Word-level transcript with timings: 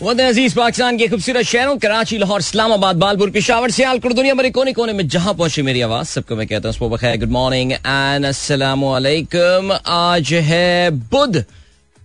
अज़ीज़ 0.00 0.54
पाकिस्तान 0.56 0.96
के 0.98 1.06
खूबसूरत 1.08 1.44
शहरों, 1.44 1.76
कराची, 1.76 2.18
लाहौर, 2.18 2.40
इस्लामाबाद, 2.40 2.96
बालपुर, 2.96 3.30
पिशावर 3.30 3.70
से 3.70 3.84
आलकुर 3.84 4.12
दुनिया 4.12 4.34
भरे 4.34 4.50
कोने 4.50 4.72
कोने 4.72 4.92
में 4.92 5.06
जहाँ 5.06 5.34
पहुँचे 5.34 5.62
मेरी 5.62 5.80
आवाज़, 5.80 6.08
सबको 6.08 6.36
मैं 6.36 6.46
कहता 6.46 6.68
हूँ 6.68 6.88
गुड 6.88 7.30
मॉर्निंग 7.30 7.72
एंड 7.72 8.26
अस्सलाम 8.26 8.84
आज 9.86 10.32
है 10.32 10.90
बुध। 10.90 11.44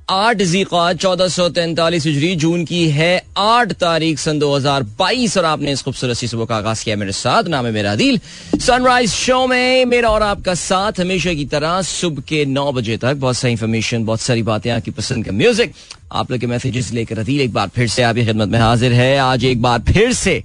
आठ 0.08 0.42
जीका 0.42 0.92
चौदह 0.94 1.28
सौ 1.28 1.48
तैंतालीस 1.50 2.06
हिजरी, 2.06 2.36
जून 2.36 2.64
की 2.66 2.88
है 2.90 3.26
आठ 3.38 3.72
तारीख 3.74 4.20
सन 4.20 4.40
दो 4.40 4.54
हज़ार 4.56 4.84
बाईस 5.00 5.38
और 5.38 5.46
आपने 5.46 5.72
इस 5.72 5.82
खूबसूरत 5.84 6.18
सी 6.18 6.28
सुबह 6.28 6.46
का 6.46 6.56
आगाज़ 6.56 6.84
किया 6.86 6.96
मेरे 6.96 7.12
साथ। 7.12 7.44
नाम 7.50 7.66
है 7.66 7.72
मेरा 7.72 7.96
दिल 7.96 8.20
सनराइज 8.56 9.10
शो 9.12 9.46
में 9.48 9.86
मेरा 9.86 10.10
और 10.10 10.24
आपका 10.24 10.54
साथ 10.56 11.00
हमेशा 11.00 11.34
की 11.34 11.46
तरह 11.46 11.82
सुबह 11.82 12.24
के 12.30 12.46
नौ 12.46 12.72
बजे 12.72 12.98
तक 12.98 13.16
बहुत 13.16 13.38
सारी 13.38 13.52
इन्फॉर्मेशन 13.54 14.06
बहुत 14.06 14.22
सारी 14.22 14.44
बातें 14.44 14.70
आपकी 14.72 14.92
पसंद 14.92 15.26
का 15.26 15.32
म्यूज़िक 15.32 15.74
आप 16.12 16.32
लोग 16.32 16.40
के 16.40 16.48
मैसेजेस 16.48 16.92
लेकर 16.94 17.20
अदील 17.20 17.42
एक 17.42 17.54
बार 17.54 17.70
फिर 17.76 17.88
से 17.90 18.04
आपकी 18.04 18.26
खिदमत 18.26 18.50
में 18.50 18.60
हाजिर 18.60 18.94
है। 18.94 19.18
आज 19.20 19.46
एक 19.46 19.62
बार 19.62 19.80
फिर 19.90 20.14
से 20.14 20.42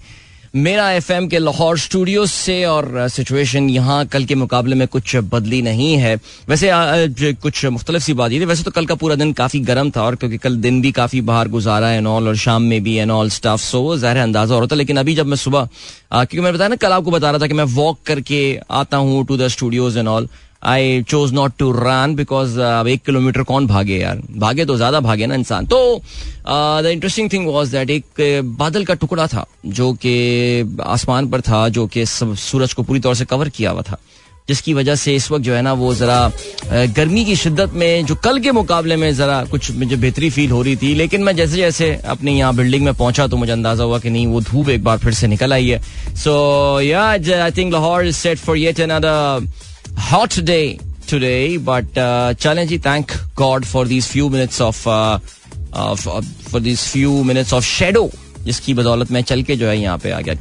मेरा 0.55 0.91
एफएम 0.93 1.27
के 1.29 1.39
लाहौर 1.39 1.77
स्टूडियो 1.79 2.25
से 2.27 2.65
और 2.65 3.09
सिचुएशन 3.09 3.69
यहाँ 3.71 4.07
कल 4.07 4.25
के 4.25 4.35
मुकाबले 4.35 4.77
में 4.77 4.87
कुछ 4.89 5.15
बदली 5.25 5.61
नहीं 5.63 5.93
है। 5.97 6.15
वैसे 6.49 6.71
कुछ 7.43 7.65
मुख्तलिफ़ 7.67 8.03
सी 8.03 8.13
बात 8.13 8.33
ये 8.33 8.41
थी। 8.41 8.45
वैसे 8.45 8.63
तो 8.65 8.71
कल 8.71 8.87
का 8.87 8.95
पूरा 8.95 9.15
दिन 9.15 9.33
काफ़ी 9.33 9.61
गर्म 9.61 9.91
था 9.91 10.03
और 10.03 10.17
क्योंकि 10.17 10.39
कल 10.39 10.57
दिन 10.57 10.81
भी 10.83 10.93
काफ़ी 10.93 11.21
बाहर 11.21 11.49
गुजारा 11.49 11.91
एन 11.93 12.07
ऑल 12.07 12.29
और 12.29 12.37
शाम 12.37 12.63
में 12.63 12.83
भी 12.83 12.97
एन 12.99 13.11
ऑल 13.11 13.31
स्टाफ 13.31 13.61
सो 13.61 13.97
ज़ाहिर 13.97 14.23
अंदाज़ा 14.23 14.55
हो 14.55 14.61
रहा 14.61 14.69
था 14.73 14.77
लेकिन 14.77 14.97
अभी 14.97 15.15
जब 15.15 15.27
मैं 15.27 15.37
सुबह 15.37 15.69
क्योंकि 16.13 16.41
मैं 16.41 16.55
बताया 16.55 16.69
ना, 16.69 16.77
कल 16.77 16.93
आपको 16.93 17.11
बता 17.11 17.31
रहा 17.31 17.41
था 17.41 17.47
कि 17.47 17.55
मैं 17.55 17.65
वॉक 17.75 17.99
करके 18.07 18.59
आता 18.73 18.97
हूँ 18.97 19.25
to 19.27 19.37
the 19.37 19.49
studios 19.49 19.97
and 19.97 20.09
all 20.09 20.29
I 20.63 21.03
chose 21.09 21.33
not 21.33 21.53
to 21.59 21.71
run 21.73 22.15
because 22.17 22.59
अब 22.61 22.89
एक 22.89 23.03
किलोमीटर 23.07 23.43
कौन 23.43 23.67
भागे 23.67 23.99
यार? 23.99 24.21
भागे 24.37 24.65
तो 24.65 24.77
ज़्यादा 24.77 25.01
भागे 25.01 25.27
ना 25.27 25.35
इंसान। 25.35 25.67
तो 25.67 26.01
the 26.49 26.87
interesting 26.87 27.33
thing 27.33 27.47
was 27.49 27.73
that 27.73 27.91
एक 27.91 28.05
uh, 28.05 28.59
बादल 28.59 28.85
का 28.85 28.95
टुकड़ा 28.95 29.27
था 29.27 29.47
जो 29.67 29.93
कि 30.05 30.79
आसमान 30.87 31.29
पर 31.31 31.41
था 31.41 31.69
जो 31.69 31.87
कि 31.87 32.05
सूरज 32.07 32.73
को 32.73 32.83
पूरी 32.83 33.01
तौर 33.01 33.15
से 33.15 33.25
कवर 33.25 33.49
किया 33.49 33.71
हुआ 33.71 33.83
था। 33.83 33.99
जिसकी 34.49 34.73
वजह 34.75 34.95
से 34.95 35.15
इस 35.15 35.31
वक्त 35.31 35.45
जो 35.45 35.53
है 35.55 35.61
ना 35.63 35.73
वो 35.73 35.95
जरा 35.95 36.31
uh, 36.31 36.97
गर्मी 36.97 37.25
की 37.25 37.37
शिद्दत 37.37 37.73
में 37.75 38.07
जो 38.07 38.15
कल 38.25 38.39
के 38.41 38.53
मुकाबले 38.53 38.97
में 38.97 39.15
जरा 39.15 39.43
कुछ 39.51 39.71
मुझे 39.73 39.97
बेहतरी 39.97 40.31
फील 40.31 40.51
हो 40.51 40.63
रही 40.63 40.77
थी 40.77 40.95
लेकिन 40.95 41.23
मैं 41.23 41.37
जैसे 41.37 41.57
जैसे 41.57 41.93
अपने 42.07 42.33
यहाँ 42.39 42.55
बिल्डिंग 42.57 42.85
में 42.85 42.93
पहुँचा 42.95 43.27
तो 43.27 43.37
मुझे 43.37 43.53
अंदाज़ा 43.53 43.85
हुआ 43.85 43.99
कि 43.99 44.11
नहीं 44.11 44.27
वो 44.27 44.41
धूप 44.41 44.69
एक 44.69 44.85
बार 44.85 44.99
फिर 44.99 45.15
से 45.15 45.27
निकल 45.27 45.53
आई 45.53 45.69
है। 45.69 45.81
So 46.17 46.81
yeah 46.81 47.05
I 47.05 47.51
think 47.57 47.73
Lahore 47.73 48.11
set 48.13 48.39
for 48.39 48.57
yet 48.57 48.81
another 48.81 49.49
hot 50.09 50.31
day 50.45 50.79
today, 51.07 51.57
but 51.57 51.97
uh, 51.99 52.35
challenge. 52.35 52.79
Thank 52.81 53.13
God 53.35 53.67
for 53.67 53.85
these 53.85 54.07
few 54.11 54.29
minutes 54.31 54.61
of 54.61 54.87
uh, 54.87 55.19
of 55.73 56.07
uh, 56.09 56.21
for 56.51 56.61
these 56.61 56.87
few 56.93 57.25
minutes 57.25 57.53
of 57.53 57.65
shadow 57.65 58.09
जिसकी 58.45 58.75
बदौलत 58.75 59.11
मैं 59.13 59.23
चल 59.31 59.43
के 59.43 59.57
जो 59.57 59.67
है 59.69 59.79
यहाँ 59.79 59.99
पे 60.03 60.11
आ 60.11 60.21
गया 60.21 60.35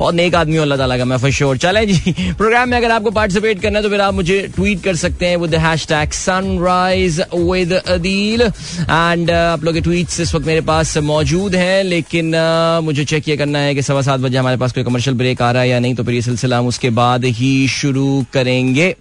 बहुत 0.00 0.14
नेक 0.14 0.34
आदमी 0.34 0.56
अल्लाह 0.56 0.78
ताला 0.78 0.96
का 0.98 1.04
मैं 1.04 1.16
फॉर 1.22 1.30
श्योर 1.38 1.58
चले 1.58 1.84
जी 1.86 2.12
प्रोग्राम 2.36 2.68
में 2.68 2.76
अगर 2.76 2.90
आपको 2.90 3.10
पार्टिसिपेट 3.16 3.60
करना 3.62 3.78
है 3.78 3.82
तो 3.82 3.88
फिर 3.90 4.00
आप 4.00 4.14
मुझे 4.14 4.40
ट्वीट 4.54 4.82
कर 4.84 4.96
सकते 4.96 5.26
हैं 5.26 5.36
with 5.36 5.54
hashtag 5.86 6.12
sunrise 6.18 7.20
with 7.34 7.72
Adeel 7.72 8.42
and 8.42 9.30
आप 9.30 9.64
लोग 9.64 9.74
के 9.74 9.80
ट्वीट्स 9.80 10.20
इस 10.20 10.34
वक्त 10.34 10.46
मेरे 10.46 10.60
पास 10.70 10.96
मौजूद 11.10 11.54
हैं 11.54 11.82
लेकिन 11.84 12.32
uh, 12.32 12.84
मुझे 12.84 13.04
चेक 13.04 13.28
ये 13.28 13.36
करना 13.36 13.58
है 13.58 13.74
कि 13.74 13.82
सवा 13.82 14.02
सात 14.02 14.20
बजे 14.20 14.38
हमारे 14.38 14.56
पास 14.56 14.72
कोई 14.72 14.84
कमर्शियल 14.84 15.16
ब्रेक 15.16 15.42
आ 15.42 15.50
रहा 15.52 15.62
है 15.62 15.68
या 15.68 15.78
नहीं 15.78 15.94
तो 15.94 16.04
फिर 16.04 16.14
ये 16.14 16.22
सिलसिला 16.22 16.58
हम 16.58 16.66
उसके 16.66 16.90
बाद 16.90 17.24
ही 17.24 17.52
शुरू 17.68 18.24
करेंगे। 18.32 18.94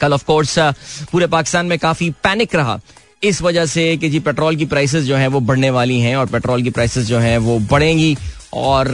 कल 0.00 0.12
ऑफ़ 0.12 0.24
कोर्स 0.26 0.58
uh, 0.58 0.72
पूरे 1.12 1.26
पाकिस्तान 1.28 1.66
में 1.66 1.78
काफ़ी 1.78 2.10
पैनिक 2.24 2.54
रहा। 2.56 2.78
इस 3.22 3.42
वजह 3.42 3.66
से 3.66 3.96
कि 3.96 4.08
जी 4.10 4.18
पेट्रोल 4.20 4.56
की 4.56 4.64
प्राइसेस 4.66 5.04
जो 5.04 5.16
है 5.16 5.26
वो 5.28 5.40
बढ़ने 5.40 5.70
वाली 5.70 6.00
हैं 6.00 6.16
और 6.16 6.26
पेट्रोल 6.26 6.62
की 6.62 6.70
प्राइसेस 6.70 7.06
जो 7.06 7.18
है 7.18 7.36
वो 7.38 7.58
बढ़ेंगी। 7.70 8.16
और 8.54 8.88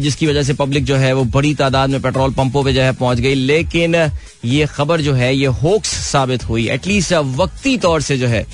जिसकी 0.00 0.26
वजह 0.26 0.42
से 0.42 0.54
पब्लिक 0.54 0.84
जो 0.84 0.96
है 0.96 1.12
वो 1.12 1.24
बड़ी 1.24 1.54
तादाद 1.54 1.90
में 1.90 2.00
पेट्रोल 2.02 2.32
पंपों 2.34 2.62
पे 2.64 2.72
जो 2.72 2.82
है 2.82 2.92
पहुँच 2.92 3.20
गई। 3.20 3.34
लेकिन, 3.34 3.94
ये 4.44 4.66
खबर 4.66 5.00
जो 5.00 5.12
है, 5.14 5.34
ये 5.36 5.46
होक्स 5.62 5.88
साबित 6.04 6.48
हुई। 6.48 6.68
एटलीस्ट 6.68 7.12
वक्ती 7.12 7.76
तौर 7.78 8.00
से 8.02 8.16
जो 8.18 8.28
है 8.28 8.46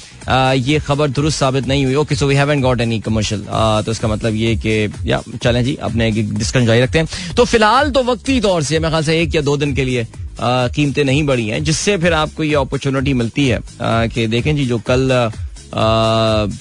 ये 0.59 0.79
खबर 0.79 1.09
दुरुस्त 1.11 1.39
साबित 1.39 1.67
नहीं 1.67 1.85
हुई। 1.85 1.95
Okay 1.95 2.15
so 2.15 2.27
we 2.27 2.35
haven't 2.35 2.63
got 2.63 2.81
any 2.81 3.01
commercial 3.01 3.45
तो 3.87 3.93
इसका 3.93 4.09
मतलब 4.09 4.35
ये 4.35 4.55
कि, 4.57 4.93
या, 5.07 5.23
चलें 5.43 5.63
जी, 5.65 5.75
अपने 5.83 6.11
डिस्कशन 6.11 6.67
जारी 6.67 6.81
रखते 6.81 6.99
हैं। 6.99 7.35
तो 7.37 7.45
फ़िलहाल 7.45 7.91
तो 7.91 8.03
वक्ती 8.05 8.41
तौर 8.41 8.63
से, 8.63 8.79
मेरे 8.79 8.91
ख्याल 8.91 9.05
से 9.05 9.21
एक 9.23 9.35
या 9.35 9.43
दो 9.43 9.57
दिन 9.57 9.75
के 9.75 9.85
लिए 9.85 10.07
कीमतें 10.41 11.05
नहीं 11.05 11.23
बढ़ी 11.25 11.47
हैं, 11.49 11.63
जिससे 11.65 11.97
फिर 11.99 12.13
आपको 12.15 12.45
ये 12.45 12.55
अपॉर्चुनिटी 12.57 13.15
मिलती 13.15 13.49
है 13.49 13.61
कि 13.83 14.27
देखें 14.27 14.55
जी, 14.57 14.67
जो 14.67 14.79
कल 14.91 15.31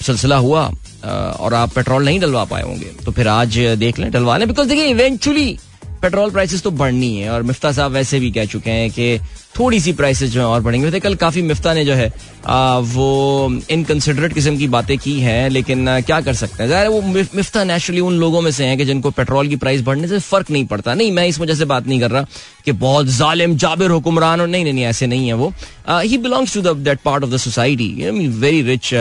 सिलसिला 0.02 0.36
हुआ 0.36 0.70
और 1.04 1.54
आप 1.54 1.72
पेट्रोल 1.74 2.04
नहीं 2.04 2.20
डलवा 2.20 2.44
पाए 2.44 2.62
होंगे। 2.62 2.90
तो 3.04 3.12
फिर 3.12 3.28
आज 3.28 3.58
देख 3.78 3.98
लें 3.98 4.10
डलवा 4.10 4.36
लें 4.36 4.48
बिकॉज़ 4.48 4.68
देखिए 4.68 4.86
इवेंचुअली 4.86 5.58
पेट्रोल 6.02 6.30
प्राइसेस 6.30 6.62
तो 6.62 6.70
बढ़नी 6.70 7.16
है 7.16 7.30
और 7.30 7.42
मिफ्ता 7.42 7.70
साहब 7.72 7.92
वैसे 7.92 8.18
भी 8.20 8.30
कह 8.30 8.44
चुके 8.44 8.70
हैं 8.70 8.90
कि 8.90 9.18
थोड़ी 9.58 9.80
सी 9.80 9.92
प्राइसेस 9.92 10.30
जो 10.30 10.40
है 10.40 10.46
और 10.46 10.60
बढ़ेंगे। 10.60 11.00
कल 11.00 11.14
काफ़ी 11.14 11.42
मिफ्ता 11.42 11.72
ने 11.74 11.84
जो 11.84 11.94
है 11.94 12.12
आ, 12.46 12.78
वो 12.78 13.60
इनकंसिडरेट 13.70 14.32
किस्म 14.34 14.56
की 14.56 14.68
बातें 14.68 14.96
की 14.98 15.18
हैं 15.20 15.48
लेकिन 15.50 15.88
आ, 15.88 16.00
क्या 16.00 16.20
कर 16.20 16.34
सकते 16.34 16.64
हैं? 16.64 16.86
वो 16.88 17.00
मिफ्ता 17.36 17.64
नेचुरली 17.64 18.00
उन 18.00 18.14
लोगों 18.14 18.40
में 18.40 18.50
से 18.50 18.64
हैं 18.64 18.78
कि 18.78 18.84
जिनको 18.84 19.10
पेट्रोल 19.10 19.48
की 19.48 19.56
प्राइस 19.56 19.82
बढ़ने 19.82 20.08
से 20.08 20.18
फ़र्क 20.18 20.50
नहीं 20.50 20.64
पड़ता। 20.66 20.94
नहीं 20.94 21.12
मैं 21.12 21.26
इस 21.26 21.38
वजह 21.40 21.54
से 21.54 21.64
बात 21.64 21.86
नहीं 21.86 22.00
कर 22.00 22.10
रहा 22.10 22.24
कि 22.64 22.72
बहुत 22.72 23.06
जालिम 23.06 23.56
जाबिर 23.56 23.90
हुक्मरान 23.90 24.40
और 24.40 24.48
नहीं 24.48 24.72
नहीं 24.72 24.84
ऐसे 24.84 25.06
नहीं 25.06 25.26
है 25.26 25.34
वो। 25.34 25.52
He 25.90 26.18
belongs 26.18 26.54
to 26.54 26.74
that 26.74 27.00
part 27.04 27.24
of 27.24 27.30
the 27.30 27.36
society 27.36 28.10
very 28.30 28.62
rich 28.62 28.94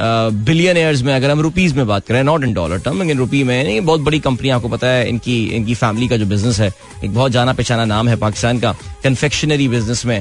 billionaires 0.00 1.02
में 1.02 1.12
अगर 1.14 1.30
हम 1.30 1.40
रुपीज़ 1.40 1.74
में 1.76 1.86
बात 1.86 2.06
करें 2.06 2.22
नॉट 2.24 2.44
इन 2.44 2.52
डॉलर 2.54 2.78
टर्म 2.80 3.00
लेकिन 3.00 3.18
रुपी 3.18 3.42
में, 3.44 3.62
नहीं, 3.64 3.80
बहुत 3.80 4.00
बड़ी 4.00 4.18
कंपनी 4.20 4.48
आपको 4.48 4.68
पता 4.68 4.86
है, 4.86 5.08
इनकी 5.08 5.42
इनकी 5.56 5.74
फैमिली 5.74 6.08
का 6.08 6.16
जो 6.16 6.26
बिज़नेस 6.26 6.60
है, 6.60 6.72
एक 7.04 7.14
बहुत 7.14 7.32
जाना 7.32 7.52
पहचाना 7.52 7.84
नाम 7.84 8.08
है 8.08 8.16
पाकिस्तान 8.16 8.58
का 8.60 8.72
कन्फेक्शनरी 9.04 9.68
बिज़नेस 9.68 10.04
में 10.06 10.20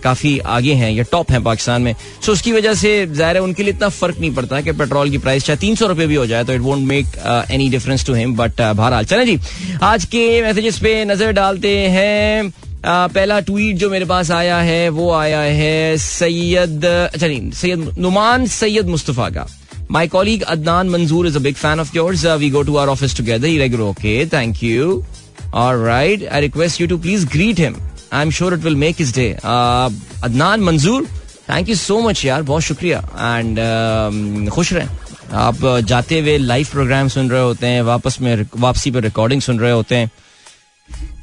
काफ़ी 0.00 0.38
आगे 0.38 0.74
हैं, 0.74 0.90
या 0.92 1.04
टॉप 1.12 1.30
है 1.30 1.42
पाकिस्तान 1.44 1.82
में। 1.82 1.94
सो 2.26 2.32
उसकी 2.32 2.52
वजह 2.52 2.74
से 2.74 2.94
ज़ाहिर 3.06 3.36
है, 3.36 3.42
उनके 3.42 3.62
लिए 3.62 3.72
इतना 3.72 3.88
फ़र्क 3.90 4.20
नहीं 4.20 4.34
पड़ता 4.34 4.60
कि 4.60 4.72
पेट्रोल 4.74 5.10
की 5.10 5.18
प्राइस 5.18 5.46
चाहे 5.46 5.58
तीन 5.58 5.74
सौ 5.74 5.86
रुपए 5.86 6.06
भी 6.06 6.14
हो 6.14 6.26
जाए 6.26 6.44
तो 6.44 6.52
it 6.52 6.60
won't 6.60 6.86
make 6.88 7.16
any 7.50 7.68
difference 7.70 8.06
to 8.06 8.14
him 8.14 8.36
but 8.36 8.60
बहरहाल। 8.60 9.04
चले 9.04 9.24
जी, 9.26 9.38
आज 9.82 10.04
के 10.06 10.42
मैसेजेस 10.42 10.78
पे 10.78 11.04
नज़र 11.04 11.32
डालते 11.32 11.76
हैं 11.88 12.52
पहला 12.86 13.38
ट्वीट 13.40 13.76
जो 13.76 13.90
मेरे 13.90 14.04
पास 14.04 14.30
आया 14.30 14.56
है 14.58 14.88
वो 14.88 15.10
आया 15.12 15.40
है 15.40 15.96
सैयद 15.98 16.84
अच्छा 16.84 17.26
नहीं 17.26 17.50
सैयद 17.50 17.94
नुमान 17.98 18.46
सैयद 18.46 18.86
मुस्तफ़ा 18.88 19.28
का। 19.30 19.46
My 19.90 20.08
colleague 20.08 20.42
Adnan 20.42 20.88
Manzoor 20.90 21.26
is 21.26 21.36
a 21.36 21.40
big 21.40 21.54
fan 21.54 21.80
of 21.80 21.96
yours 21.96 22.24
we 22.24 22.50
go 22.50 22.62
to 22.62 22.76
our 22.76 22.88
office 22.88 23.16
together 23.16 23.80
okay 23.80 24.14
thank 24.32 24.62
you 24.62 25.02
और 25.54 25.78
right 25.84 26.26
I 26.28 26.40
request 26.40 26.80
you 26.80 26.86
to 26.86 26.98
please 26.98 27.26
greet 27.32 27.60
him 27.60 27.76
I 28.12 28.22
am 28.22 28.30
sure 28.30 28.54
it 28.54 28.60
will 28.60 28.76
make 28.76 29.00
his 29.00 29.14
day 29.14 29.30
Adnan 29.42 30.60
Manzoor 30.60 31.06
thank 31.48 31.68
you 31.68 31.74
so 31.76 32.00
much 32.00 32.24
यार 32.24 32.42
बहुत 32.42 32.62
शुक्रिया. 32.62 32.98
And 33.16 33.58
uh, 33.58 34.54
खुश 34.54 34.72
रहें. 34.72 34.88
आप 35.32 35.56
जाते 35.84 36.20
हुए 36.20 36.36
live 36.38 36.66
programme 36.72 37.08
सुन 37.08 37.30
रहे 37.30 37.42
होते 37.42 37.66
हैं 37.66 37.82
वापस 37.82 38.18
में 38.20 38.46
वापसी 38.56 38.90
पर 38.90 39.02
रिकॉर्डिंग 39.02 39.40
सुन 39.40 39.58
रहे 39.60 39.72
होते 39.72 39.96
हैं. 39.96 40.10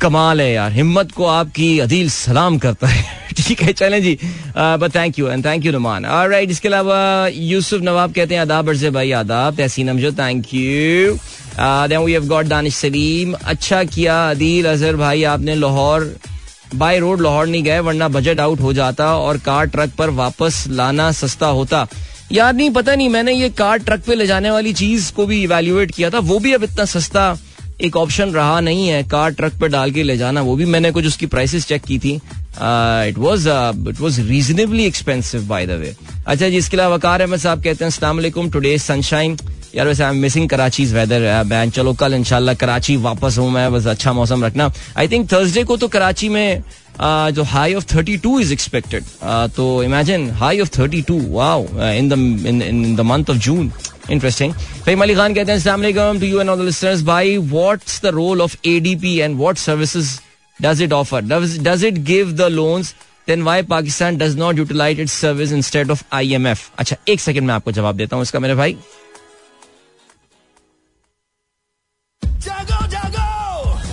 कमाल 0.02 0.42
है 0.42 0.52
यार। 0.54 0.72
हिम्मत 0.72 1.12
को 1.12 1.26
आपकी 1.26 1.78
अदील 1.80 2.10
सलाम 2.10 2.58
करता 2.58 2.88
है। 2.88 3.04
ठीक 3.38 3.62
है, 3.62 3.74
चलें 3.74 4.02
जी। 4.04 4.18
But 4.58 4.96
thank 4.96 5.20
you 5.20 5.28
and 5.28 5.46
thank 5.46 5.66
you 5.66 5.72
Numan 5.72 6.06
right 6.06 6.52
इसके 6.52 6.68
अलावा 6.68 7.28
यूसुफ 7.34 7.82
नवाब 7.82 8.14
कहते 8.14 8.36
हैं, 8.36 8.42
आदाब 8.42 8.70
अर्जे 8.70 8.90
भाई, 8.90 9.12
आदाब, 9.14 9.56
Tehseen 9.56 9.90
Amjad 9.90 10.20
thank 10.20 10.54
you 10.54 11.14
we 11.98 12.12
have 12.12 12.28
got 12.28 12.46
Danish 12.46 12.76
Saleem 12.76 13.34
अच्छा 13.34 13.84
किया 13.86 14.30
अदील 14.30 14.66
अजहर 14.66 14.96
भाई, 14.96 15.24
आपने 15.24 15.56
लाहौर 15.56 16.16
बाय 16.76 17.00
रोड 17.00 17.22
लाहौर 17.22 17.48
नहीं 17.48 17.64
गए, 17.64 17.80
वरना 17.80 18.08
बजट 18.10 18.40
आउट 18.40 18.60
हो 18.62 18.74
जाता 18.74 19.16
और 19.18 19.38
कार 19.38 19.66
ट्रक 19.68 19.92
पर 19.98 20.10
वापस 20.12 20.64
लाना 20.70 21.12
सस्ता 21.12 21.48
होता। 21.48 21.88
यार 22.32 22.54
नहीं, 22.54 22.70
पता 22.72 22.96
नहीं, 22.96 23.10
मैंने 23.10 23.34
ये 23.34 23.50
कार 23.52 23.78
ट्रक 23.80 24.04
पे 24.04 24.16
ले 24.16 24.28
जाने 24.28 24.52
वाली 24.52 24.74
चीज़ 24.74 25.12
को 25.14 25.26
भी 25.26 25.42
इवेल्युएट 25.44 25.92
किया 25.92 26.10
था, 26.10 26.20
वो 26.20 26.40
भी 26.40 26.54
अब 26.54 26.64
इतना 26.64 26.86
सस्ता 26.86 27.36
एक 27.84 27.96
ऑप्शन 27.98 28.30
रहा 28.32 28.60
नहीं 28.62 28.88
है 28.88 29.02
कार 29.12 29.32
ट्रक 29.34 29.54
पे 29.62 29.68
डाल 29.70 29.92
के 29.92 30.04
ले 30.04 30.16
जाना 30.18 30.42
वो 30.42 30.56
भी 30.56 30.66
मैंने 30.66 30.92
कुछ 30.92 31.06
उसकी 31.08 31.26
प्राइसेस 31.26 31.66
चेक 31.68 31.82
की 31.84 31.98
थी। 32.00 32.14
It 32.16 33.18
was 33.18 33.48
it 33.90 34.00
was 34.00 34.20
reasonably 34.22 34.86
expensive 34.86 35.48
by 35.48 35.66
the 35.68 35.80
way 35.82 35.96
अच्छा 36.28 36.48
जी 36.50 36.58
इसके 36.58 36.78
अलावा 36.78 36.96
वकार 36.96 37.22
अहमद 37.22 37.40
साहब 37.40 37.64
कहते 37.64 37.86
हैं 37.86 37.92
असला 37.92 38.50
टुडे 38.54 38.78
सनशाइन 38.78 39.38
यार 39.76 39.88
वैसे 39.88 40.04
I 40.04 40.10
am 40.10 40.22
missing 40.22 40.48
Karachi 40.50 40.86
weather 40.86 41.44
ban 41.48 41.70
चलो 41.76 41.94
कल 42.00 42.14
इंशाल्लाह 42.14 42.56
कराची 42.56 42.96
वापस 43.04 43.38
हूँ 43.38 43.50
मैं 43.52 43.72
बस 43.74 43.88
अच्छा 43.88 44.14
मौसम 44.14 44.44
रखना। 44.46 44.72
आई 44.98 45.08
थिंक 45.08 45.32
थर्सडे 45.32 45.64
को 45.64 45.78
तो 45.78 45.88
कराची 45.88 46.30
में 46.30 46.60
uh, 46.60 47.30
जो 47.36 47.44
high 47.44 47.74
of 47.74 47.86
thirty 47.96 48.18
two 48.18 48.40
is 48.40 48.54
expected 48.54 49.04
तो 49.56 49.84
imagine 49.84 50.30
high 50.42 50.60
of 50.60 50.70
thirty 50.78 51.02
two 51.02 51.20
wow 51.30 51.66
in 51.92 52.96
the 52.96 53.02
month 53.02 53.30
of 53.30 53.38
June 53.38 53.72
interesting 54.12 54.54
Faheem 54.86 55.02
Ali 55.04 55.16
Khan 55.16 55.34
कहते 55.34 55.52
हैं 55.52 56.20
to 56.20 56.26
you 56.26 56.40
and 56.40 56.50
all 56.50 56.60
the 56.60 56.66
listeners 56.66 57.02
भाई 57.06 57.38
what's 57.38 58.02
the 58.04 58.14
role 58.16 58.42
of 58.42 58.56
ADP 58.68 59.18
and 59.18 59.38
what 59.38 59.58
services 59.58 60.20
does 60.60 60.82
it 60.82 60.94
offer 60.94 61.22
does 61.64 61.84
it 61.86 61.98
give 62.06 62.32
the 62.32 62.52
loans 62.52 62.94
then 63.28 63.42
why 63.44 63.62
Pakistan 63.70 64.18
does 64.18 64.36
not 64.38 64.58
utilize 64.58 65.00
its 65.00 65.14
service 65.22 65.52
instead 65.52 65.92
of 65.92 66.04
IMF 66.14 66.70
अच्छा 66.80 66.96
एक 67.10 67.20
second 67.20 67.48
में 67.48 67.54
आपको 67.54 67.72
जवाब 67.72 67.98
देता 67.98 68.16
हूँ 68.16 68.24
इसका 68.24 68.40
मेरे 68.40 68.56
भाई। 68.56 68.78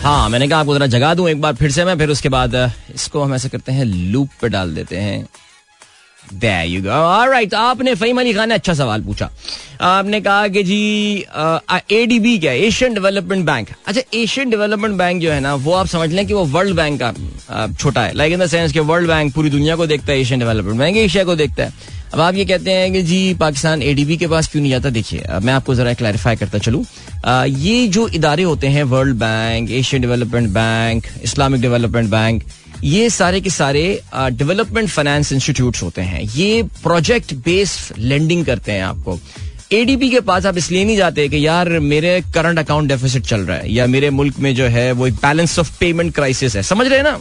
हाँ 0.03 0.29
मैंने 0.29 0.47
कहा 0.49 0.59
आपको 0.61 0.75
जरा 0.75 0.87
जगा 0.87 1.13
दूँ 1.15 1.29
एक 1.29 1.41
बार 1.41 1.55
फिर 1.55 1.71
से 1.71 1.85
मैं 1.85 1.97
फिर 1.99 2.11
उसके 2.11 2.29
बाद 2.29 2.55
इसको 2.95 3.23
हम 3.23 3.35
ऐसे 3.35 3.49
करते 3.49 3.73
हैं 3.73 3.85
लूप 3.85 4.29
पे 4.41 4.49
डाल 4.49 4.75
देते 4.75 4.97
हैं। 4.97 5.27
Go. 6.29 6.91
All 6.91 7.29
right. 7.29 7.55
आपने 7.55 7.95
फहीम 7.95 8.21
अली 8.21 8.33
खान 8.35 8.49
ने 8.49 8.55
अच्छा 8.55 8.75
सवाल 8.75 9.03
पूछा। 9.03 9.31
आपने 9.83 10.21
कहा 10.21 10.49
कि 10.49 10.63
जी 10.63 11.25
एडीबी 11.93 12.39
क्या 12.39 12.53
एशियन 12.53 12.95
डेवलपमेंट 12.95 13.45
बैंक 13.47 13.69
अच्छा 13.87 14.03
एशियन 14.15 14.51
डेवलपमेंट 14.51 14.97
बैंक 14.97 15.23
जो 15.23 15.31
है 15.33 15.41
ना, 15.41 15.55
वो 15.55 15.73
आप 15.75 15.87
समझ 15.87 16.11
लें 16.13 16.27
कि 16.27 16.35
वो 16.35 16.45
वर्ल्ड 16.47 16.77
बैंक 16.77 17.01
का 17.03 17.67
छोटा 17.73 18.03
है। 18.03 18.13
लाइक 18.15 18.33
इन 18.33 18.39
द 18.41 18.47
सेंस 18.47 18.73
कि 18.73 18.81
वर्ल्ड 18.81 19.09
बैंक 19.09 19.35
पूरी 19.35 19.51
दुनिया 19.51 19.77
को 19.77 19.87
देखता 19.87 20.13
है 20.13 20.21
एशियन 20.21 20.41
डेवलपमेंट 20.41 20.79
बैंक 20.79 20.97
एशिया 20.97 21.25
को 21.25 21.35
देखता 21.37 21.65
है। 21.65 21.99
अब 22.15 22.21
आप 22.21 22.35
ये 22.35 22.45
कहते 22.45 22.71
हैं 22.73 22.93
कि 22.93 23.03
जी, 23.03 23.35
पाकिस्तान 23.41 23.83
एडीबी 23.83 24.17
के 24.17 24.27
पास 24.27 24.49
क्यों 24.49 24.63
नहीं 24.63 24.71
जाता? 24.73 24.91
देखिए 24.91 25.25
मैं 25.43 25.53
आपको 25.53 25.75
जरा 25.75 25.93
क्लैरिफाई 25.95 26.37
करता 26.37 26.59
चलूँ। 26.59 26.85
ये 27.49 27.87
जो 27.89 28.07
इदारे 28.09 28.43
होते 28.43 28.67
हैं 28.69 28.83
World 28.85 29.17
Bank 29.17 29.71
Asian 29.71 30.03
Development 30.03 30.49
Bank 30.49 31.07
Islamic 31.23 31.61
Development 31.61 32.11
Bank 32.11 32.43
ये 32.85 33.09
सारे 33.11 33.41
के 33.41 33.51
सारे 33.51 33.83
डेवलपमेंट 34.15 34.89
फाइनेंस 34.89 35.33
इंस्टीट्यूट 35.33 35.83
होते 35.83 36.03
हैं। 36.03 36.23
ये 36.37 36.63
प्रोजेक्ट 36.83 37.35
बेस्ड 37.35 37.99
लेंडिंग 37.99 38.45
करते 38.47 38.73
हैं 38.73 38.83
आपको। 38.83 39.19
एडीपी 39.73 40.09
के 40.11 40.21
पास 40.21 40.47
आप 40.47 40.57
इसलिए 40.57 40.85
नहीं 40.85 40.97
जाते 40.97 41.29
कि 41.29 41.47
यार, 41.47 41.69
मेरे 41.69 42.21
करंट 42.35 42.59
अकाउंट 42.59 42.89
डेफिसिट 42.89 43.27
चल 43.27 43.41
रहा 43.41 43.57
है 43.57 43.73
या 43.73 43.87
मेरे 43.87 44.11
मुल्क 44.11 44.39
में 44.39 44.55
जो 44.55 44.65
है 44.65 44.91
वो 44.93 45.07
एक 45.07 45.15
बैलेंस 45.15 45.59
ऑफ़ 45.59 45.79
पेमेंट 45.79 46.15
क्राइसिस 46.15 46.57
है। 46.57 46.63
समझ 46.63 46.87
रहे 46.87 46.97
हैं 46.97 47.05
ना? 47.05 47.21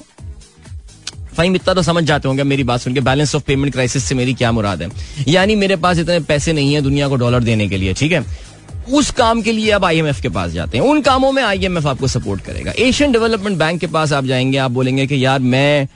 फाइम, 1.38 1.56
इतना 1.56 1.74
तो 1.74 1.82
समझ 1.82 2.04
जाते 2.04 2.28
होंगे 2.28 2.44
मेरी 2.44 2.64
बात 2.64 2.82
सुन 2.82 2.94
के 2.94 3.00
बैलेंस 3.00 3.36
ऑफ़ 3.36 3.44
पेमेंट 3.44 3.74
क्राइसिस 3.74 4.04
से 4.04 4.16
मेरी 4.16 4.34
क्या 4.34 4.52
मुराद 4.52 4.82
है? 4.82 4.90
यानी 5.28 5.56
मेरे 5.56 5.76
पास 5.76 5.98
इतने 5.98 6.20
पैसे 6.20 6.54
नहीं 6.54 6.74
है 6.74 6.82
दुनिया 6.82 7.08
को 7.08 7.16
डॉलर 7.16 7.44
देने 7.44 7.68
के 7.70 7.78
लिए, 7.78 7.94
ठीक 7.94 8.12
है? 8.12 8.49
उस 8.92 9.12
काम 9.12 9.42
के 9.42 9.52
लिए 9.52 9.72
आप 9.72 9.84
आईएमएफ 9.86 10.22
के 10.22 10.30
पास 10.30 10.52
जाते 10.52 10.78
हैं। 10.78 10.86
उन 10.86 11.02
कामों 11.02 11.32
में 11.32 11.44
आईएमएफ 11.44 11.88
आपको 11.88 12.08
सपोर्ट 12.08 12.42
करेगा। 12.42 12.74
एशियन 12.80 13.12
डेवलपमेंट 13.12 13.58
बैंक 13.58 13.80
के 13.82 13.88
पास 13.88 14.14
आप 14.14 14.26
जाएँगे 14.26 14.58
आप 14.58 14.72
बोलेंगे 14.72 15.08
कि 15.08 15.26
यार 15.26 15.40
मैं 15.40 15.88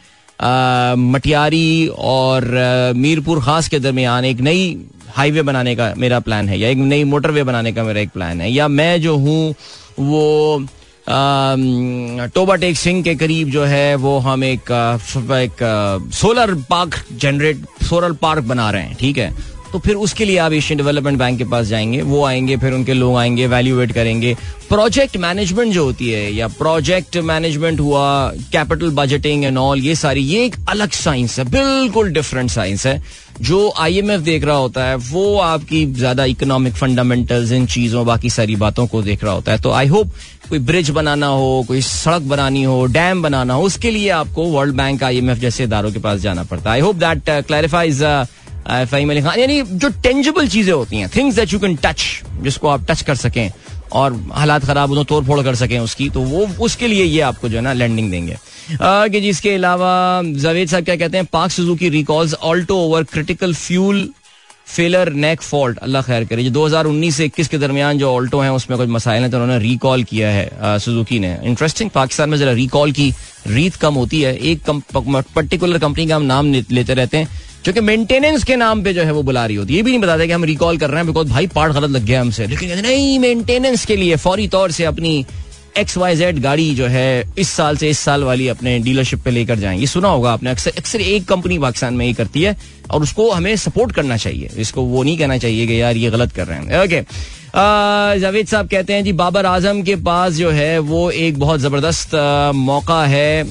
मटियारी 1.12 1.88
और 1.88 2.46
मीरपुर 2.96 3.42
खास 3.42 3.68
के 3.68 3.80
दरमियान 3.80 4.26
एक 4.26 4.42
नई 4.42 4.86
हाईवे 5.16 5.42
बनाने 5.42 5.76
का 5.76 5.94
मेरा 5.98 6.20
प्लान 6.20 6.50
है 6.50 6.60
या 6.60 6.70
एक 6.70 6.78
नई 6.78 7.04
मोटरवे 7.04 7.44
बनाने 7.44 7.72
का 7.74 7.84
मेरा 7.84 8.02
एक 8.02 8.10
प्लान 8.10 8.42
है 8.42 8.52
या 8.52 8.68
मैं 8.68 9.02
जो 9.02 9.16
हूँ 9.18 9.56
वो 10.00 10.68
टोबा 12.36 12.56
टेक 12.56 12.78
सिंह 12.78 13.04
के 13.04 13.16
करीब 13.16 13.50
जो 13.50 13.64
है 13.64 13.96
वो 13.96 14.18
हम 14.20 14.44
एक, 14.44 14.72
एक 15.32 16.10
solar 16.14 16.54
park 16.70 16.96
generate 17.12 17.66
solar 17.84 18.12
park 18.12 18.44
बना 18.44 18.70
रहे 18.72 18.84
हैं 18.84 18.96
ठीक 18.96 19.18
है? 19.18 19.53
तो 19.74 19.80
फिर 19.80 19.96
उसके 19.96 20.26
लिए 20.26 20.38
आप 20.38 20.54
एशियन 20.54 20.78
डेवलपमेंट 20.78 21.18
बैंक 21.18 21.38
के 21.38 21.44
पास 21.44 21.66
जाएँगे, 21.66 22.02
वो 22.02 22.24
आएँगे, 22.26 22.58
फिर 22.58 22.74
उनके 22.74 22.94
लोग 22.94 23.16
आएँगे 23.18 23.48
वैल्यूएट 23.48 23.92
करेंगे। 23.92 24.36
प्रोजेक्ट 24.70 25.18
मैनेजमेंट 25.18 25.74
जो 25.74 25.84
होती 25.84 26.10
है, 26.10 26.34
या 26.34 26.48
प्रोजेक्ट 26.48 27.18
मैनेजमेंट 27.18 27.80
हुआ 27.80 28.06
कैपिटल 28.52 28.90
बजटिंग 28.90 29.46
एंड 29.46 29.58
ऑल 29.58 29.80
ये 29.80 29.96
सारी, 29.96 30.22
ये 30.22 30.46
एक 30.46 30.56
अलग 30.70 30.92
साइंस 30.92 31.40
है, 31.40 31.46
बिल्कुल 31.46 32.12
डिफरेंट 32.14 32.50
साइंस 32.50 32.86
है। 32.88 33.02
जो 33.42 33.74
आईएमएफ 33.80 34.22
देख 34.22 34.44
रहा 34.46 34.56
होता 34.56 34.86
है, 34.86 34.96
वो 34.96 35.38
आपकी 35.38 35.86
ज़्यादा 35.86 36.26
इकोनॉमिक 36.26 36.74
फंडामेंटल्स 36.74 37.52
इन 37.52 37.66
चीज़ों, 37.66 38.06
बाकी 38.06 38.30
सारी 38.30 38.56
बातों 38.56 38.88
को 38.88 39.02
देख 39.02 39.24
रहा 39.24 39.34
होता 39.34 39.52
है। 39.52 39.58
तो 39.58 39.72
आई 39.72 39.88
होप 39.88 40.12
कोई 40.50 40.60
ब्रिज 40.60 40.90
बनाना 40.90 41.28
हो, 41.28 41.64
कोई 41.68 41.82
सड़क 41.82 42.22
बनानी 42.22 42.64
हो 42.64 42.86
डैम 42.86 43.22
बनाना 43.22 43.54
हो, 43.54 43.64
उसके 43.64 43.92
लिए 43.92 44.10
आपको 44.10 44.46
वर्ल्ड 44.46 44.76
बैंक 44.76 45.04
आईएमएफ 45.04 45.38
जैसे 45.38 45.64
इदारों 45.64 45.92
के 45.92 46.00
पास 46.00 46.20
जाना 46.20 46.44
पड़ता 46.44 46.70
है। 46.70 46.74
I 46.74 46.82
hope 46.82 46.96
that 46.96 47.30
clarifies 47.48 48.04
Faheem 48.68 49.12
Ali 49.12 49.22
Khan 49.22 49.40
यानी 49.40 49.62
जो 49.62 49.90
टेंजिबल 50.04 50.48
चीज़ें 50.48 50.74
होती 50.74 50.98
हैं 50.98 51.10
things 51.16 51.36
that 51.36 51.54
you 51.54 51.60
can 51.60 51.76
touch 51.84 52.04
जिसको 52.44 52.68
आप 52.68 52.86
टच 52.90 53.02
कर 53.02 53.16
सकें 53.18 53.50
और 53.92 54.14
हालात 54.34 54.66
खराब 54.66 54.90
हो 54.90 54.96
तो 54.96 55.04
तोड़ 55.04 55.24
फोड़ 55.26 55.42
कर 55.44 55.56
सकें 55.56 55.78
उसकी 55.80 56.10
तो 56.10 56.22
वो, 56.22 56.48
उसके 56.60 56.88
लिए 56.88 57.04
ये 57.04 57.22
आपको 57.22 57.50
जो 57.50 57.58
है 57.58 57.64
ना 57.64 57.74
लैंडिंग 57.74 58.10
देंगे। 58.12 58.38
कि 58.82 59.22
जिसके 59.22 59.54
अलावा 59.56 60.22
जावेद 60.24 60.68
साहब 60.70 60.84
क्या 60.86 60.96
कहते 60.96 61.18
हैं 61.18 61.26
Pak 61.34 61.52
Suzuki 61.52 61.90
recalls 61.90 62.34
Alto 62.34 62.78
over 62.80 63.04
critical 63.04 63.54
fuel 63.56 64.08
failure 64.68 65.12
neck 65.14 65.42
fault 65.42 65.78
Allah 65.78 66.02
खैर 66.02 66.26
करे 66.26 66.44
जो 66.44 66.52
2019 66.52 67.16
से 67.16 67.28
21 67.28 67.48
के 67.48 67.58
दरमियान 67.58 67.98
जो 67.98 68.12
ऑल्टो 68.12 68.40
हैं, 68.40 68.50
उसमें 68.52 68.78
कुछ 68.80 68.90
मसाइल 68.90 69.22
हैं 69.22 69.32
तो 69.32 69.38
उन्होंने 69.38 69.64
रिकॉल 69.64 70.04
किया 70.04 70.30
है 70.30 70.80
सुजुकी 70.80 71.20
ने। 71.20 71.38
इंटरेस्टिंग 71.44 71.90
पाकिस्तान 71.90 72.30
में 72.30 72.38
जरा 72.38 72.52
रिकॉल 72.54 72.92
की 72.92 73.14
रीत 73.48 73.76
कम 73.76 73.94
होती 73.94 74.22
है। 74.22 74.36
एक 74.36 74.70
पर्टिकुलर 75.36 75.80
कंपनी 75.80 76.08
का 76.08 76.16
हम 76.16 76.24
नाम 76.26 76.54
लेते 76.54 76.94
रहते 76.94 77.18
हैं। 77.18 77.28
जो 77.66 77.74
कि 77.74 77.82
मेंटेनेंस 77.82 78.44
के 78.44 78.56
नाम 78.56 78.84
पे 78.84 78.94
जो 78.94 79.04
है 79.04 79.12
वो 79.12 79.24
बुला 79.24 79.46
रही 79.46 79.56
होती 79.56 79.74
है। 79.74 79.78
ये 79.78 79.84
भी 79.84 79.92
नहीं 79.92 80.02
बताते 80.02 80.28
कि 80.28 80.34
हम 80.34 80.44
रिकॉल 80.44 80.78
कर 80.78 80.90
रहे 80.90 80.98
हैं 80.98 81.08
बिकॉज़ 81.08 81.30
भाई 81.30 81.48
पार्ट 81.48 81.74
गलत 81.74 81.90
लग 81.90 82.06
गया 82.06 82.22
हमसे। 82.22 82.48
लेकिन 82.48 82.80
नहीं 82.80 83.18
मेंटेनेंस 83.20 83.86
के 83.86 83.96
लिए 83.96 84.16
फौरी 84.16 84.48
तौर 84.48 84.72
से 84.72 84.84
अपनी 84.84 85.26
एक्स 85.78 85.98
वाई 85.98 86.16
जेड 86.16 86.40
गाड़ी 86.40 86.76
जो 86.76 86.88
है 86.88 87.24
इस 87.38 87.50
साल 87.50 87.78
से 87.78 87.90
इस 87.90 88.00
साल 88.00 88.24
वाली 88.24 88.48
अपने 88.48 88.78
डीलरशिप 88.80 89.20
पे 89.20 89.32
लेकर 89.32 89.60
जाएँ। 89.60 89.80
ये 89.80 89.88
सुना 89.88 90.08
होगा 90.08 90.32
आपने, 90.32 90.50
अक्सर 90.50 90.72
अक्सर 90.78 91.02
एक 91.02 91.26
कंपनी 91.26 91.58
पाकिस्तान 91.60 91.94
में 91.94 92.06
ये 92.06 92.14
करती 92.14 92.42
है 92.42 92.58
और 92.90 93.02
उसको 93.02 93.32
हमें 93.32 93.56
सपोर्ट 93.56 93.92
करना 93.92 94.18
चाहिए। 94.18 94.50
इसको 94.58 94.82
वो 94.82 95.04
नहीं 95.04 95.18
कहना 95.18 95.38
चाहिए 95.38 95.68
कि 95.68 95.82
यार 95.82 95.98
ये 95.98 96.10
गलत 96.10 96.32
कर 96.32 96.48
रहे 96.48 96.58
हैं। 96.58 96.84
ओके 96.84 97.02
जावेद 97.54 98.48
साहब 98.48 98.68
कहते 98.68 98.94
हैं 98.94 99.04
जी, 99.04 99.12
बाबर 99.14 99.46
आज़म 99.46 99.82
के 99.84 99.96
पास 99.96 100.34
जो 100.34 100.50
है, 100.52 100.80
वो 100.80 101.10
एक 101.12 101.40
बहुत 101.40 101.60
ज़बरदस्त 101.60 102.16
मौका 102.56 103.04
है। 103.06 103.44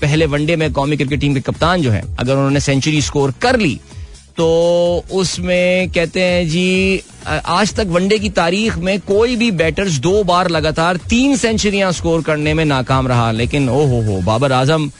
पहले 0.00 0.26
वनडे 0.26 0.56
में 0.56 0.72
कौमी 0.72 0.96
क्रिकेट 0.96 1.20
टीम 1.20 1.34
के 1.34 1.40
कप्तान 1.40 1.82
जो 1.82 1.90
है, 1.90 2.02
अगर 2.18 2.32
उन्होंने 2.32 2.60
सेंचुरी 2.60 3.00
स्कोर 3.02 3.34
कर 3.42 3.58
ली 3.58 3.78
तो 4.36 4.46
उसमें 5.12 5.90
कहते 5.90 6.22
हैं 6.22 6.48
जी 6.48 7.02
आज 7.26 7.74
तक 7.76 7.86
वनडे 7.90 8.18
की 8.18 8.28
तारीख 8.30 8.76
में 8.78 8.98
कोई 9.02 9.36
भी 9.36 9.50
बैटर्स 9.52 9.98
दो 10.00 10.22
बार 10.24 10.48
लगातार 10.50 10.96
तीन 11.08 11.36
सेंचुरियाँ 11.36 11.90
स्कोर 11.92 12.22
करने 12.22 12.54
में 12.54 12.64
नाकाम 12.64 13.08
रहा। 13.08 13.30
लेकिन 13.32 13.68
ओ 13.68 13.84
हो 13.86 14.00
हो 14.02 14.20
बाबर 14.22 14.52
आज़म 14.52 14.90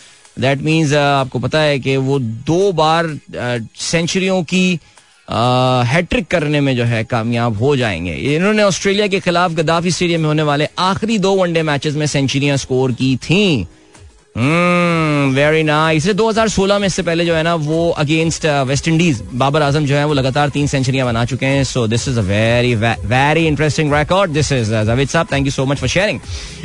दैट 0.41 0.63
मीन्स 0.63 0.93
आपको 0.95 1.39
पता 1.39 1.61
है 1.61 1.79
कि 1.79 1.97
वो 1.99 2.19
दो 2.19 2.73
बार 2.73 3.19
सेंचुरियों 3.81 4.43
की 4.45 4.81
हैट्रिक 5.29 6.27
करने 6.31 6.61
में 6.61 6.75
जो 6.77 6.85
है 6.85 7.03
कामयाब 7.05 7.59
हो 7.59 7.77
जाएँगे। 7.77 8.13
इन्होंने 8.35 8.63
ऑस्ट्रेलिया 8.63 9.07
के 9.07 9.21
खिलाफ 9.21 9.53
गद्दाफी 9.55 9.91
स्टेडियम 9.91 10.21
में 10.21 10.29
होने 10.29 10.43
वाले 10.43 10.69
आखिरी 10.79 11.19
दो 11.19 11.35
वनडे 11.37 11.63
मैचेस 11.63 11.95
में 11.95 12.07
सेंचुरियाँ 12.07 12.57
स्कोर 12.57 12.93
की 12.93 13.17
थी। 13.25 13.67
वेरी 15.35 15.63
नाइस 15.63 16.05
इसे 16.05 16.13
2016 16.15 16.79
में 16.79 16.87
इससे 16.87 17.03
पहले 17.03 17.25
जो 17.25 17.35
है 17.35 17.43
ना, 17.43 17.55
वो 17.55 17.89
against 17.91 18.47
West 18.67 18.89
Indies 18.89 19.23
Babar 19.35 19.63
Azam 19.63 19.87
जो 19.87 19.97
है 19.97 20.05
वो 20.07 20.15
लगातार 20.15 20.49
तीन 20.49 20.67
सेंचुरियाँ 20.67 21.07
बना 21.07 21.25
चुके 21.25 21.47
हैं। 21.47 21.65
So 21.65 21.87
this 21.87 22.09
is 22.09 22.19
a 22.19 22.23
very 22.23 22.75
very 22.75 23.47
interesting 23.47 23.95
record 23.95 24.31
this 24.33 24.53
is 24.53 24.71
Javed 24.85 25.09
sahab 25.09 25.27
thank 25.33 25.47
you 25.47 25.53
so 25.53 25.65
much 25.67 25.79
for 25.79 25.89
sharing 25.89 26.21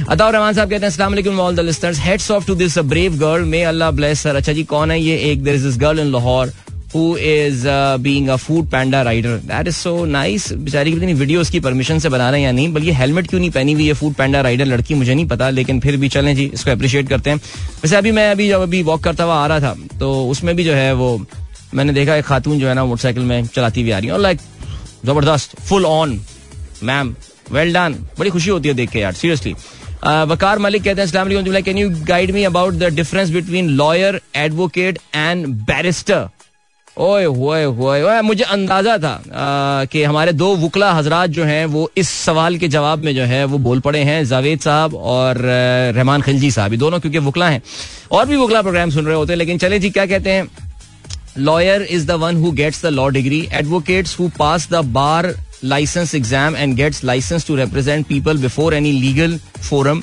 Ataur 0.10 0.34
Rahman 0.34 0.54
sahab 0.54 0.70
कहते 0.70 0.86
हैं 0.86 1.38
all 1.38 1.56
the 1.56 1.96
hats 2.00 2.32
off 2.32 2.48
to 2.48 2.56
this 2.56 2.78
brave 2.80 3.18
girl 3.20 3.46
may 3.46 3.64
Allah 3.64 3.92
bless 3.92 4.24
her 4.24 4.36
अच्छा 4.36 4.54
जी, 4.54 4.64
कौन 4.64 4.92
है 4.92 5.02
ये? 5.02 5.18
एक 5.32 5.44
there 5.44 5.56
is 5.56 5.66
this 5.66 5.78
girl 5.80 6.00
in 6.00 6.12
Lahore 6.12 6.54
is 6.96 7.66
uh, 7.66 7.98
being 7.98 8.30
a 8.30 8.38
food 8.38 8.70
panda 8.72 9.04
rider. 9.06 9.38
That 9.40 9.68
is 9.68 9.78
so 9.78 9.94
nice. 10.06 10.52
बेचारी 10.54 10.92
की 10.92 11.14
वीडियो 11.14 11.42
उसकी 11.42 11.60
परमिशन 11.60 12.00
से 12.00 12.10
बना 12.10 12.30
रहे 12.30 12.40
हैं 12.40 12.46
या 12.46 12.52
नहीं 12.52 12.74
बल्कि 12.74 12.92
हेलमेट 12.94 13.28
क्यों 13.28 13.40
नहीं 13.40 13.52
पहनी 13.52 13.74
हुई 13.74 13.88
है 13.88 13.94
फ़ूड 13.94 14.14
पैंडा 14.14 14.42
राइडर 14.42 14.66
लड़की 14.66 14.94
मुझे 14.94 15.14
नहीं 15.14 15.28
पता 15.28 15.50
लेकिन 15.50 15.80
फिर 15.80 15.98
भी 15.98 16.10
चलें 16.10 16.36
जी 16.36 16.46
इसको 16.54 16.72
अप्रिशिएट 16.72 17.10
करते 17.10 17.30
हैं। 17.30 17.38
वैसे 17.84 17.96
अभी 17.96 18.12
मैं 18.12 18.30
अभी 18.32 18.48
जब 18.50 18.62
अभी 18.62 18.82
वॉक 18.84 19.04
करता 19.04 19.24
हुआ 19.24 19.36
आ 19.36 19.48
रहा 19.48 19.60
था 19.60 19.76
तो 20.00 20.14
उसमें 20.30 20.56
भी 20.56 20.64
जो 20.64 20.74
है 20.74 20.94
वो 20.94 21.18
मैंने 21.74 21.94
देखा 21.94 22.16
एक 22.16 22.26
खातून 22.26 22.60
जो 22.60 22.68
है 22.68 22.74
ना 22.74 22.86
मोटरसाइकिल 22.86 23.24
में 23.24 23.46
चलाती 23.46 23.82
हुई 23.82 23.92
आ 23.92 23.98
रही 23.98 24.08
है। 24.08 24.14
और 24.14 24.20
लाइक 24.20 24.40
ज़बरदस्त 25.06 25.60
full 25.60 25.86
on 25.86 26.20
ma'am 26.84 27.16
well 27.52 27.74
done 27.74 27.96
बड़ी 28.20 28.30
खुशी 28.30 28.50
होती 28.50 28.68
है 28.70 28.74
देख 28.76 28.90
के 28.90 29.00
यार 29.00 29.14
सीरियसली 29.14 29.56
वकार 30.30 30.60
मलिक 30.60 30.84
कहते 30.84 31.02
हैं 31.02 31.64
can 31.64 31.78
you 31.78 31.90
guide 32.06 32.32
me 32.32 32.44
about 32.44 32.74
the 32.74 32.94
difference 32.94 33.30
between 33.30 33.70
lawyer 33.82 34.22
advocate 34.36 35.00
and 35.16 35.48
barrister 35.48 36.28
ओए 36.98 37.24
होए 37.26 37.64
होए 37.66 38.22
मुझे 38.22 38.44
अंदाज़ा 38.46 38.98
था 38.98 39.86
कि 39.92 40.04
हमारे 40.04 40.32
दो 40.34 40.56
वकला 40.58 40.92
हजरात 40.94 41.30
जो 41.30 41.44
हैं, 41.44 41.66
वो 41.66 41.90
इस 41.98 42.10
सवाल 42.10 42.58
के 42.58 42.68
जवाब 42.68 43.04
में 43.06 43.14
जो 43.16 43.24
है, 43.24 43.44
वो 43.46 43.58
बोल 43.60 43.80
पड़े 43.80 44.00
हैं 44.04 44.24
जावेद 44.26 44.60
साहब 44.62 44.96
और 44.96 45.38
रहमान 45.38 46.22
खिलजी 46.22 46.52
साहब। 46.52 46.72
ये 46.72 46.78
दोनों 46.78 47.00
क्योंकि 47.00 47.20
वकला 47.20 47.50
हैं। 47.50 47.62
और 48.12 48.26
भी 48.26 48.38
वकला 48.38 48.62
प्रोग्राम 48.62 48.90
सुन 48.90 49.06
रहे 49.06 49.16
होते 49.16 49.34
हैं, 49.34 49.38
लेकिन 49.38 49.58
चले 49.58 49.80
जी, 49.80 49.90
क्या 49.90 50.06
कहते 50.06 50.32
हैं? 50.32 50.48
Lawyer 51.38 51.82
is 51.82 52.08
the 52.08 52.12
one 52.22 52.36
who 52.38 52.52
gets 52.52 52.86
the 52.86 52.90
law 52.90 53.08
degree 53.10 53.48
advocates 53.54 54.20
who 54.20 54.30
pass 54.40 54.68
the 54.72 54.86
bar 54.94 55.34
license 55.64 56.16
exam 56.16 56.56
and 56.56 56.76
gets 56.76 57.04
license 57.04 57.48
to 57.48 57.56
represent 57.56 58.06
people 58.08 58.38
before 58.38 58.74
any 58.74 58.92
legal 58.92 59.38
forum 59.70 60.02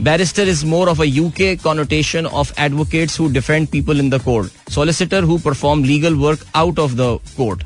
Barrister 0.00 0.42
is 0.42 0.64
more 0.64 0.88
of 0.88 1.00
a 1.00 1.08
UK 1.08 1.60
connotation 1.60 2.24
of 2.26 2.52
advocates 2.56 3.16
who 3.16 3.32
defend 3.32 3.68
people 3.72 3.98
in 3.98 4.08
the 4.08 4.20
court. 4.20 4.52
Solicitor 4.68 5.22
who 5.22 5.40
perform 5.40 5.82
legal 5.82 6.16
work 6.16 6.38
out 6.54 6.78
of 6.78 6.96
the 6.96 7.18
court. 7.36 7.64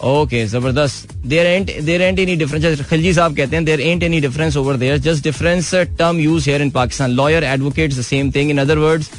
Okay, 0.00 0.44
ज़बरदस्त 0.46 1.12
there 1.26 1.46
aren't 1.46 1.70
there 1.84 2.02
aren't 2.02 2.18
any 2.18 2.36
difference 2.36 2.80
Khilji 2.88 3.12
sahab 3.14 3.36
कहते 3.36 3.56
हैं 3.56 3.64
there 3.64 3.80
aren't 3.80 4.02
any 4.02 4.20
difference 4.20 4.56
over 4.56 4.76
there 4.76 4.98
just 5.06 5.24
difference 5.24 5.74
term 5.74 6.20
use 6.20 6.48
here 6.48 6.62
in 6.62 6.70
Pakistan 6.70 7.10
lawyer 7.10 7.44
advocate 7.44 7.94
the 7.94 8.02
same 8.02 8.30
thing 8.36 8.50
in 8.50 8.58
other 8.60 8.78
words 8.78 9.10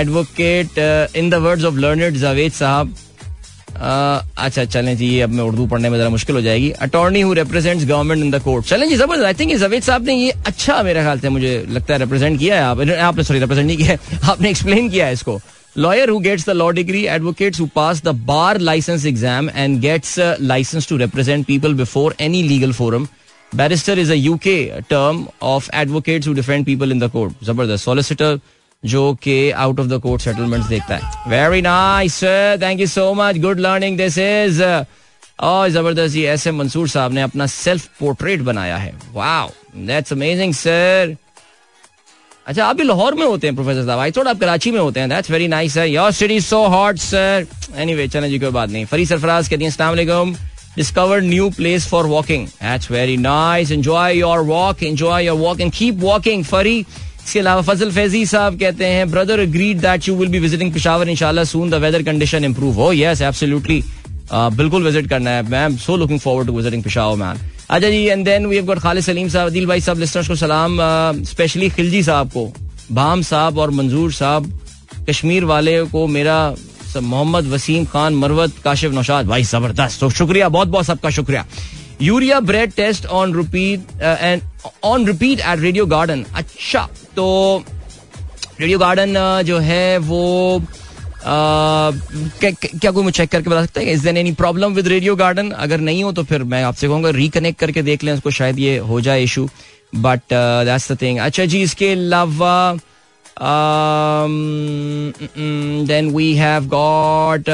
advocate 0.00 0.78
in 1.16 1.30
the 1.30 1.34
words 1.46 1.64
of 1.64 1.76
learned 1.76 2.16
Javed 2.24 2.52
sahab 2.52 2.94
अच्छा 3.76 4.64
चलें 4.64 4.96
जी, 4.96 5.08
अब 5.20 5.30
मैं 5.30 5.44
उर्दू 5.44 5.66
पढ़ने 5.66 5.90
में 5.90 5.98
जरा 5.98 6.08
मुश्किल 6.10 6.36
हो 6.36 6.42
जाएगी। 6.42 6.70
Attorney 6.82 7.20
who 7.20 7.32
represents 7.32 7.84
government 7.84 8.24
in 8.24 8.30
the 8.30 8.42
court 8.42 8.66
चलें 8.66 8.88
जी, 8.88 8.96
ज़बरदस्त। 8.96 9.26
आई 9.26 9.34
थिंक 9.34 9.54
जवेद 9.58 9.82
साहब 9.82 10.06
ने 10.06 10.14
ये 10.14 10.32
अच्छा 10.46 10.82
मेरे 10.82 11.02
ख्याल 11.02 11.18
से 11.20 11.28
मुझे 11.28 11.52
लगता 11.68 11.94
है 11.94 11.98
रिप्रेजेंट 12.00 12.38
किया 12.38 12.56
है। 12.56 12.62
आप, 12.62 12.80
आपने 12.80 13.24
सॉरी 13.24 13.40
रिप्रेजेंट 13.40 13.66
नहीं 13.66 13.76
किया 13.76 13.90
है। 13.90 13.98
आपने 14.30 14.50
एक्सप्लेन 14.50 14.88
किया 14.90 15.06
है 15.06 15.12
इसको। 15.12 15.40
Lawyer 15.76 16.10
who 16.10 16.18
gets 16.18 16.46
the 16.46 16.50
law 16.52 16.70
degree 16.72 17.04
advocates 17.06 17.60
who 17.60 17.66
pass 17.74 18.02
the 18.04 18.14
bar 18.26 18.58
license 18.60 19.04
exam 19.06 19.50
and 19.50 19.78
gets 19.80 20.18
license 20.40 20.88
to 20.88 20.96
represent 20.96 21.46
people 21.46 21.74
before 21.74 22.14
any 22.20 22.42
legal 22.42 22.72
forum 22.72 23.06
barrister 23.52 23.98
is 23.98 24.10
a 24.12 24.14
UK 24.14 24.56
term 24.90 25.26
of 25.42 25.70
advocates 25.74 26.28
who 26.28 26.32
defend 26.34 26.64
people 26.66 26.92
in 26.92 26.98
the 26.98 27.10
court 27.10 27.44
ज़बरदस्त 27.44 27.84
solicitor 27.84 28.38
जो 28.82 29.12
कि 29.22 29.50
out 29.50 29.80
of 29.80 29.86
the 29.86 29.98
court 30.00 30.22
settlement 30.22 30.64
देखता 30.66 30.96
है। 30.96 31.30
Very 31.30 31.62
nice 31.62 32.22
thank 32.62 32.80
you 32.80 32.86
so 32.86 33.12
much 33.14 33.38
good 33.38 33.60
learning 33.60 33.96
this 33.98 34.18
is 34.18 34.62
और 34.62 35.68
ज़बरदस्त 35.70 36.12
G 36.12 36.22
S 36.24 36.46
M 36.46 36.56
Mansoor 36.58 36.88
sahab 36.88 37.12
ने 37.12 37.22
अपना 37.22 37.46
self 37.46 37.88
portrait 38.00 38.40
बनाया 38.42 38.76
है। 38.76 38.92
वाओ 39.14 39.50
दैट्स 39.76 40.12
अमेजिंग 40.12 40.54
सर 40.54 41.16
अच्छा 42.46 42.66
आप 42.66 42.76
भी 42.76 42.84
लाहौर 42.84 43.14
में 43.14 43.24
होते 43.24 43.46
हैं 43.46 43.56
प्रोफेसर 43.56 43.84
साहब? 43.86 43.98
आई 43.98 44.10
थोड़ा 44.10 44.30
आप 44.30 44.38
कराची 44.40 44.70
में 44.70 44.80
होते 44.80 45.00
हैं। 45.00 45.08
दैट्स 45.08 45.30
वेरी 45.30 45.48
नाइस 45.48 45.76
है 45.76 45.90
your 45.90 46.10
city 46.12 46.40
so 46.40 46.66
hot 46.68 46.98
sir 46.98 47.46
anyway 47.76 48.06
चलें 48.08 48.28
जी, 48.30 48.38
कोई 48.38 48.50
बात 48.50 48.70
नहीं। 48.70 48.84
फरी 48.86 49.06
सरफराज 49.06 49.48
कहती 49.48 49.64
हैं, 49.64 49.70
अस्सलाम 49.70 49.90
वालेकुम। 49.90 50.36
Discovered 50.78 51.24
new 51.26 51.46
place 51.54 51.84
for 51.90 52.00
walking. 52.10 52.42
That's 52.58 52.88
very 52.94 53.14
nice. 53.22 53.70
Enjoy 53.76 54.08
your 54.16 54.36
walk. 54.50 54.82
Enjoy 54.88 55.16
your 55.26 55.34
walk 55.38 55.62
and 55.64 55.74
keep 55.78 56.04
walking, 56.04 56.44
फरी। 56.46 56.84
इसके 57.28 57.38
अलावा 57.38 57.62
फजल 57.62 57.90
फैजी 57.92 58.24
साहब 58.26 58.58
कहते 58.60 58.86
हैं 58.86 59.10
brother 59.10 59.40
agreed 59.40 59.80
that 59.80 60.08
you 60.08 60.14
will 60.16 60.28
be 60.28 60.38
visiting 60.40 60.72
Peshawar 60.72 61.08
इंशाल्लाह 61.08 61.44
soon 61.44 61.70
the 61.70 61.74
weather 61.82 62.02
condition 62.02 62.44
improve 62.44 62.74
हो 62.80 62.92
यस 62.92 63.20
एब्सोल्युटली 63.22 63.82
बिल्कुल 64.32 64.84
visit 64.84 65.08
करना 65.08 65.30
है। 65.30 65.42
मैं 65.50 65.76
so 65.76 65.96
looking 65.96 66.20
forward 66.20 66.46
to 66.46 66.54
visiting 66.54 66.82
Peshawar 66.82 67.16
man 67.16 67.40
अच्छा 67.70 67.88
जी 67.88 68.02
and 68.04 68.24
then 68.24 68.46
we 68.46 68.56
have 68.56 68.66
got 68.66 68.78
Khalid 68.78 69.04
Saleem 69.04 69.28
sahab 69.28 69.48
दिल 69.52 69.66
भाई 69.66 69.80
साहब 69.80 69.98
लिस्टर्स 69.98 70.28
को 70.28 70.34
सलाम। 70.36 70.78
स्पेशली 71.24 71.68
खिलजी 71.70 72.02
साहब 72.02 72.30
को, 72.30 72.52
भाम 72.92 73.22
साहब 73.22 73.58
और 73.58 73.70
मंजूर 73.70 74.12
साहब, 74.12 74.52
कश्मीर 75.08 75.44
वाले 75.44 75.82
को 75.86 76.06
मेरा 76.08 76.38
मोहम्मद 76.96 77.46
वसीम 77.46 77.84
खान, 77.84 78.14
मरवत 78.16 78.52
काशिफ 78.64 78.92
नौशाद। 78.92 79.26
भाई, 79.26 79.42
ज़बरदस्त। 79.44 80.00
तो 80.00 80.10
शुक्रिया 80.10 80.48
बहुत 80.48 80.68
बहुत 80.68 80.86
सबका 80.86 81.10
शुक्रिया। 81.10 81.44
यूरिया 82.02 82.38
bread 82.42 82.72
test 82.72 83.06
on 83.08 83.34
repeat 83.36 84.02
and 84.02 84.42
on 84.84 85.06
repeat 85.06 85.40
at 85.40 85.60
Radio 85.60 85.86
Garden 85.86 86.24
अच्छा। 86.34 86.88
तो 87.18 87.64
रेडियो 88.60 88.78
गार्डन 88.78 89.14
जो 89.46 89.58
है 89.60 89.98
वो 89.98 90.62
क्या 91.24 92.90
कोई 92.90 93.02
मुझे 93.04 93.16
चेक 93.16 93.30
करके 93.30 93.50
बता 93.50 93.64
सकता 93.64 93.80
है? 93.80 93.92
Is 93.92 94.04
there 94.04 94.16
any 94.16 94.32
problem 94.34 94.74
with 94.74 94.88
Radio 94.88 95.16
Garden 95.16 95.50
अगर 95.50 95.80
नहीं 95.80 96.02
हो 96.04 96.12
तो 96.12 96.22
फिर 96.24 96.42
मैं 96.44 96.62
आपसे 96.64 96.88
कहूँगा 96.88 97.10
रिकनेक्ट 97.12 97.58
करके 97.60 97.82
देख 97.82 98.04
लें, 98.04 98.12
उसको 98.12 98.30
शायद 98.32 98.58
ये 98.58 98.76
हो 98.80 99.00
जाए 99.00 99.22
issue 99.22 99.48
but 99.96 100.20
that's 100.32 100.92
the 100.92 100.96
thing 101.02 101.18
अच्छा 101.18 101.44
जी, 101.44 101.62
इसके 101.62 101.90
अलावा 101.92 102.78
देन 105.88 106.10
वी 106.10 106.32
हैव 106.34 106.64
गॉट 106.68 107.48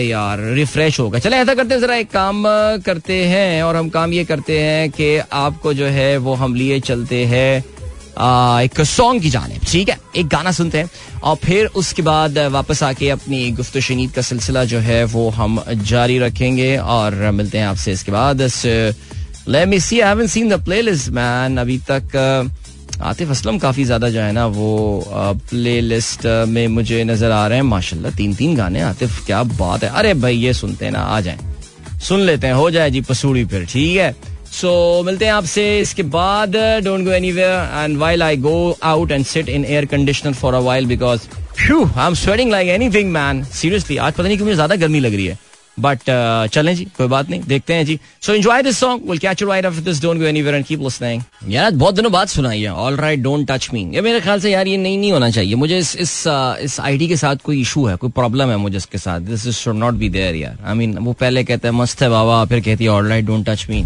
यार 0.00 0.40
रिफ्रेश 0.54 1.00
होगा 1.00 1.18
चले, 1.18 1.36
ऐसा 1.36 1.54
करते 1.54 1.74
हैं, 1.74 1.80
जरा 1.80 1.96
एक 1.96 2.10
काम 2.10 2.42
करते 2.86 3.24
हैं, 3.26 3.62
और 3.62 3.76
हम 3.76 3.88
काम 3.90 4.12
ये 4.12 4.24
करते 4.24 4.58
हैं 4.60 4.90
कि 4.90 5.16
आपको 5.32 5.74
जो 5.74 5.86
है 5.98 6.16
वो 6.18 6.34
हम 6.34 6.54
लिए 6.54 6.80
चलते 6.82 7.24
हैं। 7.26 7.64
एक 8.16 8.80
सॉन्ग 8.86 9.22
की 9.22 9.30
जाने 9.30 9.58
ठीक 9.66 9.88
है? 9.88 9.98
एक 10.16 10.26
गाना 10.28 10.52
सुनते 10.52 10.78
हैं 10.78 10.90
और 11.22 11.36
फिर 11.36 11.66
उसके 11.76 12.02
बाद 12.02 12.38
वापस 12.52 12.82
आके 12.82 13.08
अपनी 13.10 13.50
गुफ्त 13.52 13.78
शनीद 13.80 14.10
का 14.12 14.22
सिलसिला 14.22 14.64
जो 14.64 14.78
है 14.80 15.04
वो 15.04 15.28
हम 15.30 15.62
जारी 15.84 16.18
रखेंगे 16.18 16.76
और 16.78 17.14
मिलते 17.32 17.58
हैं 17.58 17.66
आपसे 17.66 17.92
इसके 17.92 18.12
बाद। 18.12 18.42
द 20.48 20.62
प्लेलिस्ट 20.64 21.08
मैन 21.10 21.56
अभी 21.58 21.78
तक 21.90 22.16
आतिफ 23.02 23.30
असलम 23.30 23.58
काफ़ी 23.58 23.84
ज़्यादा 23.84 24.08
जो 24.08 24.20
है 24.20 24.32
ना 24.32 24.46
वो 24.48 25.04
प्ले 25.50 25.80
लिस्ट 25.80 26.26
में 26.48 26.66
मुझे 26.68 27.02
नज़र 27.04 27.30
आ 27.30 27.46
रहे 27.46 27.58
हैं। 27.58 27.64
माशाल्लाह 27.64 28.12
तीन 28.16 28.34
तीन 28.34 28.54
गाने 28.56 28.80
आतिफ, 28.82 29.24
क्या 29.26 29.42
बात 29.42 29.84
है। 29.84 29.90
अरे 29.90 30.14
भाई, 30.14 30.36
ये 30.36 30.52
सुनते 30.54 30.84
हैं 30.84 30.92
ना, 30.92 30.98
आ 31.00 31.20
जाए। 31.20 31.38
सुन 32.02 32.20
लेते 32.20 32.46
हैं, 32.46 32.54
हो 32.54 32.70
जाए 32.70 32.90
जी, 32.90 33.00
पसूड़ी 33.00 33.44
फिर। 33.44 33.64
ठीक 33.64 33.96
है? 33.96 34.14
सो 34.54 35.02
मिलते 35.06 35.24
हैं 35.24 35.32
आपसे 35.32 35.62
इसके 35.80 36.02
बाद 36.10 36.56
don't 36.84 37.04
go 37.04 37.12
anywhere 37.12 37.84
and 37.84 37.96
while 37.98 38.22
I 38.22 38.36
go 38.36 38.56
out 38.84 39.12
and 39.12 39.24
sit 39.26 39.48
in 39.48 39.64
air 39.64 39.84
conditioner 39.86 40.32
for 40.34 40.54
a 40.54 40.60
while 40.68 40.86
because 40.86 41.28
I 41.70 42.06
am 42.06 42.14
sweating 42.16 42.50
like 42.50 42.68
anything 42.68 43.10
man 43.12 43.42
seriously 43.54 43.96
आज 43.96 44.12
पता 44.12 44.22
नहीं 44.22 44.36
क्यों 44.36 44.46
मुझे 44.46 44.54
ज़्यादा 44.54 44.76
गर्मी 44.76 45.00
लग 45.00 45.14
रही 45.14 45.26
है। 45.26 45.38
बट 45.76 45.98
uh, 46.00 46.52
चलें 46.54 46.74
जी 46.76 46.84
कोई 46.96 47.06
बात 47.08 47.30
नहीं 47.30 47.40
देखते 47.42 47.74
हैं 47.74 47.84
जी। 47.86 47.98
So 48.22 48.34
enjoy 48.34 48.62
this 48.62 48.78
song 48.78 49.08
will 49.08 49.18
catch 49.18 49.42
you 49.42 49.48
right 49.48 49.66
after 49.66 49.82
this 49.82 50.02
don't 50.02 50.18
go 50.18 50.24
anywhere 50.24 50.54
and 50.54 50.64
keep 50.64 50.82
listening 50.82 51.22
यार 51.52 51.70
बहुत 51.72 51.94
दिनों 51.94 52.12
बाद 52.12 52.28
सुनाई 52.28 52.60
है। 52.60 52.72
All 52.72 52.96
right 52.96 53.20
don't 53.20 53.46
touch 53.50 53.68
me 53.72 53.82
ये 53.94 54.00
मेरे 54.00 54.20
ख्याल 54.20 54.40
से 54.40 54.50
यार 54.50 54.68
ये 54.68 54.76
नहीं 54.76 54.98
नहीं 54.98 55.12
होना 55.12 55.30
चाहिए। 55.30 55.54
मुझे 55.54 55.78
इस 55.78 55.94
इस 55.96 56.12
uh, 56.28 56.56
इस 56.64 56.78
आईडी 56.80 57.08
के 57.08 57.16
साथ 57.16 57.42
कोई 57.44 57.60
इशू 57.60 57.84
है 57.86 57.96
कोई 57.96 58.10
प्रॉब्लम 58.12 58.50
है 58.50 58.56
मुझे 58.56 58.76
इसके 58.76 58.98
साथ। 58.98 59.20
This 59.32 59.46
is 59.46 59.54
should 59.56 59.76
not 59.76 59.94
be 59.94 60.08
there 60.10 60.34
यार। 60.36 60.58
आई 60.64 60.74
मीन 60.74 60.96
वो 60.98 61.12
पहले 61.14 61.44
कहते 61.44 61.68
हैं 61.68 61.74
मस्त 61.74 62.02
है 62.02 62.10
बाबा 62.10 62.44
फिर 62.44 62.60
कहती 62.60 62.84
है 62.84 62.90
all 62.90 63.08
right 63.08 63.24
don't 63.26 63.48
touch 63.48 63.66
me 63.70 63.84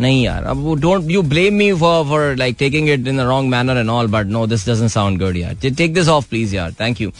नहीं 0.00 0.22
यार, 0.24 0.44
अब 0.44 0.56
वो 0.62 0.74
don't 0.76 1.10
you 1.10 1.22
blame 1.24 1.54
me 1.54 1.72
for 1.74 2.04
for 2.08 2.34
like 2.38 2.56
taking 2.58 2.88
it 2.88 3.06
in 3.08 3.20
wrong 3.20 3.50
manner 3.50 3.78
and 3.78 3.90
all 3.90 4.06
but 4.06 4.26
no 4.26 4.46
this 4.46 4.68
doesn't 4.68 4.90
sound 4.90 5.18
good 5.20 5.36
यार 5.36 5.54
टेक 5.68 5.94
दिस 5.94 6.08
ऑफ़ 6.08 6.28
प्लीज़ 6.30 6.54
यार 6.56 6.72
थैंक 6.80 7.00
यू 7.00 7.10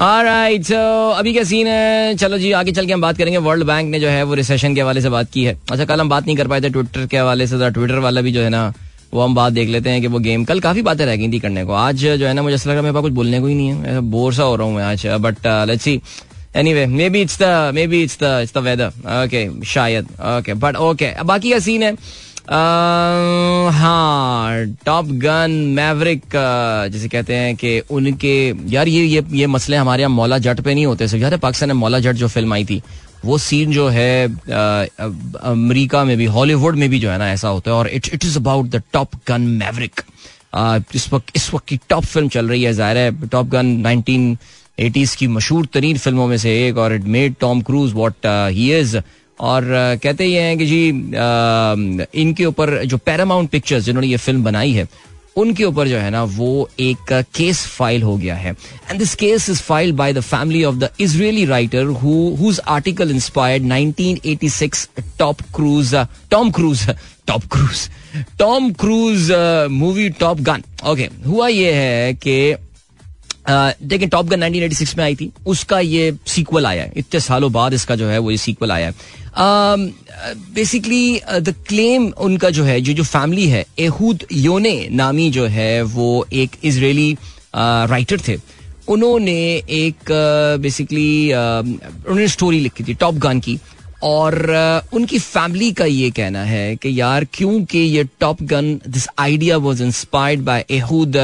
ऑलराइट 0.00 0.64
सो 0.64 1.10
अभी 1.10 1.32
क्या 1.32 1.44
scene 1.44 1.66
है? 1.66 2.14
चलो 2.16 2.38
जी, 2.38 2.52
आगे 2.52 2.72
चल 2.72 2.86
के 2.86 2.92
हम 2.92 3.00
बात 3.00 3.18
करेंगे। 3.18 3.38
वर्ल्ड 3.40 3.64
बैंक 3.66 3.90
ने 3.90 4.00
जो 4.00 4.08
है, 4.08 4.22
वो 4.22 4.34
रिसेशन 4.34 4.74
के 4.74 4.80
हवाले 4.80 5.00
से 5.00 5.08
बात 5.10 5.30
की 5.32 5.44
है। 5.44 5.56
अच्छा 5.70 5.84
कल 5.84 6.00
हम 6.00 6.08
बात 6.08 6.26
नहीं 6.26 6.36
कर 6.36 6.48
पाए 6.48 6.60
थे 6.60 6.70
ट्विटर 6.70 7.06
के 7.06 7.18
हवाले 7.18 7.46
से 7.46 7.70
ट्विटर 7.70 7.98
वाला 7.98 8.20
भी 8.20 8.32
जो 8.32 8.42
है 8.42 8.50
ना, 8.50 8.72
वो 9.14 9.22
हम 9.22 9.34
बात 9.34 9.52
देख 9.52 9.68
लेते 9.68 9.90
हैं 9.90 10.00
कि 10.00 10.06
वो 10.06 10.18
गेम 10.18 10.44
कल 10.44 10.60
काफ़ी 10.60 10.82
बातें 10.82 11.04
रह 11.06 11.16
गई 11.16 11.32
थी 11.32 11.38
करने 11.38 11.64
को। 11.64 11.72
आज 11.74 12.04
जो 12.04 12.26
है 12.26 12.32
ना, 12.34 12.42
मुझे 12.42 12.54
ऐसा 12.54 12.70
लग 12.70 12.76
रहा 12.76 12.78
है 12.78 12.82
मेरे 12.82 12.94
पास 12.94 13.02
कुछ 13.02 13.12
बोलने 13.12 13.40
को 13.40 13.46
ही 13.46 13.54
नहीं 13.54 13.70
है। 13.70 14.00
बोर 14.10 14.34
सा 14.34 14.42
हो 14.42 14.56
रहा 14.56 14.66
हूँ 14.66 14.82
आज 14.82 15.06
but 15.20 15.46
let's 15.68 15.84
see 15.84 16.00
anyway 16.56 16.86
maybe 17.10 17.20
it's 17.22 17.38
the 17.42 17.72
maybe 17.86 18.02
it's 18.02 18.18
the 18.22 18.38
it's 18.42 18.54
the 18.54 18.58
weather 18.64 18.92
okay 19.24 19.48
शायद. 19.66 20.06
ओके 20.28 20.54
बट 20.56 20.76
ओके 20.76 21.12
बाकी 21.24 21.50
का 21.50 21.58
सीन 21.60 21.82
है 21.82 21.92
हाँ 22.48 24.64
टॉप 24.86 25.06
गन 25.22 25.50
मैवरिक 25.76 26.22
जिसे 26.92 27.08
कहते 27.08 27.34
हैं 27.34 27.54
कि 27.56 27.78
उनके, 27.80 28.54
यार 28.72 28.88
ये 28.88 29.04
ये 29.04 29.22
ये 29.32 29.46
मसले 29.46 29.76
हमारे 29.76 30.02
यहाँ 30.02 30.14
मौला 30.14 30.38
जट 30.38 30.60
पे 30.60 30.74
नहीं 30.74 30.86
होते 30.86 31.04
यार 31.18 31.36
पाकिस्तान 31.36 31.68
में 31.68 31.76
मौला 31.76 31.98
जट 32.00 32.14
जो 32.14 32.28
फ़िल्म 32.28 32.52
आई 32.54 32.64
थी, 32.64 32.80
वो 33.24 33.38
सीन 33.38 33.72
जो 33.72 33.88
है 33.88 34.26
अमेरिका 35.50 36.04
में 36.04 36.16
भी, 36.16 36.26
हॉलीवुड 36.26 36.76
में 36.76 36.88
भी 36.90 36.98
जो 37.00 37.10
है 37.10 37.18
ना, 37.18 37.30
ऐसा 37.32 37.48
होता 37.48 37.70
है, 37.70 37.76
और 37.76 37.88
it 37.88 38.08
it 38.14 38.24
is 38.24 38.38
about 38.38 38.66
the 38.66 38.82
Top 38.92 39.14
Gun 39.28 39.40
Maverick 39.40 40.00
इस 40.94 41.12
वक्त 41.12 41.36
इस 41.36 41.52
वक्त 41.54 41.66
की 41.68 41.78
टॉप 41.88 42.04
फ़िल्म 42.04 42.28
चल 42.28 42.48
रही 42.48 42.62
है, 42.62 42.72
ज़ाहिर 42.72 42.98
है 42.98 43.28
टॉप 43.28 43.46
गन 43.48 43.66
नाइनटीन 43.66 44.36
एटीज 44.78 45.14
की 45.16 45.26
मशहूर 45.28 45.66
तरीन 45.74 45.98
फ़िल्मों 45.98 46.26
में 46.28 46.36
से 46.38 46.66
एक, 46.68 46.78
और 46.78 46.94
it 46.94 47.04
made 47.04 47.34
Tom 47.40 47.60
Cruise 47.62 47.92
what 47.92 48.26
he 48.26 48.72
is 48.78 48.96
और 49.40 49.64
कहते 50.02 50.26
ये 50.26 50.40
हैं 50.40 50.58
कि 50.58 50.66
जी 50.66 50.88
इनके 52.20 52.44
ऊपर 52.44 52.82
जो 52.84 52.96
पैरामाउंट 52.96 53.50
पिक्चर्स 53.50 53.84
जिन्होंने 53.84 54.06
ये 54.06 54.16
फ़िल्म 54.16 54.44
बनाई 54.44 54.72
है, 54.72 54.86
उनके 55.36 55.64
ऊपर 55.64 55.88
जो 55.88 55.96
है 55.98 56.10
ना, 56.10 56.22
वो 56.24 56.68
एक 56.80 57.12
केस 57.36 57.64
फ़ाइल 57.68 58.02
हो 58.02 58.16
गया 58.16 58.34
है। 58.34 58.50
And 58.90 58.98
this 58.98 59.14
case 59.14 59.48
is 59.50 59.60
file 59.62 59.92
by 59.92 60.12
the 60.12 60.20
family 60.20 60.62
of 60.64 60.76
the 60.76 60.88
Israeli 61.00 61.44
writer 61.46 61.84
whose 62.40 62.60
article 62.68 63.10
inspired 63.10 63.64
1986 63.72 64.86
Top 65.18 65.42
Cruise 65.56 65.94
Tom 66.30 66.50
Cruise 66.50 66.88
Top 67.26 67.42
Cruise 67.52 67.88
Tom 68.38 68.72
Cruise 68.80 69.30
movie 69.72 70.08
Top 70.20 70.40
Gun 70.40 70.62
okay 70.88 71.08
हुआ 71.26 71.48
ये 71.48 71.72
है 71.72 72.14
कि 72.14 72.54
देखिए 73.48 74.08
टॉप 74.08 74.26
गन 74.26 74.42
1986 74.42 74.96
में 74.96 75.04
आई 75.04 75.14
थी। 75.16 75.30
उसका 75.46 75.80
ये 75.80 76.12
सीक्वल 76.26 76.66
आया 76.66 76.82
है। 76.82 76.92
इतने 76.96 77.20
सालों 77.20 77.52
बाद 77.52 77.74
इसका 77.74 77.96
जो 77.96 78.08
है 78.08 78.18
वो 78.18 78.30
ये 78.30 78.36
सीक्वल 78.38 78.72
आया 78.72 78.86
है। 78.86 78.94
बेसिकली 80.54 81.20
द 81.30 81.54
क्लेम 81.68 82.06
उनका 82.18 82.50
जो 82.50 82.64
है, 82.64 82.80
जो 82.80 82.92
जो 82.92 83.02
फैमिली 83.04 83.46
है 83.48 83.64
एहूद 83.78 84.24
योने 84.32 84.88
नामी 84.92 85.30
जो 85.30 85.46
है, 85.46 85.82
वो 85.82 86.26
एक 86.32 86.56
इसराइली 86.64 87.16
राइटर 87.54 88.20
थे। 88.28 88.36
उन्होंने 88.88 89.32
एक 89.76 90.12
बेसिकली 90.60 91.32
उन्होंने 91.32 92.28
स्टोरी 92.28 92.60
लिखी 92.60 92.84
थी 92.84 92.94
टॉप 92.94 93.14
गन 93.16 93.40
की। 93.40 93.58
और 94.02 94.36
उनकी 94.92 95.18
फैमिली 95.18 95.70
का 95.72 95.84
ये 95.84 96.10
कहना 96.10 96.42
है 96.44 96.76
कि 96.76 97.00
यार, 97.00 97.24
क्योंकि 97.32 97.78
ये 97.78 98.04
Top 98.20 98.42
Gun 98.42 98.74
this 98.88 99.06
idea 99.18 99.56
was 99.56 99.82
inspired 99.82 100.40
by 100.40 100.64
Ehud 100.70 101.16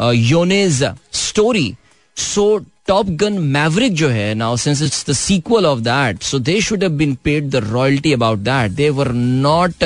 Yonay's 0.00 0.82
story 1.12 1.74
so 2.16 2.56
Top 2.86 3.10
Gun 3.20 3.32
Maverick 3.32 3.94
जो 3.94 4.08
है 4.08 4.34
now 4.34 4.56
since 4.56 4.82
it's 4.82 5.04
the 5.10 5.12
sequel 5.12 5.66
of 5.66 5.80
that 5.80 6.22
so 6.22 6.38
they 6.38 6.60
should 6.60 6.82
have 6.82 6.92
been 6.92 7.14
paid 7.24 7.50
the 7.50 7.56
royalty 7.70 8.12
about 8.12 8.38
that 8.38 8.70
they 8.70 8.88
were 8.90 9.12
not 9.12 9.84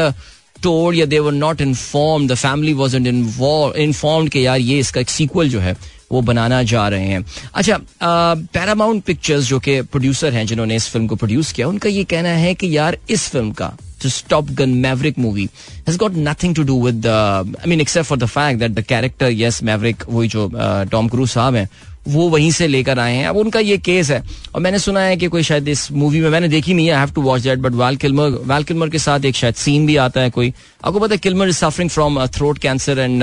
told 0.62 0.98
या 0.98 1.06
they 1.06 1.18
were 1.18 1.32
not 1.32 1.60
inform 1.60 2.26
the 2.28 2.34
family 2.34 2.72
was 2.72 2.94
inform 2.94 4.28
कि 4.28 4.46
यार 4.46 4.60
ये 4.60 4.78
इसका 4.78 5.00
एक 5.00 5.10
sequel 5.10 5.48
जो 5.48 5.60
है, 5.60 5.76
वो 6.12 6.20
बनाना 6.20 6.62
जा 6.62 6.88
रहे 6.88 7.06
हैं। 7.06 7.24
अच्छा 7.54 7.78
पैरामाउंट 8.00 9.02
पिक्चर्स 9.04 9.44
जो 9.44 9.58
कि 9.58 9.80
प्रोड्यूसर 9.82 10.32
हैं, 10.34 10.46
जिन्होंने 10.46 10.76
इस 10.76 10.88
फ़िल्म 10.88 11.06
को 11.06 11.16
प्रोड्यूस 11.16 11.52
किया, 11.52 11.68
उनका 11.68 11.88
ये 11.88 12.04
कहना 12.04 12.28
है 12.28 12.54
कि 12.54 12.76
यार 12.76 12.96
इस 13.10 13.28
फ़िल्म 13.28 13.50
का 13.52 13.72
Top 14.08 14.50
Gun 14.52 14.70
Maverick 14.80 15.18
movie 15.18 15.48
has 15.88 15.98
got 15.98 16.16
nothing 16.18 16.54
to 16.54 16.62
do 16.62 16.84
with 16.84 17.06
I 17.06 17.68
mean 17.68 17.80
except 17.80 18.08
for 18.08 18.18
the 18.18 18.26
fact 18.26 18.60
that 18.60 18.70
the 18.72 18.84
character 18.84 19.32
yes 19.32 19.62
Maverick 19.62 20.04
वही 20.08 20.28
जो 20.28 20.50
टॉम 20.90 21.08
क्रूज 21.08 21.28
साहब 21.30 21.54
हैं, 21.54 21.68
वो 22.08 22.28
वहीं 22.28 22.50
से 22.52 22.66
लेकर 22.66 22.98
आए 22.98 23.14
हैं। 23.16 23.26
अब 23.26 23.36
उनका 23.36 23.60
ये 23.60 23.76
केस 23.78 24.10
है। 24.10 24.22
और 24.54 24.60
मैंने 24.60 24.78
सुना 24.78 25.00
है 25.00 25.16
कि 25.16 25.26
कोई 25.26 25.42
शायद 25.42 25.68
इस 25.68 25.90
मूवी 25.92 26.20
में, 26.20 26.28
मैंने 26.30 26.48
देखी 26.48 26.74
नहीं 26.74 26.86
है 26.86 26.92
I 26.92 27.00
have 27.00 27.10
to 27.14 27.22
watch 27.22 27.40
that 27.42 27.58
but 27.58 27.72
Val 27.74 27.96
Kilmer 27.96 28.38
Val 28.46 28.64
Kilmer 28.64 28.88
के 28.88 28.98
साथ 28.98 29.24
एक 29.24 29.36
शायद 29.36 29.54
सीन 29.54 29.86
भी 29.86 29.96
आता 29.98 30.20
है 30.20 30.30
कोई। 30.30 30.52
आपको 30.84 30.98
पता 30.98 31.14
है 31.14 31.18
Kilmer 31.18 31.48
is 31.48 31.56
suffering 31.56 31.90
from 31.90 32.26
throat 32.26 32.58
cancer 32.58 32.98
and 32.98 33.22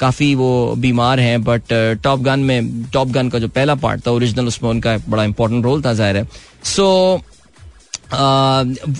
काफ़ी 0.00 0.34
वो 0.34 0.74
बीमार 0.78 1.20
हैं 1.20 1.42
बट 1.44 1.72
टॉप 2.02 2.20
गन 2.22 2.40
में 2.40 2.82
टॉप 2.92 3.08
गन 3.08 3.28
का 3.28 3.38
जो 3.38 3.48
पहला 3.50 3.74
पार्ट 3.76 4.06
था 4.06 4.10
ओरिजिनल 4.10 4.46
उसमें 4.46 4.70
उनका 4.70 4.96
बड़ा 5.08 5.24
इंपॉर्टेंट 5.24 5.64
रोल 5.64 5.82
था 5.82 5.92
ज़ाहिर 5.94 6.16
है। 6.16 6.28
सो 6.64 7.22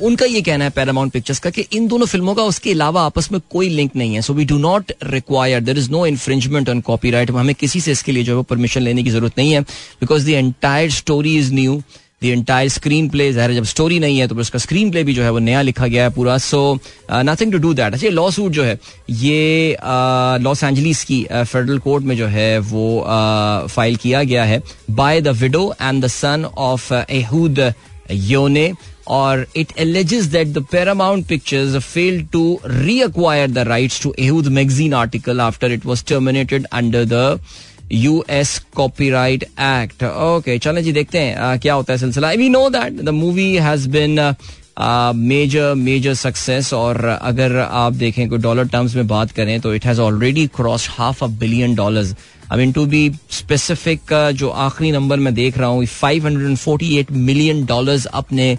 उनका 0.03 0.27
ये 0.27 0.43
कहना 0.43 0.65
है 0.65 0.71
पैरामाउंट 0.71 1.13
पिक्चर्स 1.13 1.39
का 1.39 1.51
कि 1.51 1.67
इन 1.73 1.89
दोनों 1.89 2.07
फ़िल्मों 2.07 2.35
का 2.35 2.43
उसके 2.45 2.73
अलावा 2.73 3.03
आपस 3.07 3.31
में 3.33 3.41
कोई 3.51 3.69
लिंक 3.71 3.97
नहीं 3.97 4.15
है। 4.15 4.23
So 4.23 4.35
we 4.35 4.45
do 4.45 4.59
not 4.59 4.93
require 5.05 5.61
there 5.61 5.79
is 5.79 5.91
no 5.91 6.07
infringement 6.07 6.69
on 6.69 6.81
copyright 7.11 7.31
हमें 7.33 7.55
किसी 7.55 7.81
से 7.81 7.93
इसके 7.93 8.13
लिए 8.13 8.25
जो 8.25 8.39
है 8.39 8.45
परमिशन 8.51 8.83
लेने 8.83 9.03
की 9.03 9.11
ज़रूरत 9.11 9.39
नहीं 9.39 9.53
है। 9.53 9.61
Because 9.61 10.27
the 10.27 10.29
entire 10.31 10.91
story 10.93 11.37
is 11.39 11.53
new 11.55 11.83
the 12.23 12.27
entire 12.27 12.69
screenplay 13.09 13.33
जहर 13.33 13.53
जब 13.53 13.65
स्टोरी 13.65 13.99
नहीं 13.99 14.19
है 14.19 14.27
तो 14.29 14.35
उसका 14.41 14.59
स्क्रीन 14.59 14.91
प्ले 14.91 15.03
भी 15.05 15.15
जो 15.15 15.23
है 15.23 15.31
वो 15.31 15.39
नया 15.39 15.63
लिखा 15.63 15.87
गया 15.87 16.03
है 16.05 16.11
पूरा। 16.11 16.37
So 16.39 16.79
nothing 17.13 17.53
to 17.53 17.59
do 17.59 17.73
that 17.75 17.95
अच्छा 17.95 18.09
लॉ 18.09 18.31
सूट 18.31 18.53
जो 18.53 18.65
है 18.65 18.79
ये 19.11 19.77
लॉस 20.43 20.59
uh, 20.59 20.65
एंजलिस 20.65 21.03
की 21.05 21.23
फेडरल 21.25 21.77
uh, 21.77 21.83
कोर्ट 21.85 22.05
में 22.05 22.17
जो 22.17 22.27
है 22.27 22.59
वो 22.61 23.01
फ़ाइल 23.71 23.95
uh, 23.95 24.03
किया 24.03 24.23
गया 24.23 24.45
है। 24.45 24.63
By 24.91 25.21
the 25.21 25.29
widow 25.43 25.73
and 25.83 26.05
the 26.05 26.07
son 26.09 26.45
of 26.47 26.93
Ehud 26.95 27.61
Yonay 28.11 28.73
or 29.07 29.47
it 29.55 29.73
alleges 29.79 30.31
that 30.31 30.55
the 30.55 30.63
Paramount 30.63 31.27
Pictures 31.29 31.75
failed 31.85 32.33
to 32.33 32.45
reacquire 32.85 33.53
the 33.53 33.65
rights 33.67 33.99
to 33.99 34.15
Ehud 34.19 34.51
magazine 34.51 34.95
article 34.95 35.43
after 35.43 35.67
it 35.67 35.85
was 35.85 36.03
terminated 36.03 36.67
under 36.73 37.05
the 37.05 37.39
US 37.93 38.59
copyright 38.77 39.43
act 39.45 40.03
okay 40.05 40.59
चलें 40.59 40.83
जी 40.83 40.93
देखते 40.93 41.19
हैं 41.19 41.37
uh, 41.37 41.61
क्या 41.63 41.75
होता 41.75 41.93
है 41.93 41.99
सिलसिला 41.99 42.31
we 42.41 42.49
know 42.49 42.69
that 42.71 42.93
the 42.93 43.09
movie 43.09 43.55
has 43.67 43.89
been 43.89 44.17
major 44.81 45.75
major 45.75 46.15
success 46.15 46.73
और 46.75 47.05
अगर 47.05 47.57
आप 47.59 47.93
देखें 47.93 48.29
कोई 48.29 48.39
डॉलर 48.39 48.69
टर्म्स 48.69 48.95
में 48.97 49.07
बात 49.07 49.31
करें 49.31 49.61
तो 49.61 49.75
it 49.75 49.85
has 49.87 50.01
already 50.01 50.47
cross 50.47 50.89
half 50.91 51.25
a 51.25 51.27
billion 51.41 51.75
dollars 51.75 52.15
I 52.53 52.59
mean 52.59 52.73
to 52.73 52.87
be 52.87 53.11
specific 53.31 54.13
जो 54.37 54.49
आखिरी 54.49 54.91
नंबर 54.93 55.19
मैं 55.19 55.35
देख 55.35 55.59
रहा 55.59 55.69
हूँ 55.69 55.85
548 55.87 57.11
मिलियन 57.11 57.65
डॉलर्स 57.67 58.07
अपने 58.07 58.57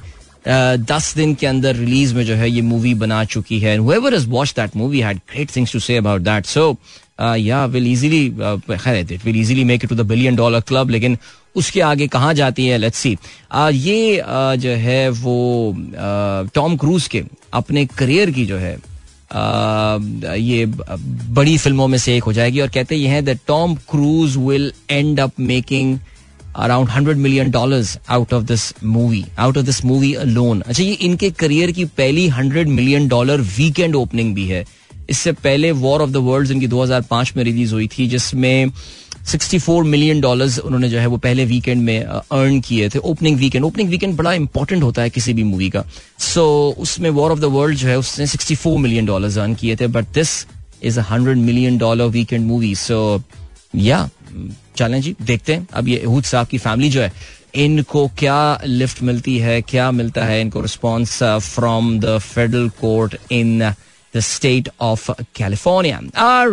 दस 0.47 1.13
दिन 1.15 1.33
के 1.35 1.47
अंदर 1.47 1.75
रिलीज़ 1.75 2.15
में 2.15 2.25
जो 2.25 2.35
है 2.35 2.49
ये 2.49 2.61
मूवी 2.61 2.93
बना 2.93 3.23
चुकी 3.25 3.59
है. 3.59 3.77
Whoever 3.77 4.11
has 4.11 4.27
watched 4.27 4.55
that 4.55 4.75
movie 4.75 5.01
had 5.01 5.21
great 5.33 5.51
things 5.51 5.71
to 5.71 5.79
say 5.79 5.97
about 5.97 6.23
that. 6.23 6.45
So 6.45 6.69
uh, 6.69 6.75
will 7.19 7.87
easily 7.87 8.31
uh, 8.31 8.57
खैर 8.77 9.07
it 9.07 9.23
will 9.23 9.35
easily 9.35 9.63
make 9.63 9.83
it 9.83 9.89
to 9.89 9.95
the 9.95 10.03
billion 10.03 10.35
dollar 10.35 10.61
club 10.61 10.89
लेकिन 10.89 11.17
उसके 11.55 11.81
आगे 11.81 12.07
कहाँ 12.07 12.33
जाती 12.33 12.67
है 12.67 12.77
लेट्स 12.77 12.97
सी 12.97 13.17
ये 13.73 14.17
uh, 14.17 14.55
जो 14.55 14.69
है 14.69 15.09
वो 15.09 15.75
टॉम 16.53 16.73
uh, 16.73 16.79
क्रूज 16.79 17.07
के 17.07 17.23
अपने 17.53 17.85
करियर 17.85 18.31
की 18.31 18.45
जो 18.45 18.57
है 18.57 18.77
uh, 18.77 20.35
ये 20.37 20.65
बड़ी 20.65 21.57
फ़िल्मों 21.57 21.87
में 21.87 21.97
से 21.97 22.17
एक 22.17 22.23
हो 22.23 22.33
जाएगी 22.33 22.59
और 22.59 22.69
कहते 22.69 22.97
हैं 22.97 23.25
that 23.25 23.39
Tom 23.47 23.75
Cruise 23.75 24.37
will 24.37 24.73
end 24.89 25.19
up 25.19 25.31
making 25.39 25.99
around 26.55 26.89
hundred 26.89 27.17
million 27.17 27.51
dollars 27.51 27.99
out 28.09 28.33
of 28.33 28.43
this 28.43 28.73
movie 28.83 29.25
out 29.39 29.57
of 29.57 29.65
this 29.65 29.85
movie 29.85 30.15
alone 30.25 30.61
अच्छा 30.61 30.83
ये 30.83 30.91
इनके 30.91 31.31
करियर 31.31 31.71
की 31.71 31.85
पहली 31.85 32.27
hundred 32.27 32.67
million 32.67 33.07
dollar 33.07 33.41
weekend 33.41 33.95
opening 33.95 34.35
भी 34.35 34.45
है। 34.47 34.65
इससे 35.09 35.31
पहले 35.31 35.71
वॉर 35.71 36.01
ऑफ़ 36.01 36.09
द 36.09 36.17
वर्ल्ड 36.27 36.51
इनकी 36.51 36.67
2005 36.67 37.35
में 37.37 37.43
रिलीज़ 37.43 37.73
हुई 37.73 37.87
थी 37.87 38.07
जिसमें 38.07 38.71
64 39.25 39.83
मिलियन 39.83 40.21
डॉलर्स 40.21 40.57
उन्होंने 40.59 40.89
जो 40.89 40.99
है 40.99 41.07
वो 41.07 41.17
पहले 41.17 41.45
वीकेंड 41.45 41.81
में 41.81 42.03
अर्न 42.03 42.59
किए 42.61 42.89
थे 42.89 42.99
ओपनिंग 42.99 43.37
वीकेंड 43.37 43.65
ओपनिंग 43.65 43.89
वीकेंड 43.89 44.15
बड़ा 44.17 44.33
इंपॉर्टेंट 44.33 44.83
होता 44.83 45.01
है 45.01 45.09
किसी 45.09 45.33
भी 45.33 45.43
मूवी 45.43 45.69
का। 45.69 45.83
सो 46.19 46.73
so, 46.75 46.81
उसमें 46.81 47.09
वॉर 47.09 47.31
ऑफ़ 47.31 47.39
द 47.39 47.45
वर्ल्ड 47.55 47.77
जो 47.77 47.87
है 47.87 47.97
उसने 47.99 48.27
64 48.27 48.77
मिलियन 48.77 49.05
डॉलर्स 49.05 49.37
अर्न 49.37 49.55
किए 49.55 49.75
थे 49.75 49.87
but 49.87 50.13
this 50.13 50.45
is 50.83 50.99
hundred 50.99 51.37
million 51.37 51.77
dollar 51.77 52.05
weekend 52.17 52.45
movie 52.47 52.75
so 52.75 53.21
yeah 53.75 54.09
चलें 54.77 55.01
जी 55.01 55.15
देखते 55.21 55.53
हैं। 55.53 55.67
अब 55.73 55.87
ये 55.87 55.97
अहूद 55.97 56.23
साहब 56.23 56.47
की 56.47 56.57
फैमिली 56.57 56.89
जो 56.89 57.01
है 57.01 57.11
इनको 57.55 58.07
क्या 58.19 58.37
लिफ्ट 58.65 59.01
मिलती 59.03 59.37
है 59.37 59.61
क्या 59.61 59.89
मिलता 59.91 60.23
है 60.25 60.39
इनको 60.41 60.61
response 60.61 61.17
from 61.23 61.99
the 61.99 62.17
federal 62.17 62.69
court 62.81 63.15
in 63.31 63.73
the 64.15 64.19
state 64.19 64.69
of 64.81 65.11
California 65.35 65.99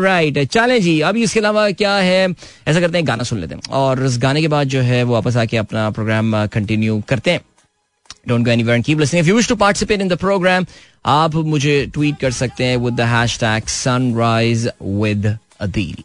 right 0.03 0.39
चले 0.53 0.79
जी 0.81 0.99
अभी 1.01 1.23
इसके 1.23 1.41
अलावा 1.41 1.71
क्या 1.71 1.95
है? 1.95 2.29
ऐसा 2.69 2.81
करते 2.81 2.99
हैं 2.99 3.07
गाना 3.07 3.23
सुन 3.23 3.39
लेते 3.39 3.55
हैं। 3.55 3.63
और 3.71 4.05
इस 4.07 4.19
गाने 4.19 4.41
के 4.41 4.49
बाद 4.49 4.69
जो 4.69 4.81
है 4.81 5.03
वो 5.03 5.13
वापस 5.13 5.37
आके 5.37 5.57
अपना 5.57 5.89
प्रोग्राम 5.91 6.47
कंटिन्यू 6.47 6.99
uh, 7.01 7.07
करते 7.09 7.31
हैं। 7.31 7.41
Don't 8.29 8.45
go 8.45 8.51
anywhere 8.63 8.83
keep 8.83 9.01
listening 9.01 9.25
if 9.25 9.29
you 9.29 9.37
wish 9.37 9.49
to 9.49 9.57
participate 9.57 10.01
in 10.01 10.09
the 10.09 10.17
program 10.19 10.67
आप 11.07 11.35
मुझे 11.35 11.75
ट्वीट 11.95 12.19
कर 12.21 12.31
सकते 12.33 12.65
हैं 12.65 12.77
with 12.77 12.95
the 12.95 13.01
hashtag 13.11 13.69
Sunrise 13.69 14.69
with 14.83 15.37
Adeel 15.61 16.03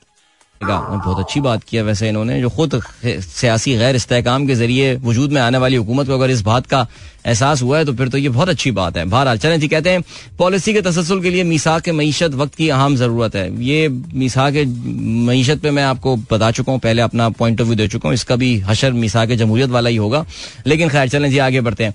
बहुत 0.61 1.19
अच्छी 1.19 1.39
बात 1.41 1.63
किया 1.63 1.83
वैसे 1.83 2.07
इन्होंने, 2.09 2.39
जो 2.41 2.49
खुद 2.49 2.81
सियासी 3.05 3.75
गैर 3.77 3.95
इस्तेकाम 3.95 4.47
के 4.47 4.55
ज़रिए 4.55 4.95
वजूद 4.97 5.31
में 5.31 5.41
आने 5.41 5.57
वाली 5.57 5.75
हुकूमत 5.75 6.07
को 6.07 6.13
अगर 6.13 6.29
इस 6.31 6.41
बात 6.43 6.65
का 6.67 6.85
एहसास 7.25 7.61
हुआ 7.61 7.77
है 7.77 7.85
तो 7.85 7.93
फिर 7.93 8.07
तो 8.09 8.17
ये 8.17 8.29
बहुत 8.29 8.49
अच्छी 8.49 8.71
बात 8.71 8.97
है। 8.97 9.05
बहरहाल, 9.05 9.37
चलें 9.37 9.59
जी, 9.59 9.67
कहते 9.67 9.89
हैं, 9.89 10.03
पॉलिसी 10.39 10.73
के 10.73 10.81
तसलसल 10.81 11.21
के 11.21 11.29
लिए 11.29 11.43
मीसा 11.43 11.77
के 11.79 11.91
मीशत 11.91 12.33
वक्त 12.35 12.55
की 12.55 12.69
अहम 12.69 12.95
ज़रूरत 12.95 13.35
है। 13.35 13.63
ये 13.63 13.87
मीसा 13.89 14.49
के 14.51 14.65
मीशत 14.65 15.59
पे 15.61 15.71
मैं 15.71 15.83
आपको 15.83 16.15
बता 16.31 16.51
चुका 16.51 16.71
हूँ, 16.71 16.79
पहले 16.81 17.01
अपना 17.01 17.29
पॉइंट 17.31 17.61
ऑफ़ 17.61 17.67
व्यू 17.67 17.75
दे 17.77 17.87
चुका 17.87 18.09
हूँ, 18.09 18.13
इसका 18.13 18.35
भी 18.35 18.57
हशर 18.61 18.91
मीसा 18.93 19.25
के 19.25 19.35
जमहूरियत 19.35 19.69
वाला 19.69 19.89
ही 19.89 19.95
होगा। 19.95 20.25
लेकिन 20.67 20.89
खैर, 20.89 21.09
चलें 21.09 21.29
जी, 21.31 21.37
आगे 21.39 21.61
बढ़ते 21.61 21.83
हैं। 21.83 21.93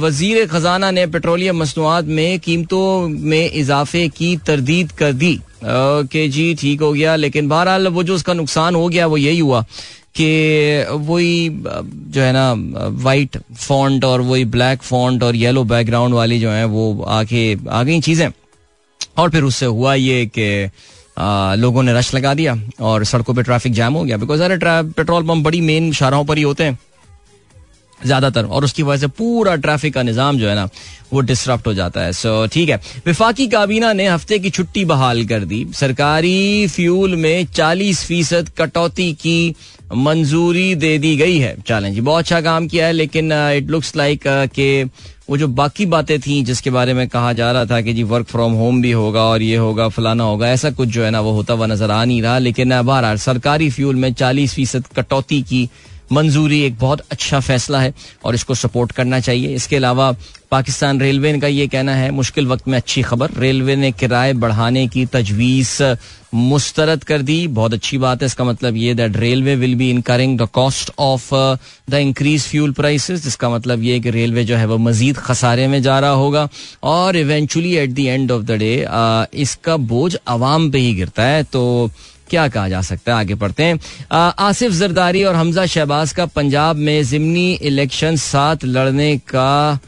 वज़ीर 0.00 0.46
खजाना 0.46 0.90
ने 0.90 1.06
पेट्रोलियम 1.06 1.56
मसनूआत 1.56 2.04
में 2.06 2.38
कीमतों 2.40 3.08
में 3.08 3.50
इजाफे 3.52 4.08
की 4.08 4.36
तरदीद 4.46 4.92
कर 4.92 5.12
दी। 5.14 5.38
ओके 5.64 6.28
जी, 6.28 6.54
ठीक 6.54 6.80
हो 6.80 6.92
गया। 6.92 7.16
लेकिन 7.16 7.48
बहरहाल 7.48 7.88
वो 7.88 8.02
जो 8.02 8.14
उसका 8.14 8.32
नुकसान 8.32 8.74
हो 8.74 8.88
गया, 8.88 9.06
वो 9.06 9.16
यही 9.16 9.38
हुआ 9.38 9.64
कि 10.16 10.86
वही 10.90 11.48
जो 11.52 12.20
है 12.20 12.32
ना 12.32 12.52
वाइट 13.02 13.38
फॉन्ट 13.56 14.04
और 14.04 14.20
वही 14.20 14.44
ब्लैक 14.44 14.82
फॉन्ट 14.82 15.22
और 15.22 15.36
येलो 15.36 15.64
बैकग्राउंड 15.64 16.14
वाली 16.14 16.38
जो 16.40 16.50
है, 16.50 16.64
वो 16.64 17.02
आके 17.02 17.56
आ 17.70 17.82
गई 17.82 18.00
चीज़ें। 18.00 18.28
और 19.18 19.30
फिर 19.30 19.44
उससे 19.44 19.66
हुआ 19.66 19.94
ये 19.94 20.24
कि 20.38 20.70
लोगों 21.60 21.82
ने 21.82 21.92
रश 21.94 22.14
लगा 22.14 22.34
दिया 22.34 22.56
और 22.80 23.04
सड़कों 23.04 23.34
पे 23.34 23.42
ट्रैफ़िक 23.42 23.72
जैम 23.72 23.94
हो 23.94 24.02
गया। 24.04 24.16
बिकॉज़ 24.16 24.42
अरे 24.42 24.58
पेट्रोल 24.62 25.26
पंप 25.26 25.44
बड़ी 25.44 25.60
मेन 25.60 25.92
शाहराहों 25.92 26.24
पर 26.24 26.38
ही 26.38 26.42
होते 26.42 26.64
हैं। 26.64 26.78
ज़्यादातर। 28.06 28.44
और 28.44 28.64
उसकी 28.64 28.82
वजह 28.82 29.00
से 29.00 29.06
पूरा 29.08 29.54
ट्रैफ़िक 29.56 29.94
का 29.94 30.02
निज़ाम 30.02 30.38
जो 30.38 30.48
है 30.48 30.54
ना, 30.54 30.68
वो 31.12 31.20
डिस्टर्ब 31.22 31.60
हो 31.66 31.74
जाता 31.74 32.00
है। 32.00 32.12
सो 32.12 32.46
ठीक 32.52 32.68
है। 32.68 32.80
विफाकी 33.06 33.46
काबीना 33.48 33.92
ने 33.92 34.08
हफ़्ते 34.08 34.38
की 34.38 34.50
छुट्टी 34.50 34.84
बहाल 34.84 35.24
कर 35.26 35.44
दी। 35.44 35.66
सरकारी 35.74 36.66
फ्यूल 36.68 37.16
में 37.16 37.46
चालीस 37.46 38.04
फ़ीसद 38.04 38.48
कटौती 38.58 39.12
की 39.14 39.54
मंजूरी 39.94 40.74
दे 40.74 40.96
दी 40.98 41.16
गई 41.16 41.38
है। 41.38 41.56
चलें 41.62 41.92
जी 41.94 42.00
बहुत 42.00 42.22
अच्छा 42.22 42.40
काम 42.42 42.66
किया 42.68 42.86
है, 42.86 42.92
लेकिन 42.92 43.32
इट 43.32 43.70
लुक्स 43.70 43.96
लाइक 43.96 44.22
के 44.54 44.84
वो 45.28 45.36
जो 45.36 45.46
बाकी 45.48 45.84
बातें 45.86 46.18
थी, 46.20 46.42
जिसके 46.44 46.70
बारे 46.70 46.94
में 46.94 47.06
कहा 47.08 47.32
जा 47.32 47.50
रहा 47.52 47.64
था 47.66 47.80
कि 47.80 47.92
जी 47.92 48.02
वर्क 48.04 48.26
फ्रॉम 48.28 48.52
होम 48.52 48.80
भी 48.82 48.90
होगा 48.92 49.22
और 49.24 49.42
ये 49.42 49.56
होगा, 49.56 49.88
फलाना 49.88 50.24
होगा, 50.24 50.48
ऐसा 50.48 50.70
कुछ 50.72 50.88
जो 50.88 51.04
है 51.04 51.10
ना, 51.10 51.20
वो 51.20 51.32
होता 51.32 51.54
हुआ 51.54 51.66
नज़र 51.66 51.90
आ 51.90 52.04
नहीं 52.04 52.20
रहा। 52.22 52.38
लेकिन 52.38 52.80
बहरहाल, 52.82 53.16
सरकारी 53.18 53.70
फ्यूल 53.70 53.96
में 53.96 54.12
चालीस 54.14 54.54
फ़ीसद 54.54 54.86
कटौती 54.96 55.40
की 55.42 55.68
मंजूरी 56.14 56.60
एक 56.62 56.78
बहुत 56.78 57.00
अच्छा 57.10 57.40
फैसला 57.40 57.80
है 57.80 57.92
और 58.24 58.34
इसको 58.34 58.54
सपोर्ट 58.56 58.92
करना 58.92 59.20
चाहिए। 59.20 59.54
इसके 59.54 59.76
अलावा 59.76 60.14
पाकिस्तान 60.50 61.00
रेलवे 61.00 61.38
का 61.40 61.46
ये 61.48 61.66
कहना 61.66 61.94
है, 61.94 62.10
मुश्किल 62.12 62.46
वक्त 62.46 62.68
में 62.68 62.76
अच्छी 62.78 63.02
खबर। 63.02 63.30
रेलवे 63.38 63.76
ने 63.76 63.90
किराए 63.92 64.32
बढ़ाने 64.34 64.86
की 64.88 65.04
तजवीज़ 65.06 65.82
मुस्तरद 66.34 67.04
कर 67.04 67.22
दी। 67.22 67.46
बहुत 67.48 67.74
अच्छी 67.74 67.98
बात 67.98 68.22
है। 68.22 68.26
इसका 68.26 68.44
मतलब 68.44 68.76
ये 68.76 68.94
that 68.94 69.16
railway 69.16 69.54
will 69.56 69.74
be 69.74 69.90
incurring 69.90 70.38
the 70.38 70.48
cost 70.54 70.90
of 70.98 71.28
the 71.90 71.94
increase 71.94 72.42
fuel 72.44 72.72
prices 72.72 73.22
जिसका 73.24 73.50
मतलब 73.50 73.82
ये 73.82 73.98
कि 74.00 74.10
रेलवे 74.10 74.44
जो 74.44 74.56
है 74.56 74.66
वो 74.66 74.78
मजीद 74.78 75.18
खसारे 75.18 75.66
में 75.68 75.80
जा 75.82 75.98
रहा 76.00 76.10
होगा 76.12 76.48
और 76.84 77.16
eventually 77.16 77.74
at 77.76 77.90
the 77.90 77.98
end 77.98 78.32
of 78.32 78.42
the 78.42 78.58
day 78.58 78.74
इसका 79.42 79.76
बोझ 79.92 80.16
आवाम 80.28 80.70
पे 80.70 80.78
ही 80.78 80.94
गिरता 80.94 81.22
है। 81.24 81.42
तो 81.44 81.90
क्या 82.30 82.46
कहा 82.48 82.68
जा 82.68 82.80
सकता 82.82 83.12
है? 83.12 83.18
आगे 83.18 83.34
पढ़ते 83.34 83.62
हैं। 83.62 83.78
आसिफ 84.38 84.72
जरदारी 84.72 85.24
और 85.24 85.34
हमजा 85.34 85.66
शहबाज 85.66 86.12
का 86.12 86.26
पंजाब 86.26 86.76
में 86.76 87.04
जिमनी 87.04 87.52
इलेक्शन 87.52 88.16
साथ 88.16 88.64
लड़ने 88.64 89.16
का 89.18 89.78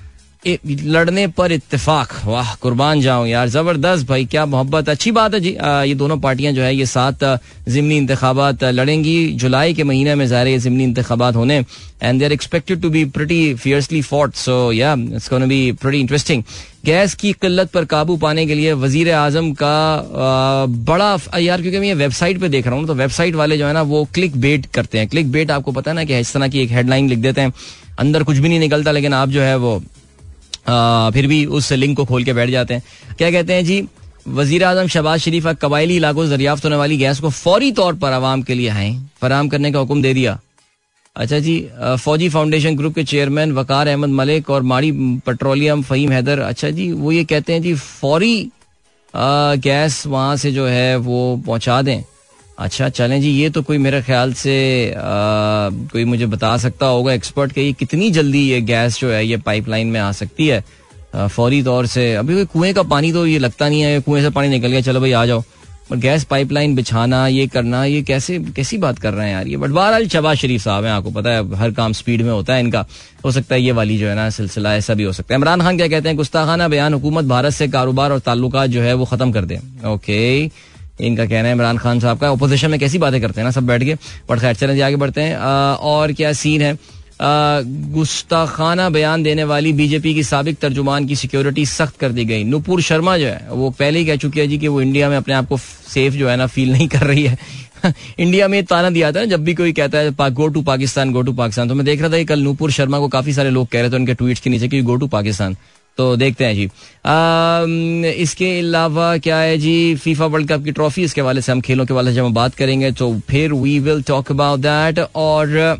लड़ने 0.46 1.26
पर 1.28 1.52
इत्तेफाक। 1.52 2.12
वाह 2.24 2.54
कुर्बान 2.56 3.00
जाऊँ 3.00 3.26
यार 3.28 3.48
ज़बरदस्त 3.48 4.06
भाई 4.08 4.24
क्या 4.26 4.44
मोहब्बत। 4.46 4.88
अच्छी 4.88 5.10
बात 5.12 5.34
है 5.34 5.40
जी 5.40 5.54
आ, 5.54 5.82
ये 5.82 5.94
दोनों 5.94 6.18
पार्टियाँ 6.18 6.52
जो 6.52 6.62
है 6.62 6.74
ये 6.74 6.86
सात 6.86 7.24
जिमनी 7.68 7.96
इंतबात 7.96 8.64
लड़ेंगी। 8.64 9.26
जुलाई 9.34 9.74
के 9.74 9.84
महीने 9.84 10.14
में 10.14 10.26
ज़ाहिर 10.26 10.48
ये 10.48 10.58
जिमनी 10.58 10.84
इंतबात 10.84 11.36
होने 11.36 11.64
and 12.02 12.18
they 12.18 12.24
are 12.24 12.32
expected 12.32 12.80
to 12.82 12.90
be 12.90 13.04
pretty 13.10 13.54
fiercely 13.56 14.02
fought 14.04 14.34
so 14.36 14.72
yeah 14.72 14.92
it's 14.94 15.32
be 15.32 15.72
pretty 15.72 16.00
interesting 16.00 16.42
gas 16.84 17.14
की 17.14 17.32
किल्लत 17.32 17.70
पर 17.70 17.84
काबू 17.86 18.16
पाने 18.16 18.46
के 18.46 18.54
लिए 18.54 18.72
वज़ीर 18.74 19.12
आज़म 19.14 19.52
का 19.54 19.76
आ, 19.94 20.66
बड़ा 20.66 21.38
यार 21.38 21.62
क्योंकि 21.62 21.78
मैं 21.78 21.88
ये 21.88 21.94
वेबसाइट 21.96 22.40
पे 22.40 22.48
देख 22.48 22.66
रहा 22.66 22.76
हूँ 22.76 22.86
तो 22.86 22.94
वेबसाइट 22.94 23.34
वाले 23.34 23.58
जो 23.58 23.66
है 23.66 23.72
ना 23.72 23.82
वो 23.84 24.04
क्लिक 24.14 24.36
बेट 24.38 24.66
करते 24.74 24.98
हैं। 24.98 25.08
क्लिक 25.08 25.32
बेट 25.32 25.50
आपको 25.50 25.72
पता 25.72 25.90
है 25.90 25.94
ना 25.96 26.04
कि 26.04 26.18
इस 26.18 26.32
तरह 26.32 26.48
की 26.48 26.60
एक 26.60 26.70
हेडलाइन 26.70 27.08
लिख 27.08 27.18
देते 27.18 27.40
हैं। 27.40 27.52
अंदर 27.98 28.22
कुछ 28.22 28.38
भी 28.38 28.48
नहीं 28.48 28.60
निकलता 28.60 28.92
लेकिन 28.92 29.14
आप 29.14 29.28
जो 29.28 29.40
है 29.42 29.56
वो 29.58 29.82
फिर 30.66 31.26
भी 31.26 31.44
उस 31.48 31.72
लिंक 31.74 31.96
को 31.96 32.04
खोल 32.04 32.24
के 32.24 32.32
बैठ 32.32 32.50
जाते 32.50 32.74
हैं। 32.74 32.82
क्या 33.18 33.30
कहते 33.30 33.52
हैं 33.52 33.64
जी? 33.64 33.86
वज़ीर 34.28 34.62
अजम 34.64 34.86
शहबाज 34.88 35.20
शरीफ 35.20 35.46
कबायली 35.62 35.96
इलाकों 35.96 36.24
से 36.24 36.30
दरियाफ्त 36.30 36.64
होने 36.64 36.76
वाली 36.76 36.96
गैस 36.98 37.20
को 37.20 37.30
फौरी 37.30 37.70
तौर 37.72 37.94
पर 37.94 38.12
आवाम 38.12 38.42
के 38.42 38.54
लिए 38.54 38.68
आए। 38.70 38.90
फराम 39.20 39.48
करने 39.48 39.72
का 39.72 39.78
हुक्म 39.78 40.02
दे 40.02 40.14
दिया। 40.14 40.38
अच्छा 41.16 41.38
जी 41.38 41.54
फौजी 42.00 42.28
फाउंडेशन 42.28 42.76
ग्रुप 42.76 42.94
के 42.94 43.04
चेयरमैन 43.04 43.52
वकार 43.52 43.88
अहमद 43.88 44.08
मलिक 44.10 44.50
और 44.50 44.62
माड़ी 44.64 44.90
पेट्रोलियम 45.26 45.82
फहीम 45.82 46.12
हैदर 46.12 46.38
अच्छा 46.40 46.70
जी, 46.70 46.90
वो 46.92 47.12
ये 47.12 47.24
कहते 47.24 47.52
हैं 47.52 47.62
जी, 47.62 47.74
फौरी 47.74 48.50
गैस 49.14 50.06
वहाँ 50.06 50.36
से 50.36 50.52
जो 50.52 50.66
है 50.66 50.96
वो 50.98 51.42
पहुँचा 51.46 51.80
दें। 51.82 52.02
अच्छा 52.58 52.88
चलें 52.88 53.20
जी 53.20 53.30
ये 53.30 53.48
तो 53.50 53.62
कोई 53.62 53.78
मेरे 53.78 54.00
ख्याल 54.02 54.32
से 54.34 54.54
आ, 54.90 55.00
कोई 55.92 56.04
मुझे 56.04 56.26
बता 56.26 56.56
सकता 56.58 56.86
होगा 56.86 57.12
एक्सपर्ट 57.12 57.52
के 57.52 57.62
ये 57.62 57.72
कितनी 57.72 58.10
जल्दी 58.10 58.40
ये 58.48 58.60
गैस 58.60 58.98
जो 59.00 59.10
है 59.10 59.26
ये 59.26 59.36
पाइपलाइन 59.36 59.86
में 59.86 60.00
आ 60.00 60.10
सकती 60.12 60.46
है? 60.46 60.64
फौरी 61.16 61.62
तौर 61.62 61.86
से 61.86 62.14
अभी 62.14 62.44
कुएँ 62.44 62.72
का 62.74 62.82
पानी 62.84 63.12
तो 63.12 63.26
ये 63.26 63.38
लगता 63.38 63.68
नहीं 63.68 63.80
है 63.80 64.00
कुएँ 64.00 64.22
से 64.22 64.30
पानी 64.30 64.48
निकल 64.48 64.68
गया 64.68 64.80
चलो 64.80 65.00
भाई 65.00 65.12
आ 65.12 65.24
जाओ। 65.26 65.42
और 65.90 65.96
गैस 65.96 66.24
पाइपलाइन 66.24 66.74
बिछाना 66.74 67.26
ये 67.28 67.46
करना 67.46 67.84
ये 67.84 68.02
कैसे 68.02 68.38
कैसी 68.56 68.78
बात 68.78 68.98
कर 68.98 69.12
रहे 69.14 69.26
हैं 69.26 69.32
यार? 69.32 69.46
ये 69.46 69.56
बट 69.56 69.70
बहरहाल 69.70 70.08
शबाज 70.08 70.36
शरीफ 70.36 70.62
साहब 70.62 70.84
हैं 70.84 70.92
आपको 70.92 71.10
पता 71.10 71.30
है 71.30 71.56
हर 71.56 71.70
काम 71.72 71.92
स्पीड 71.92 72.22
में 72.22 72.30
होता 72.30 72.54
है 72.54 72.60
इनका। 72.60 72.84
हो 73.24 73.30
सकता 73.32 73.54
है 73.54 73.60
ये 73.62 73.72
वाली 73.72 73.98
जो 73.98 74.08
है 74.08 74.14
ना 74.14 74.28
सिलसिला 74.30 74.74
ऐसा 74.76 74.94
भी 74.94 75.04
हो 75.04 75.12
सकता 75.12 75.34
है। 75.34 75.40
इमरान 75.40 75.60
खान 75.60 75.76
क्या 75.76 75.88
कहते 75.88 76.08
हैं 76.08 76.16
गुस्ताखाना 76.16 76.68
बयान 76.68 76.94
हुकूमत 76.94 77.24
भारत 77.24 77.52
से 77.52 77.68
कारोबार 77.68 78.12
और 78.12 78.18
ताल्लुक 78.18 78.56
जो 78.66 78.82
है 78.82 78.94
वो 78.94 79.04
खत्म 79.04 79.32
कर 79.32 79.44
दे। 79.44 79.60
ओके। 79.86 80.46
इनका 81.00 81.26
कहना 81.26 81.48
है, 81.48 81.54
इमरान 81.54 81.78
खान 81.78 82.00
साहब 82.00 82.18
का। 82.18 82.28
अपोजिशन 82.28 82.70
में 82.70 82.80
कैसी 82.80 82.98
बातें 82.98 83.20
करते 83.20 83.40
हैं 83.40 83.44
ना, 83.44 83.50
सब 83.50 83.66
बैठ 83.66 83.84
के? 83.84 83.94
बट 84.30 84.40
खैर 84.40 84.54
चलें 84.54 84.82
आगे 84.82 84.96
बढ़ते 84.96 85.20
हैं। 85.20 85.36
और 85.76 86.12
क्या 86.12 86.32
सीन 86.32 86.62
है? 86.62 86.78
गुस्ताखाना 87.92 88.88
बयान 88.90 89.22
देने 89.22 89.44
वाली 89.44 89.72
बीजेपी 89.72 90.14
की 90.14 90.22
सबक 90.22 90.56
तर्जुमान 90.62 91.06
की 91.06 91.16
सिक्योरिटी 91.16 91.66
सख्त 91.66 91.96
कर 91.96 92.12
दी 92.12 92.24
गई। 92.24 92.44
नुपुर 92.44 92.82
शर्मा 92.82 93.18
जो 93.18 93.26
है, 93.26 93.48
वो 93.50 93.70
पहले 93.70 93.98
ही 93.98 94.04
कह 94.04 94.16
चुकी 94.16 94.40
है 94.40 94.46
जी 94.46 94.58
कि 94.58 94.68
वो 94.68 94.80
इंडिया 94.80 95.08
में 95.08 95.16
अपने 95.16 95.34
आप 95.34 95.48
को 95.48 95.56
सेफ़ 95.88 96.14
जो 96.14 96.28
है 96.28 96.36
ना 96.36 96.46
फील 96.46 96.72
नहीं 96.72 96.88
कर 96.88 97.00
रही 97.00 97.26
है। 97.26 97.38
इंडिया 98.18 98.48
में 98.48 98.64
ताना 98.64 98.90
दिया 98.90 99.12
था 99.12 99.24
जब 99.24 99.44
भी 99.44 99.54
कोई 99.54 99.72
कहता 99.72 99.98
है 99.98 100.30
go 100.30 100.48
to 100.48 100.62
Pakistan 100.62 101.12
go 101.12 101.22
to 101.22 101.32
Pakistan 101.32 101.68
तो 101.68 101.74
मैं 101.74 101.84
देख 101.84 102.00
रहा 102.00 102.10
था 102.10 102.24
कल 102.24 102.40
नूपुर 102.40 102.70
शर्मा 102.70 102.98
को 102.98 103.08
काफ़ी 103.08 103.32
सारे 103.32 103.50
लोग 103.50 103.68
कह 103.68 103.80
रहे 103.80 103.90
थे 103.90 103.96
उनके 103.96 104.14
ट्वीट 104.14 104.38
के 104.38 104.50
नीचे 104.50 104.68
कि 104.68 104.82
गो 104.82 104.96
टू 104.96 105.06
पाकिस्तान 105.06 105.56
तो 105.96 106.16
देखते 106.16 106.44
हैं 106.44 106.54
जी। 106.54 106.66
आ, 106.66 107.64
इसके 108.12 108.58
अलावा 108.58 109.16
क्या 109.18 109.38
है 109.38 109.56
जी 109.58 109.94
फीफा 109.96 110.26
वर्ल्ड 110.26 110.48
कप 110.48 110.64
की 110.64 110.72
ट्रॉफी 110.72 111.02
इसके 111.04 111.20
वाले 111.20 111.40
से 111.42 111.52
हम 111.52 111.60
खेलों 111.60 111.86
के 111.86 111.94
वाले 111.94 112.14
से 112.14 112.20
हम 112.20 112.34
बात 112.34 112.54
करेंगे 112.54 112.90
तो 112.92 113.12
फिर 113.28 113.52
we 113.52 113.78
will 113.78 114.02
talk 114.02 114.30
about 114.32 114.60
that 114.60 114.98
और 115.14 115.78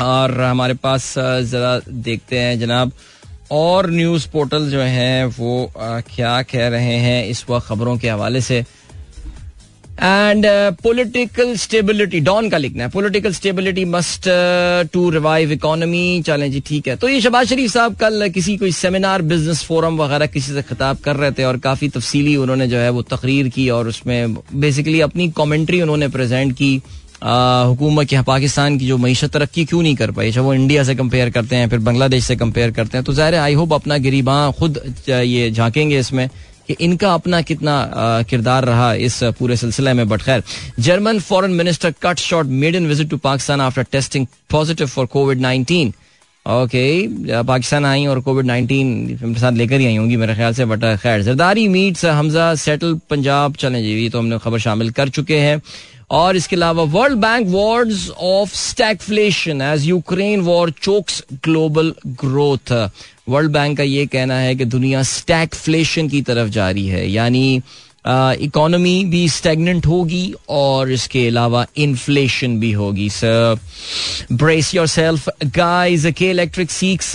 और 0.00 0.40
हमारे 0.40 0.74
पास 0.74 1.14
जरा 1.18 1.78
देखते 1.88 2.38
हैं 2.38 2.58
जनाब। 2.60 2.92
और 3.50 3.90
न्यूज़ 3.90 4.26
पोर्टल 4.28 4.70
जो 4.70 4.80
हैं 4.80 5.24
वो 5.38 5.72
आ, 5.78 6.00
क्या 6.14 6.40
कह 6.42 6.68
रहे 6.68 6.96
हैं 6.98 7.26
इस 7.26 7.44
वक्त 7.50 7.66
खबरों 7.66 7.96
के 7.98 8.08
हवाले 8.10 8.40
से। 8.40 8.64
एंड 9.98 10.46
पोलिटिकल 10.82 11.54
स्टेबिलिटी 11.56 12.18
डॉन 12.20 12.48
का 12.50 12.58
लिखना 12.58 12.84
है 12.84 12.90
political 12.90 13.32
stability 13.32 13.84
must 13.86 14.28
to 14.92 15.08
revive 15.10 15.52
economy 15.52 16.22
चलें 16.26 16.50
जी 16.52 16.60
ठीक 16.66 16.88
है 16.88 16.96
तो 16.96 17.08
ये 17.08 17.20
शबाज 17.20 17.48
शरीफ 17.48 17.70
साहब 17.70 17.94
कल 17.96 18.28
किसी 18.34 18.56
कोई 18.56 18.72
सेमिनार 18.74 19.22
बिज़नेस 19.24 19.62
फोरम 19.64 19.96
वगैरह 19.98 20.26
किसी 20.28 20.52
से 20.52 20.62
खिताब 20.64 20.98
कर 21.04 21.16
रहे 21.16 21.30
थे 21.30 21.44
और 21.44 21.58
काफ़ी 21.60 21.88
तफसीली 21.88 22.36
उन्होंने 22.36 22.66
जो 22.68 22.78
है 22.78 22.90
वो 22.90 23.02
तकरीर 23.06 23.48
की 23.48 23.68
और 23.70 23.88
उसमें 23.88 24.34
बेसिकली 24.56 25.00
अपनी 25.00 25.30
कॉमेंट्री 25.32 25.82
उन्होंने 25.82 26.08
प्रेजेंट 26.10 26.52
की 26.52 26.80
हुकूमत 27.22 28.06
की 28.06 28.20
पाकिस्तान 28.22 28.78
की 28.78 28.86
जो 28.86 28.96
मीशत 28.98 29.32
तरक्की 29.32 29.64
क्यों 29.64 29.82
नहीं 29.82 29.94
कर 29.96 30.10
पाई 30.10 30.32
चाहे 30.32 30.44
वो 30.46 30.52
इंडिया 30.54 30.82
से 30.84 30.94
कंपेयर 30.94 31.30
करते 31.30 31.56
हैं 31.56 31.68
फिर 31.68 31.78
बांग्लादेश 31.80 32.24
से 32.24 32.36
कंपेयर 32.36 32.70
करते 32.72 32.98
हैं 32.98 33.04
तो 33.04 33.12
ज़ाहिर 33.14 33.34
आई 33.36 33.54
होप 33.54 33.72
अपना 33.74 33.96
गिरीबा 33.98 34.34
खुद 34.58 34.80
ये 35.08 35.50
झांकेंगे 35.50 35.98
इसमें 35.98 36.28
कि 36.68 36.76
इनका 36.80 37.12
अपना 37.14 37.40
कितना 37.42 37.74
किरदार 38.30 38.64
रहा 38.64 38.92
इस 39.08 39.22
पूरे 39.38 39.56
सिलसिले 39.56 39.92
में 39.92 40.08
बट 40.08 40.22
खैर 40.22 40.42
German 40.80 41.20
foreign 41.28 41.50
minister 41.60 41.94
cut 42.02 42.18
short 42.18 42.48
made 42.64 42.74
in 42.74 42.86
visit 42.86 43.10
to 43.10 43.16
Pakistan 43.24 43.60
after 43.60 43.82
testing 43.92 44.26
positive 44.50 44.86
for 44.86 45.06
COVID 45.06 45.40
nineteen 45.40 45.92
okay 46.46 47.42
Pakistan 47.42 47.84
आई 47.84 48.06
और 48.06 48.20
कोविड 48.20 48.46
नाइनटीन 48.46 49.34
साथ 49.38 49.52
लेकर 49.52 49.80
ही 49.80 49.86
आई 49.86 49.96
होंगी 49.96 50.16
मेरे 50.16 50.34
ख्याल 50.34 50.52
से 50.54 50.64
बट 50.64 50.84
खैर, 51.02 51.22
जरदारी 51.22 51.66
मीट्स 51.68 52.04
हमजा 52.04 52.54
सेटल 52.54 52.94
पंजाब, 53.10 53.54
चलें 53.54 53.82
जी 53.82 54.08
तो 54.08 54.18
हमने 54.18 54.38
खबर 54.38 54.58
शामिल 54.58 54.90
कर 54.90 55.08
चुके 55.08 55.38
हैं। 55.38 55.60
और 56.10 56.36
इसके 56.36 56.56
अलावा 56.56 56.82
World 56.82 57.18
Bank 57.18 57.48
warns 57.48 58.08
of 58.10 58.54
stagflation 58.54 59.62
as 59.62 59.86
Ukraine 59.86 60.40
war 60.40 60.70
chokes 60.82 61.22
global 61.44 61.94
growth 62.06 62.72
World 63.28 63.52
Bank 63.52 63.76
का 63.76 63.82
ये 63.82 64.06
कहना 64.06 64.38
है 64.38 64.54
कि 64.54 64.64
दुनिया 64.64 65.02
स्टैगफ्लेशन 65.02 66.08
की 66.08 66.22
तरफ़ 66.22 66.50
जा 66.50 66.70
रही 66.70 66.86
है। 66.88 67.08
यानी 67.10 67.60
इकोनॉमी 68.08 69.04
भी 69.04 69.28
स्टेगनेंट 69.28 69.86
होगी 69.86 70.34
और 70.48 70.90
इसके 70.92 71.26
अलावा 71.28 71.66
इन्फ्लेशन 71.76 72.58
भी 72.60 72.72
होगी 72.72 73.08
sir 73.10 73.58
brace 74.32 74.74
yourself 74.86 75.28
guys 75.56 76.08
K 76.10 76.30
Electric 76.30 76.70
seeks 76.70 77.12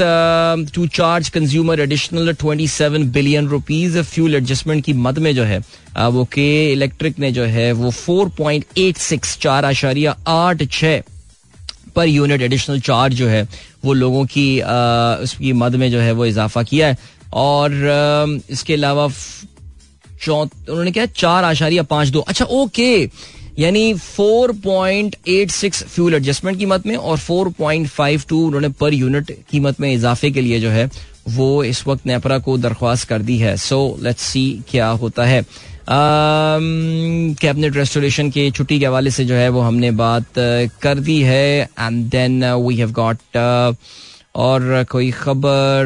to 0.76 0.88
charge 0.88 1.30
consumer 1.30 1.80
additional 1.80 2.34
twenty 2.34 2.68
seven 2.68 3.10
billion 3.12 3.48
rupees 3.48 4.02
fuel 4.02 4.36
adjustment 4.36 4.84
की 4.86 4.94
मद 5.06 5.20
में 5.20 5.34
जो 5.36 5.44
है 5.44 5.62
वो 6.10 6.24
के 6.34 6.72
इलेक्ट्रिक 6.72 7.20
ने 7.20 7.32
जो 7.32 7.44
है, 7.46 7.72
वो 7.72 7.90
फोर 7.92 8.30
पॉइंट 8.38 8.66
एट 8.78 8.98
सिक्स 8.98 9.38
चार 9.42 9.66
आशारिया 9.66 10.16
आठ 10.28 10.64
छः 10.72 11.02
पर 11.96 12.08
यूनिट 12.08 12.42
एडिशनल 12.42 12.80
चार्ज 12.80 13.14
जो 13.14 13.28
है, 13.28 13.48
वो 13.86 13.94
लोगों 13.94 14.26
की 14.26 14.46
उसकी 15.24 15.54
मद 15.54 15.76
में 15.76 15.90
जो 15.92 16.00
है, 16.00 16.12
वो 16.12 16.26
इजाफा 16.26 16.64
किया 16.64 16.88
है। 16.88 16.98
और 17.34 18.44
इसके 18.50 18.74
अलावा 18.74 19.08
उन्होंने 20.30 20.92
क्या 20.92 21.06
चार 21.06 21.44
आशारिया 21.44 21.84
पाँच 21.84 22.08
दो। 22.08 22.20
अच्छा 22.20 22.46
ओके। 22.46 23.10
यानी 23.60 23.94
4.86 23.96 25.84
फ्यूल 25.84 26.14
एडजस्टमेंट 26.14 26.58
कीमत 26.60 26.86
में 26.88 26.96
और 26.96 27.18
4.52 27.20 28.46
उन्होंने 28.46 28.70
पर 28.70 28.94
यूनिट 28.94 29.32
कीमत 29.52 29.80
में 29.80 29.94
इजाफे 29.94 30.32
के 30.32 30.42
लिए 30.42 30.60
जो 30.60 30.70
है, 30.70 30.90
वो 31.30 31.64
इस 31.64 31.88
वक्त 31.88 32.06
नेपरा 32.08 32.38
को 32.38 32.58
दरख्वास्त 32.58 33.08
कर 33.10 33.22
दी 33.22 33.38
है। 33.38 33.56
सो 33.58 33.98
लेट्स 34.02 34.24
सी 34.24 34.64
क्या 34.70 34.88
होता 34.88 35.24
है। 35.26 35.44
कैबिनेट 35.90 37.76
रेस्टोरेशन 37.76 38.30
की 38.32 38.50
छुट्टी 38.52 38.80
के 38.80 38.86
हवाले 38.86 39.12
से 39.12 39.26
जो 39.26 39.36
है, 39.36 39.50
वो 39.50 39.62
हमने 39.62 39.92
बात 39.92 40.26
कर 40.82 41.00
दी 41.00 41.22
है। 41.22 41.62
And 41.62 42.06
then 42.12 42.46
we 42.46 42.76
have 42.76 42.92
got 42.92 43.18
और 44.36 44.86
कोई 44.92 45.12
खबर 45.12 45.84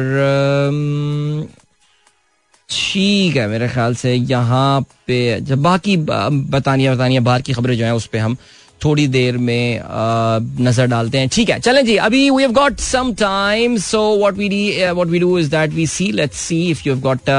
ठीक 2.68 3.36
है 3.36 3.46
मेरे 3.48 3.68
ख्याल 3.68 3.94
से 3.94 4.14
यहाँ 4.14 4.80
पे, 5.06 5.40
जब 5.40 5.62
बाकी 5.62 5.96
बतानिया 5.96 6.94
बतानिया, 6.94 7.20
बाहर 7.20 7.42
की 7.42 7.52
खबरें 7.52 7.76
जो 7.76 7.84
हैं 7.84 7.92
उस 7.92 8.06
पर 8.06 8.18
हम 8.18 8.36
थोड़ी 8.84 9.06
देर 9.08 9.36
में 9.38 9.80
नज़र 10.60 10.86
डालते 10.86 11.18
हैं। 11.18 11.28
ठीक 11.32 11.50
है, 11.50 11.58
चलें 11.60 11.84
जी, 11.86 11.96
अभी 11.98 12.28
we 12.30 12.42
have 12.42 12.52
got 12.52 12.78
some 12.80 13.12
time 13.14 13.76
so 13.78 14.02
what 14.18 14.34
we 14.34 14.48
what 14.82 15.06
we 15.08 15.18
do 15.18 15.38
is 15.38 15.50
that 15.50 15.70
we 15.70 15.86
see 15.86 16.10
let's 16.12 16.38
see 16.38 16.60
if 16.70 16.82
you 16.86 16.94
have 16.94 17.02
got 17.02 17.30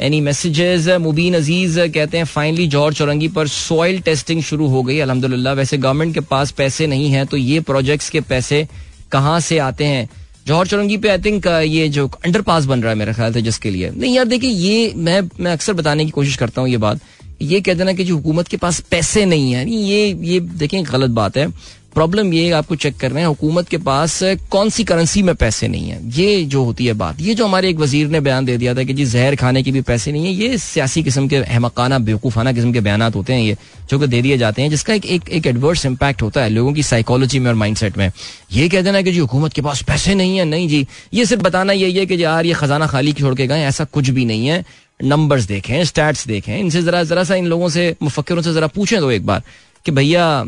any 0.00 0.20
messages 0.20 0.88
Mubeen 1.00 1.34
Aziz 1.34 1.78
कहते 1.80 2.18
हैं 2.18 2.24
फाइनली 2.24 2.66
जॉर्ज 2.68 2.96
चौरंगी 2.96 3.28
पर 3.36 3.48
सॉइल 3.48 4.00
टेस्टिंग 4.00 4.42
शुरू 4.42 4.68
हो 4.68 4.82
गई 4.82 4.98
अलहमदुल्ला 5.00 5.52
वैसे 5.52 5.78
गवर्नमेंट 5.78 6.14
के 6.14 6.20
पास 6.30 6.50
पैसे 6.52 6.86
नहीं 6.86 7.10
है 7.10 7.24
तो 7.24 7.36
ये 7.36 7.60
प्रोजेक्ट्स 7.60 8.10
के 8.10 8.20
पैसे 8.22 8.66
कहाँ 9.12 9.38
से 9.40 9.58
आते 9.58 9.84
हैं? 9.84 10.08
जौहर 10.46 10.66
चौरंगी 10.66 10.96
पे 10.96 11.08
आई 11.08 11.18
थिंक 11.18 11.46
uh, 11.46 11.62
ये 11.62 11.88
जो 11.88 12.06
अंडर 12.24 12.42
पास 12.42 12.64
बन 12.64 12.82
रहा 12.82 12.90
है 12.90 12.98
मेरा 12.98 13.12
ख्याल 13.12 13.32
से 13.32 13.42
जिसके 13.42 13.70
लिए। 13.70 13.90
नहीं 13.90 14.14
यार 14.14 14.24
देखिए 14.24 14.50
ये 14.50 14.92
मैं 14.96 15.20
मैं 15.40 15.52
अक्सर 15.52 15.72
बताने 15.72 16.04
की 16.04 16.10
कोशिश 16.10 16.36
करता 16.36 16.60
हूँ 16.60 16.70
ये 16.70 16.76
बात। 16.76 17.00
ये 17.42 17.60
कह 17.60 17.74
देना 17.74 17.92
कि 17.92 18.04
जो 18.04 18.16
हुकूमत 18.16 18.48
के 18.48 18.56
पास 18.56 18.80
पैसे 18.80 19.24
नहीं 19.24 19.52
है 19.52 19.68
ये 19.70 20.18
ये 20.22 20.40
देखें 20.40 20.82
गलत 20.84 21.10
बात 21.10 21.36
है। 21.36 21.46
प्रॉब्लम 21.94 22.32
ये 22.34 22.50
आपको 22.52 22.74
चेक 22.74 22.96
कर 22.96 23.10
रहे 23.10 23.20
हैं 23.20 23.28
हुकूमत 23.28 23.68
के 23.68 23.78
पास 23.78 24.18
कौन 24.50 24.68
सी 24.70 24.84
करेंसी 24.84 25.22
में 25.22 25.34
पैसे 25.34 25.68
नहीं 25.68 25.88
है? 25.88 25.98
ये 26.10 26.44
जो 26.44 26.62
होती 26.64 26.86
है 26.86 26.92
बात 26.94 27.20
ये 27.20 27.34
जो 27.34 27.46
हमारे 27.46 27.68
एक 27.70 27.78
वज़ीर 27.78 28.08
ने 28.08 28.20
बयान 28.20 28.44
दे 28.44 28.56
दिया 28.56 28.74
था 28.74 28.82
कि 28.82 28.92
जी 28.92 29.04
जहर 29.04 29.36
खाने 29.36 29.62
की 29.62 29.72
भी 29.72 29.80
पैसे 29.82 30.12
नहीं 30.12 30.26
है 30.26 30.32
ये 30.32 30.58
सियासी 30.58 31.02
किस्म 31.02 31.28
के 31.28 31.36
अहमकाना 31.36 31.98
बेवकूफ़ाना 32.00 32.52
किस्म 32.52 32.72
के 32.72 32.80
बयान 32.80 33.02
होते 33.04 33.32
हैं 33.32 33.40
ये 33.40 33.56
जो 33.90 33.98
कि 33.98 34.06
दे 34.06 34.22
दिए 34.22 34.38
जाते 34.38 34.62
हैं 34.62 34.70
जिसका 34.70 34.94
एक 34.94 35.06
एक, 35.06 35.28
एक 35.28 35.46
एडवर्स 35.46 35.86
इम्पैक्ट 35.86 36.22
होता 36.22 36.42
है 36.42 36.50
लोगों 36.50 36.72
की 36.72 36.82
साइकोलॉजी 36.82 37.38
में 37.38 37.48
और 37.50 37.54
माइंड 37.54 37.96
में। 37.98 38.10
ये 38.52 38.68
कह 38.68 38.82
देना 38.82 39.02
कि 39.02 39.12
जी 39.12 39.18
हुकूमत 39.18 39.52
के 39.52 39.62
पास 39.62 39.82
पैसे 39.82 40.14
नहीं 40.14 40.36
है? 40.38 40.44
नहीं 40.44 40.68
जी। 40.68 40.86
ये 41.14 41.26
सिर्फ़ 41.26 41.42
बताना 41.42 41.72
यही 41.72 41.94
है 41.94 42.06
कि 42.06 42.22
यार 42.24 42.46
ये 42.46 42.52
खजाना 42.54 42.86
खाली 42.86 43.12
छोड़ 43.12 43.34
के 43.34 43.46
गए 43.46 43.62
ऐसा 43.64 43.84
कुछ 43.84 44.08
भी 44.10 44.24
नहीं 44.24 44.46
है। 44.46 44.64
नंबर्स 45.00 45.44
देखें 45.44 45.84
स्टैट्स 45.84 46.26
देखें 46.26 46.56
इनसे 46.58 46.82
जरा 46.82 47.02
जरा 47.04 47.24
सा 47.24 47.34
इन 47.34 47.46
लोगों 47.46 47.68
से 47.68 47.94
मुफक्रों 48.02 48.42
से 48.42 48.52
जरा 48.54 48.66
पूछें 48.66 48.98
तो 49.00 49.10
एक 49.10 49.26
बार। 49.26 49.42
कि 49.84 49.92
भैया 49.92 50.44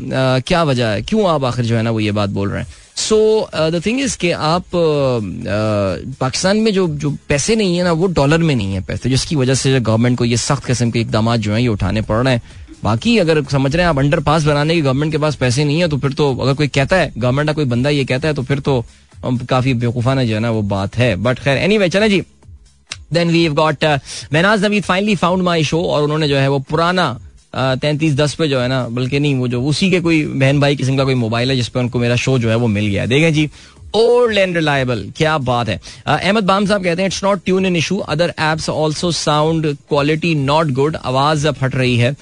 क्या 0.47 0.63
वजह 0.65 0.87
है? 0.87 1.03
क्यों 1.03 1.29
आप 1.29 1.45
आखिर 1.45 1.65
जो 1.65 1.77
है 1.77 1.83
ना 1.83 1.91
वो 1.91 2.01
ये 2.01 2.13
बात 2.13 2.31
बोल 2.31 2.51
रहे 2.51 2.63
हैं? 2.63 2.73
सो 2.97 3.49
द 3.55 3.81
थिंग 3.87 4.01
इज़ 4.01 4.17
कि 4.19 4.31
आप 4.31 4.65
पाकिस्तान 6.21 6.57
में 6.57 6.73
जो 6.73 6.87
जो 6.89 7.11
पैसे 7.29 7.57
नहीं 7.57 7.77
है 7.77 7.85
ना, 7.85 7.93
वो 7.93 8.07
डॉलर 8.09 8.39
में 8.39 8.55
नहीं 8.55 8.75
है 8.75 8.81
पैसे, 8.83 9.11
जिसकी 9.11 9.37
वजह 9.37 9.55
से 9.55 9.81
गवर्नमेंट 9.81 10.19
को 10.19 10.25
ये 10.25 10.37
सख्त 10.39 10.65
किस्म 10.67 10.91
के 10.91 11.01
इकदाम 11.01 11.35
जो 11.37 11.53
है, 11.53 11.63
ये 11.63 11.69
उठाने 11.69 12.03
पड़ 12.03 12.23
रहे 12.25 12.35
हैं। 12.35 12.43
बाकी 12.85 13.17
अगर 13.19 13.43
समझ 13.45 13.75
रहे 13.75 13.83
हैं 13.83 13.91
आप 13.91 13.99
अंडर 13.99 14.21
पास 14.21 14.45
बनाने 14.45 14.75
की 14.75 14.81
गवर्नमेंट 14.83 15.13
के 15.13 15.19
पास 15.19 15.35
पैसे 15.37 15.65
नहीं 15.65 15.81
है 15.81 15.89
तो 15.89 15.99
फिर 15.99 16.13
तो 16.13 16.35
अगर 16.37 16.55
कोई 16.55 16.69
कहता 16.69 16.97
है 16.97 17.13
गवर्नमेंट 17.19 17.49
का 17.49 17.53
कोई 17.53 17.65
बंदा 17.65 17.91
ये 17.91 18.05
कहता 18.05 18.29
है 18.29 18.35
तो 18.35 18.43
फिर 18.43 18.61
तो 18.61 18.85
काफ़ी 19.25 19.75
बेवकूफाना 19.75 20.25
जो 20.25 20.35
है 20.35 20.41
ना 20.41 20.51
वो 20.51 20.63
बात 20.63 20.97
है। 20.97 21.15
बट 21.17 21.39
खैर 21.39 21.59
एनी 21.59 21.79
वे 21.79 21.89
चले 21.89 22.09
जी। 22.09 22.21
Then 23.13 23.31
we 23.31 23.47
got 23.49 23.85
Mehnaz 24.33 24.65
Naveed 24.65 24.83
finally 24.85 25.15
found 25.17 25.43
my 25.43 25.65
show 25.65 25.83
और 25.83 26.03
उन्होंने 26.03 26.29
जो 26.29 26.37
है 26.37 26.49
वो 26.49 26.59
पुराना 26.59 27.07
तैंतीस, 27.55 28.15
दस 28.17 28.35
पे 28.35 28.49
जो 28.49 28.61
है 28.61 28.69
ना, 28.69 28.87
बल्कि 28.89 29.21
नहीं, 29.21 29.35
वो 29.35 29.49
जो, 29.49 29.63
उसी 29.63 29.91
के 29.91 30.01
कोई 30.01 30.25
बहन 30.25 30.61
भाई 30.61 30.77
किस्म 30.77 30.97
का 30.97 31.05
कोई 31.05 31.15
मोबाइल 31.15 31.51
है, 31.51 31.57
जिसपे 31.57 31.79
उनको 31.81 31.99
मेरा 31.99 32.17
शो 32.17 32.39
जो 32.39 32.49
है 32.51 32.57
वो 32.57 32.67
मिल 32.69 32.87
गया 32.87 33.07
देखें 33.07 33.33
जी 33.35 33.49
ओल्ड 33.97 34.39
एंड 34.39 34.57
रिलायबल 34.57 35.05
क्या 35.17 35.37
बात 35.39 35.69
है। 35.69 35.81
अहमद 36.07 36.45
बाम 36.45 36.67
साहब 36.67 36.85
कहते 36.85 37.03
हैं 37.03 37.09
it's 37.09 37.23
not 37.25 37.45
tune 37.45 37.67
in 37.67 37.77
issue 37.77 37.99
other 37.99 38.35
apps 38.41 38.69
also 38.71 39.11
sound 39.13 39.67
quality 39.89 40.35
not 40.35 40.71
good 40.81 40.97
आवाज़ 40.97 41.49
फट 41.51 41.75
रही 41.75 41.97
है। 41.97 42.17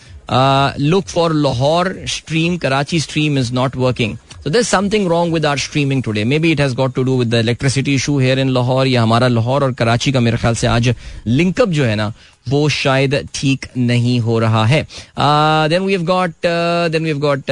Look 0.81 1.05
for 1.07 1.33
Lahore 1.35 1.95
stream 2.09 2.57
Karachi 2.57 3.01
stream 3.01 3.39
is 3.39 3.53
not 3.53 3.77
working 3.77 4.17
So 4.45 4.51
there's 4.51 4.69
something 4.69 5.05
wrong 5.11 5.33
with 5.33 5.45
our 5.49 5.59
streaming 5.65 6.01
today. 6.03 6.23
Maybe 6.25 6.51
it 6.51 6.61
has 6.61 6.73
got 6.75 6.95
to 6.95 7.03
do 7.05 7.13
with 7.19 7.29
the 7.31 7.41
electricity 7.45 7.93
issue 7.95 8.15
here 8.19 8.39
in 8.45 8.49
Lahore, 8.55 8.87
या 8.87 9.03
हमारा 9.03 9.29
लाहौर 9.29 9.65
और 9.65 9.73
कराची 9.73 10.13
का 10.13 10.21
मेरे 10.21 10.37
ख्याल 10.37 10.55
से 10.55 10.67
आज 10.67 10.95
लिंकअप 11.27 11.69
जो 11.69 11.85
है 11.85 11.95
ना 11.97 12.13
वो 12.47 12.69
शायद 12.69 13.15
ठीक 13.35 13.67
नहीं 13.77 14.19
हो 14.21 14.39
रहा 14.39 14.65
है। 14.67 14.83
Then 15.69 15.83
we 15.83 15.93
have 15.93 16.03
got 16.05 16.33
then 16.45 17.03
we 17.03 17.09
have 17.09 17.19
got 17.19 17.51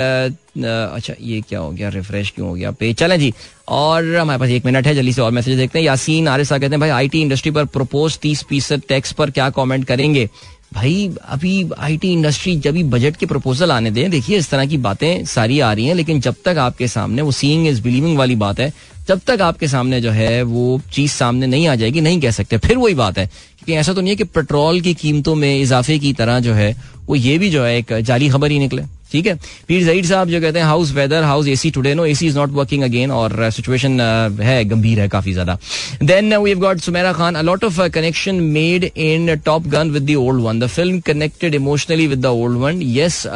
अच्छा 0.58 1.14
ये 1.20 1.40
क्या 1.40 1.58
हो 1.60 1.70
गया? 1.70 1.88
रिफ्रेश 1.88 2.30
क्यों 2.30 2.48
हो 2.48 2.54
गया? 2.54 2.70
पे 2.70 2.92
चलें 2.92 3.18
जी। 3.20 3.32
और 3.68 4.16
हमारे 4.16 4.38
पास 4.40 4.48
एक 4.48 4.64
मिनट 4.66 4.86
है, 4.86 4.94
जल्दी 4.94 5.12
से 5.12 5.22
और 5.22 5.30
मैसेज 5.32 5.56
देखते 5.58 5.78
हैं। 5.78 5.86
यासीन 5.86 6.28
आरिसा 6.28 6.58
कहते 6.58 6.72
हैं, 6.72 6.80
भाई 6.80 6.90
आईटी 6.90 7.20
इंडस्ट्री 7.22 7.50
पर 7.50 7.64
प्रपोज 7.66 8.18
तीस 8.18 8.42
फ़ीसद 8.44 8.82
टैक्स 8.88 9.12
पर 9.12 9.30
क्या 9.30 9.48
कमेंट 9.50 9.84
करेंगे? 9.84 10.28
भाई, 10.72 11.10
अभी 11.28 11.70
आईटी 11.78 12.12
इंडस्ट्री 12.12 12.54
जब 12.56 12.72
भी 12.72 12.82
बजट 12.84 13.16
के 13.16 13.26
प्रपोजल 13.26 13.72
आने 13.72 13.90
दें, 13.90 14.10
देखिए 14.10 14.38
इस 14.38 14.50
तरह 14.50 14.66
की 14.66 14.76
बातें 14.76 15.24
सारी 15.24 15.58
आ 15.60 15.72
रही 15.72 15.86
हैं, 15.86 15.94
लेकिन 15.94 16.20
जब 16.20 16.34
तक 16.44 16.58
आपके 16.58 16.88
सामने 16.88 17.22
वो 17.22 17.32
सीइंग 17.32 17.66
इज़ 17.68 17.82
बिलीविंग 17.82 18.18
वाली 18.18 18.36
बात 18.36 18.60
है, 18.60 18.72
जब 19.08 19.20
तक 19.26 19.40
आपके 19.40 19.68
सामने 19.68 20.00
जो 20.00 20.10
है 20.10 20.42
वो 20.42 20.80
चीज़ 20.92 21.12
सामने 21.12 21.46
नहीं 21.46 21.66
आ 21.68 21.74
जाएगी, 21.74 22.00
नहीं 22.00 22.20
कह 22.20 22.30
सकते। 22.30 22.58
फिर 22.58 22.78
वही 22.78 22.94
बात 22.94 23.18
है 23.18 23.26
क्योंकि 23.26 23.72
ऐसा 23.72 23.92
तो 23.92 24.00
नहीं 24.00 24.10
है 24.10 24.16
कि 24.16 24.24
पेट्रोल 24.24 24.80
की 24.80 24.94
कीमतों 24.94 25.34
में 25.34 25.60
इजाफे 25.60 25.98
की 25.98 26.12
तरह 26.12 26.40
जो 26.40 26.52
है 26.52 26.74
वो 27.06 27.14
ये 27.14 27.38
भी 27.38 27.50
जो 27.50 27.64
है 27.64 27.76
एक 27.78 27.92
जाली 28.00 28.28
खबर 28.28 28.50
ही 28.50 28.58
निकले। 28.58 28.82
ठीक 29.12 29.26
है? 29.26 29.34
पीर 29.68 29.84
जईद 29.84 30.04
साहब 30.06 30.28
जो 30.28 30.40
कहते 30.40 30.58
हैं 30.58 30.66
how's 30.66 30.92
weather 30.94 31.22
how's 31.24 31.48
AC 31.48 31.70
today 31.70 31.94
no 31.94 32.04
AC 32.06 32.26
is 32.26 32.38
not 32.38 32.50
working 32.52 32.82
again 32.84 33.10
और 33.10 33.50
सिचुएशन 33.50 33.98
uh, 33.98 34.38
uh, 34.38 34.42
है 34.46 34.64
गंभीर 34.64 35.00
है 35.00 35.08
काफ़ी 35.08 35.32
ज़्यादा। 35.32 35.58
Then 36.02 36.36
we 36.36 36.54
got 36.54 36.80
Sumera 36.80 37.12
Khan. 37.12 37.34
A 37.34 37.42
lot 37.42 37.64
of 37.64 37.80
connection 37.94 38.40
made 38.56 38.90
in 38.96 39.36
Top 39.44 39.66
Gun 39.68 39.90
with 39.90 40.10
the 40.10 40.16
old 40.16 40.44
one 40.44 40.60
the 40.60 40.66
film 40.66 41.00
connected 41.06 41.54
emotionally 41.54 42.06
with 42.06 42.22
the 42.22 42.26
old 42.26 42.58
one 42.58 42.82
yes 42.82 43.26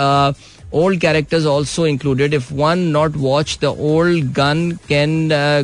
old 0.76 0.98
characters 1.02 1.44
also 1.46 1.84
included. 1.88 2.32
If 2.36 2.46
one 2.60 2.80
not 2.94 3.16
watch 3.24 3.52
the 3.64 3.68
old 3.88 4.30
gun 4.38 4.62
can 4.88 5.12
uh, 5.32 5.62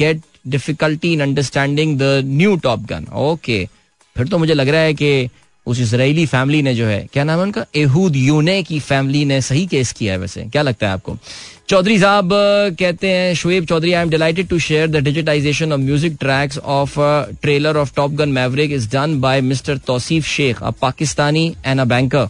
get 0.00 0.26
difficulty 0.54 1.12
in 1.14 1.22
understanding 1.26 1.94
the 2.02 2.10
new 2.40 2.58
Top 2.66 2.82
Gun. 2.90 3.06
Okay. 3.22 3.60
फिर 4.16 4.28
तो 4.28 4.38
मुझे 4.38 4.54
लग 4.54 4.68
रहा 4.68 4.80
है 4.80 4.94
कि 4.94 5.30
उस 5.68 5.80
Israeli 5.80 6.24
family 6.26 6.62
ने 6.62 6.74
जो 6.74 6.86
है, 6.86 7.06
क्या 7.12 7.24
नाम 7.24 7.38
है 7.38 7.44
उनका? 7.44 7.64
एहूद 7.76 8.16
यूने 8.16 8.62
की 8.62 8.78
फैमिली 8.80 9.24
ने 9.24 9.40
सही 9.40 9.66
केस 9.66 9.92
किया 9.92 10.12
है 10.12 10.18
वैसे। 10.18 10.42
क्या 10.42 10.62
लगता 10.62 10.86
है 10.86 10.92
आपको? 10.92 11.16
चौधरी 11.68 11.98
साहब 11.98 12.30
कहते 12.78 13.08
हैं, 13.08 13.34
Shoaib 13.34 13.64
Chaudhry 13.66 13.92
I 13.92 14.02
am 14.02 14.10
delighted 14.10 14.48
to 14.48 14.58
share 14.58 14.88
the 14.90 15.04
digitization 15.04 15.72
of 15.72 15.80
music 15.80 16.16
tracks 16.20 16.58
of 16.58 16.98
trailer 17.42 17.76
of 17.76 17.94
Top 17.96 18.12
Gun 18.12 18.28
Maverick 18.28 18.72
is 18.72 18.88
done 18.90 19.20
by 19.20 19.40
mister 19.40 19.78
Tauseef 19.86 20.26
Sheikh 20.26 20.62
a 20.62 20.70
Pakistani 20.82 21.46
and 21.66 21.80
a 21.80 21.84
banker 21.84 22.28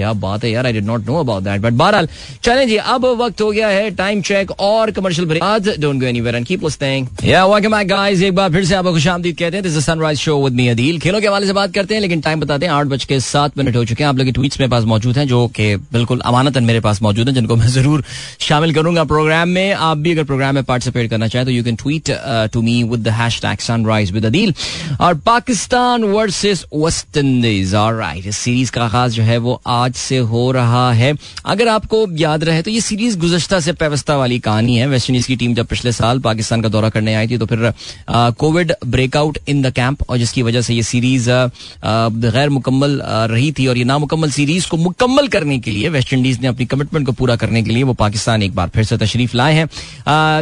क्या 0.00 0.12
बात 0.24 0.44
है 0.44 0.50
यार 0.50 0.66
I 0.66 0.72
did 0.72 0.86
not 0.86 1.06
know 1.06 1.18
about 1.20 1.42
that 1.44 1.60
but 1.60 1.72
बहरहाल, 1.74 2.08
चलें 2.42 2.66
जी, 2.68 2.76
अब 2.76 3.04
वक्त 3.20 3.40
हो 3.40 3.50
गया 3.50 3.68
है 3.68 3.90
टाइम 3.96 4.22
चेक 4.22 4.50
और 4.60 4.90
कमर्शियल 4.92 5.28
ब्रेक 5.28 5.42
आज 5.44 5.68
don't 5.80 6.00
go 6.00 6.06
anywhere 6.06 6.36
and 6.36 6.46
keep 6.46 6.64
listening 6.64 7.06
yeah 7.24 7.44
welcome 7.46 7.72
back 7.72 7.88
guys 7.88 8.22
एक 8.22 8.34
बार 8.34 8.52
फिर 8.52 8.64
से 8.64 8.74
आपको 8.74 8.92
खुशामदीद 8.92 9.36
कहते 9.38 9.56
हैं 9.56 9.62
this 9.62 9.76
is 9.76 9.84
Sunrise 9.84 10.18
show 10.18 10.36
with 10.44 10.54
me 10.54 10.68
Adeel 10.68 10.98
खेलों 11.00 11.20
के 11.20 11.26
हवाले 11.26 11.46
से 11.46 11.52
बात 11.52 11.72
करते 11.74 11.94
हैं, 11.94 12.00
लेकिन 12.00 12.20
टाइम 12.20 12.40
बताते 12.40 12.66
हैं, 12.66 12.72
आठ 12.72 12.86
बज 12.86 13.04
के 13.04 13.18
सात 13.22 13.58
मिनट 13.58 13.76
हो 13.76 13.84
चुके 13.84 14.02
हैं। 14.02 14.08
आप 14.08 14.16
लोग 14.16 14.26
के 14.26 14.32
ट्वीट्स 14.32 14.60
मेरे 14.60 14.70
पास 14.70 14.84
मौजूद 14.84 15.18
हैं, 15.18 15.26
जो 15.28 15.46
कि 15.56 15.74
बिल्कुल 15.92 16.20
अमानतन 16.26 16.64
मेरे 16.64 16.80
पास 16.80 17.02
मौजूद 17.02 17.28
हैं, 17.28 17.34
जिनको 17.34 17.56
मैं 17.56 17.68
ज़रूर 17.68 18.04
शामिल 18.40 18.74
करूँगा 18.74 19.04
प्रोग्राम 19.04 19.48
में। 19.48 19.72
आप 19.72 19.98
भी 19.98 20.12
अगर 20.12 20.24
प्रोग्राम 20.24 20.54
में 20.54 20.64
पार्टिसिपेट 20.64 21.10
करना 21.10 21.28
चाहें 21.28 21.44
तो 21.46 21.52
you 21.52 21.64
can 21.64 21.76
tweet 21.76 22.10
to 22.52 22.62
me 22.62 22.82
with 22.84 23.00
the 23.00 23.08
hashtag 23.14 23.58
Sunrise 23.60 24.12
with 24.12 24.26
Adeel 24.26 24.54
और 25.00 25.14
Pakistan 25.26 26.04
versus 26.06 26.64
West 26.74 27.16
Indies 27.16 27.74
alright 27.76 28.26
इस 28.26 28.36
सीरीज़ 28.38 28.70
का 28.72 28.84
आगाज़ 28.84 29.12
जो 29.14 29.22
है, 29.22 29.38
वो 29.38 29.60
आज 29.66 29.89
से 29.96 30.18
हो 30.30 30.50
रहा 30.52 30.92
है। 30.92 31.12
अगर 31.46 31.68
आपको 31.68 32.06
याद 32.18 32.44
रहे 32.44 32.62
तो 32.62 32.70
ये 32.70 32.80
सीरीज़ 32.80 33.18
गुजश्ता 33.18 33.60
से 33.60 33.72
व्यवस्था 33.72 34.16
वाली 34.16 34.38
कहानी 34.40 34.76
है। 34.76 34.86
वेस्ट 34.88 35.10
इंडीज 35.10 35.26
की 35.26 35.36
टीम 35.36 35.54
जब 35.54 35.66
पिछले 35.66 35.92
साल 35.92 36.18
पाकिस्तान 36.20 36.62
का 36.62 36.68
दौरा 36.68 36.88
करने 36.90 37.14
आई 37.14 37.28
थी 37.28 37.38
तो 37.38 37.46
फिर 37.46 37.72
COVID 38.38 38.72
breakout 38.86 39.38
in 39.48 39.62
the 39.62 39.72
camp 39.72 40.02
और 40.10 40.18
जिसकी 40.18 40.42
वजह 40.42 40.62
से 40.62 40.74
ये 40.74 40.82
सीरीज़ 40.84 41.30
गैर 42.30 42.48
मुकम्मल 42.50 43.00
रही 43.30 43.50
थी 43.52 43.66
और 43.66 43.78
ये 43.78 43.84
नामुकम्मल 43.84 44.30
सीरीज़ 44.30 44.68
को 44.68 44.76
मुकम्मल 44.76 45.28
करने 45.28 45.58
के 45.58 45.70
लिए 45.70 45.88
वेस्ट 45.88 46.12
इंडीज 46.12 46.40
ने 46.42 46.48
अपनी 46.48 46.66
कमिटमेंट 46.66 47.06
को 47.06 47.12
पूरा 47.12 47.36
करने 47.36 47.62
के 47.62 47.70
लिए 47.70 47.82
वो 47.82 47.94
पाकिस्तान 47.94 48.42
एक 48.42 48.54
बार 48.54 48.68
फिर 48.74 48.84
से 48.84 48.96
तशरीफ़ 48.98 49.36
लाए 49.36 49.54
हैं। 49.54 49.68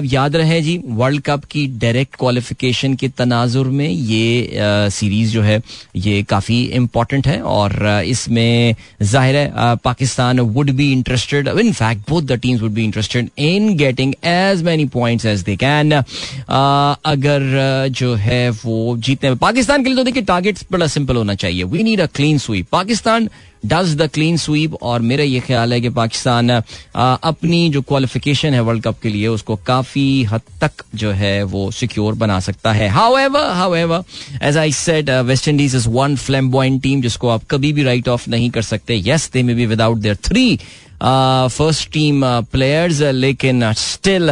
याद 0.04 0.37
रहे 0.37 0.61
जी 0.62 0.78
वर्ल्ड 0.87 1.22
कप 1.22 1.44
की 1.50 1.66
डायरेक्ट 1.78 2.16
क्वालिफिकेशन 2.18 2.94
के 2.94 3.08
तनाजुर 3.18 3.66
में 3.70 3.88
ये 3.88 4.90
सीरीज़ 4.92 5.32
जो 5.32 5.42
है 5.42 5.61
ये 5.96 6.22
काफ़ी 6.30 6.62
इंपॉर्टेंट 6.74 7.26
है 7.26 7.40
और 7.42 8.02
इसमें 8.06 8.74
ज़ाहिर 9.02 9.37
है 9.38 9.77
Pakistan 9.85 10.18
Pakistan 10.18 10.55
would 10.55 10.77
be 10.77 10.92
interested. 10.92 11.48
In 11.48 11.72
fact, 11.72 12.07
both 12.07 12.27
the 12.27 12.38
teams 12.38 12.62
would 12.62 12.74
be 12.74 12.85
interested 12.85 13.31
in 13.37 13.77
getting 13.77 14.14
as 14.22 14.62
many 14.62 14.87
points 14.87 15.24
as 15.24 15.44
they 15.44 15.57
can. 15.57 15.92
Uh, 15.92 16.96
अगर 17.05 17.40
uh, 17.40 17.92
जो 17.92 18.14
है 18.14 18.51
वो 18.51 18.96
जीतने 18.96 19.31
में 19.31 19.38
पाकिस्तान 19.38 19.83
के 19.83 19.88
लिए 19.88 19.96
तो 19.96 20.05
देखिए 20.05 20.22
टारगेट 20.22 20.59
बड़ा 20.72 20.87
सिंपल 20.87 21.16
होना 21.16 21.35
चाहिए 21.35 21.64
we 21.64 21.83
need 21.83 22.01
a 22.01 22.07
clean 22.07 22.38
sweep 22.38 22.66
Pakistan 22.72 23.29
does 23.66 23.94
the 23.96 24.08
clean 24.14 24.36
sweep 24.36 24.74
और 24.82 25.00
मेरा 25.02 25.24
ये 25.24 25.40
ख्याल 25.40 25.72
है 25.72 25.80
कि 25.80 25.88
पाकिस्तान 25.90 26.50
अपनी 26.50 27.68
जो 27.70 27.82
क्वालिफिकेशन 27.82 28.54
है 28.54 28.60
वर्ल्ड 28.60 28.84
कप 28.84 29.00
के 29.02 29.08
लिए 29.08 29.26
उसको 29.28 29.56
काफ़ी 29.66 30.22
हद 30.24 30.42
तक 30.60 30.84
जो 30.94 31.10
है 31.12 31.42
वो 31.44 31.70
सिक्योर 31.70 32.14
बना 32.14 32.40
सकता 32.40 32.72
है। 32.72 32.88
However 33.18 33.46
however 33.74 34.02
as 34.42 34.56
I 34.56 34.72
said 34.72 35.10
West 35.26 35.48
Indies 35.48 35.76
is 35.76 35.88
one 35.88 36.16
flam 36.16 36.78
team 36.80 37.02
जिसको 37.02 37.28
आप 37.28 37.44
कभी 37.50 37.72
भी 37.72 37.82
राइट 37.82 38.08
ऑफ़ 38.08 38.28
नहीं 38.30 38.50
कर 38.50 38.62
सकते। 38.62 39.02
Yes 39.06 39.30
they 39.32 39.42
may 39.42 39.54
be 39.54 39.66
without 39.66 39.98
their 39.98 40.16
three 40.24 40.56
first 41.02 41.90
team 41.92 42.22
players 42.52 43.00
लेकिन 43.14 43.72
स्टिल 43.72 44.30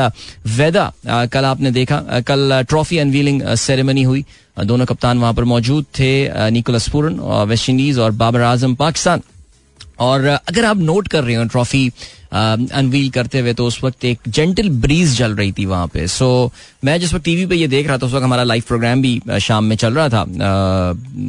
वेदा 0.56 0.92
कल 1.32 1.44
आपने 1.44 1.70
देखा 1.70 2.00
कल 2.26 2.62
ट्रॉफी 2.68 2.98
अनवीलिंग 2.98 3.42
सेरेमनी 3.56 4.02
हुई। 4.02 4.24
दोनों 4.56 4.86
कप्तान 4.86 5.18
वहाँ 5.18 5.34
पर 5.34 5.44
मौजूद 5.44 5.84
थे 5.98 6.50
निकोलस 6.50 6.88
पूरन 6.88 7.20
वेस्ट 7.48 7.68
इंडीज 7.70 7.98
और 7.98 8.12
बाबर 8.14 8.40
आज़म 8.42 8.74
पाकिस्तान। 8.74 9.22
और 10.00 10.24
अगर 10.24 10.64
आप 10.64 10.76
नोट 10.78 11.08
कर 11.08 11.24
रहे 11.24 11.34
हो 11.36 11.44
ट्रॉफी 11.46 11.88
अनवील 12.32 13.08
करते 13.10 13.40
हुए 13.40 13.52
तो 13.54 13.66
उस 13.66 13.82
वक्त 13.84 14.04
एक 14.04 14.28
जेंटल 14.28 14.68
ब्रीज 14.80 15.16
चल 15.18 15.34
रही 15.36 15.52
थी 15.52 15.64
वहाँ 15.64 15.86
पे। 15.88 16.06
सो 16.06 16.52
मैं 16.84 16.98
जिस 17.00 17.14
वक्त 17.14 17.24
टीवी 17.24 17.46
पे 17.46 17.56
ये 17.56 17.66
देख 17.66 17.86
रहा 17.88 17.98
था, 17.98 18.06
उस 18.06 18.12
वक्त 18.12 18.24
हमारा 18.24 18.42
लाइव 18.44 18.62
प्रोग्राम 18.68 19.02
भी 19.02 19.20
शाम 19.40 19.64
में 19.64 19.76
चल 19.76 19.94
रहा 19.94 20.08
था। 20.08 20.24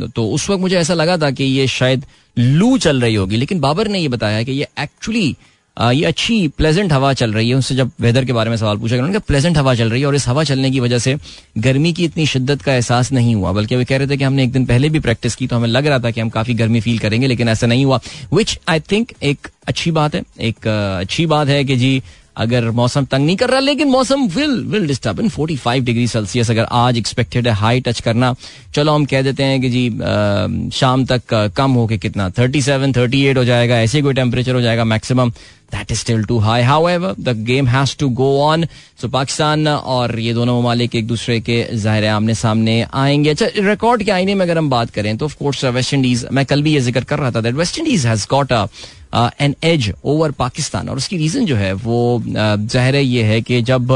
तो 0.08 0.28
उस 0.30 0.50
वक्त 0.50 0.62
मुझे 0.62 0.78
ऐसा 0.78 0.94
लगा 0.94 1.18
था 1.18 1.32
कि 1.32 1.44
ये 1.44 1.68
शायद 1.70 2.06
लू 2.38 2.78
चल 2.78 3.02
रही 3.02 3.16
होगी, 3.16 3.38
लेकिन 3.38 3.60
बाबर 3.60 3.88
ने 3.88 4.00
ये 4.00 4.08
बताया 4.08 4.44
कि 4.44 4.52
ये 4.52 4.68
एक्चुअली 4.80 5.36
ये 5.78 6.04
अच्छी 6.06 6.48
प्लेजेंट 6.48 6.94
हवा 6.94 7.12
चल 7.14 7.34
रही 7.34 7.50
है। 7.50 7.56
उनसे 7.56 7.76
जब 7.76 7.92
वेदर 8.02 8.26
के 8.26 8.34
बारे 8.34 8.50
में 8.50 8.56
सवाल 8.58 8.78
पूछा 8.78 8.96
गया 8.98 9.20
प्लेजेंट 9.20 9.58
हवा 9.58 9.74
चल 9.76 9.90
रही 9.90 10.02
है 10.02 10.08
और 10.08 10.16
इस 10.16 10.28
हवा 10.28 10.44
चलने 10.44 10.72
की 10.72 10.80
वजह 10.80 10.98
से 10.98 11.16
गर्मी 11.58 11.92
की 11.94 12.06
इतनी 12.06 12.26
शिद्दत 12.26 12.62
का 12.62 12.74
एहसास 12.74 13.12
नहीं 13.12 13.36
हुआ। 13.36 13.52
बल्कि 13.52 13.76
वे 13.76 13.86
कह 13.86 13.98
रहे 13.98 14.08
थे 14.08 14.18
कि 14.18 14.24
हमने 14.24 14.44
एक 14.44 14.52
दिन 14.52 14.66
पहले 14.66 14.90
भी 14.90 15.00
प्रैक्टिस 15.00 15.36
की 15.36 15.48
तो 15.48 15.56
हमें 15.56 15.68
लग 15.70 15.88
रहा 15.88 16.00
था 16.00 16.12
कि 16.12 16.22
हम 16.22 16.30
काफ़ी 16.30 16.54
गर्मी 16.54 16.82
फील 16.82 17.00
करेंगे, 17.00 17.28
लेकिन 17.28 17.50
ऐसा 17.50 17.68
नहीं 17.68 17.86
हुआ। 17.86 18.00
विच 18.34 18.60
आई 18.68 18.80
थिंक 18.92 19.12
एक 19.24 19.48
अच्छी 19.68 19.92
बात 19.92 20.16
है। 20.16 20.24
एक 20.42 20.68
अच्छी 21.02 21.26
बात 21.26 21.48
है 21.48 21.64
कि 21.64 21.76
जी 21.76 22.02
अगर 22.38 22.70
मौसम 22.72 23.06
तंग 23.06 23.26
नहीं 23.26 23.36
कर 23.36 23.50
रहा 23.50 23.60
लेकिन 23.60 23.88
मौसम 23.88 24.26
will 24.36 24.56
will 24.68 24.88
disturb 24.88 25.20
in 25.20 25.30
45 25.30 25.82
degree 25.82 26.08
Celsius 26.08 26.52
अगर 26.52 26.68
आज 26.72 26.98
एक्सपेक्टेड 26.98 27.48
है 27.48 27.54
हाई 27.54 27.82
टच 27.82 28.00
करना 28.02 28.34
चलो 28.76 28.92
हम 28.92 29.06
कह 29.06 29.22
देते 29.22 29.44
हैं 29.44 29.62
कि 29.62 29.70
जी 29.70 29.88
आ, 29.90 30.70
शाम 30.74 31.06
तक 31.06 31.34
कम 31.58 31.72
हो 31.72 31.88
के 31.88 31.98
कितना 31.98 32.30
37 32.32 32.94
38 32.94 33.38
हो 33.38 33.44
जाएगा 33.44 33.80
ऐसे 33.80 34.02
कोई 34.02 34.14
टेम्परेचर 34.14 34.56
हो 34.56 34.62
जाएगा 34.62 34.84
maximum 34.84 35.32
that 35.72 35.92
is 35.92 36.00
still 36.00 36.24
too 36.24 36.38
high 36.40 36.62
however 36.90 37.16
the 37.20 37.36
game 37.46 37.68
has 37.68 37.98
to 38.00 38.10
go 38.20 38.30
on 38.42 38.66
so 39.02 39.08
Pakistan 39.08 39.68
और 39.68 40.20
ये 40.20 40.34
दोनों 40.34 40.60
ममालिक 40.62 40.96
एक 40.96 41.08
दूसरे 41.08 41.40
के 41.40 41.64
ज़ाहिर 41.74 42.06
आमने 42.06 42.34
सामने 42.34 42.82
आएँगे। 42.94 43.30
अच्छा 43.30 43.48
रिकॉर्ड 43.58 44.04
के 44.04 44.12
आईने 44.12 44.36
में 44.36 44.46
अगर 44.46 44.58
हम 44.58 44.70
बात 44.70 44.90
करें 44.90 45.16
तो 45.18 45.26
ऑफकोर्स 45.26 45.66
वेस्ट 45.66 45.94
इंडीज 45.94 46.26
मैं 46.32 46.46
कल 46.46 46.62
भी 46.62 46.74
ये 46.74 46.80
ज़िक्र 46.80 47.04
कर 47.04 47.20
रहा 47.20 47.32
था 47.32 47.42
that 47.42 47.56
West 47.56 47.80
Indies 47.80 48.06
has 48.08 48.26
got 48.30 48.54
a 48.54 48.66
an 49.14 49.56
edge 49.64 49.92
over 50.06 50.32
Pakistan. 50.40 50.90
और 50.90 50.98
उसकी 50.98 51.18
रीज़न 51.18 51.46
जो 51.46 51.56
है, 51.56 51.72
वो 51.74 52.22
ज़ाहिर 52.28 52.96
ये 52.96 53.24
है 53.24 53.42
कि 53.42 53.62
जब 53.62 53.92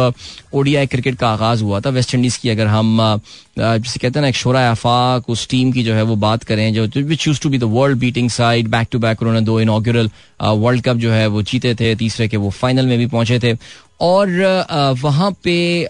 ओडीआई 0.53 0.87
क्रिकेट 0.87 1.17
का 1.17 1.29
आगाज़ 1.29 1.63
हुआ 1.63 1.79
था, 1.79 1.89
वेस्ट 1.89 2.15
इंडीज़ 2.15 2.39
की 2.41 2.49
अगर 2.49 2.67
हम 2.67 2.97
जिसे 3.59 3.99
कहते 3.99 4.19
हैं 4.19 4.21
ना, 4.21 4.27
एक 4.27 4.35
शोरा 4.35 4.59
आफाक, 4.69 5.29
उस 5.29 5.47
टीम 5.49 5.71
की 5.71 5.83
जो 5.83 5.93
है 5.93 6.03
वो 6.03 6.15
बात 6.17 6.43
करें, 6.43 6.73
जो 6.73 6.85
which 6.97 7.27
use 7.27 7.41
to 7.41 7.49
be 7.49 7.57
the 7.57 7.63
world 7.73 7.99
beating 7.99 8.29
side 8.29 8.67
back 8.67 8.87
to 8.91 8.99
back 8.99 9.21
उन्होंने 9.21 9.41
दो 9.41 9.59
इनाग्रल 9.61 10.09
वर्ल्ड 10.41 10.83
कप 10.83 10.97
जो 10.97 11.11
है 11.11 11.27
वो 11.27 11.41
जीते 11.43 11.75
थे, 11.75 11.95
तीसरे 11.95 12.27
के 12.27 12.37
वो 12.37 12.49
फाइनल 12.51 12.85
में 12.85 12.97
भी 12.97 13.05
पहुँचे 13.07 13.39
थे। 13.39 13.55
और 14.01 14.29
वहाँ 15.01 15.31
पे 15.43 15.85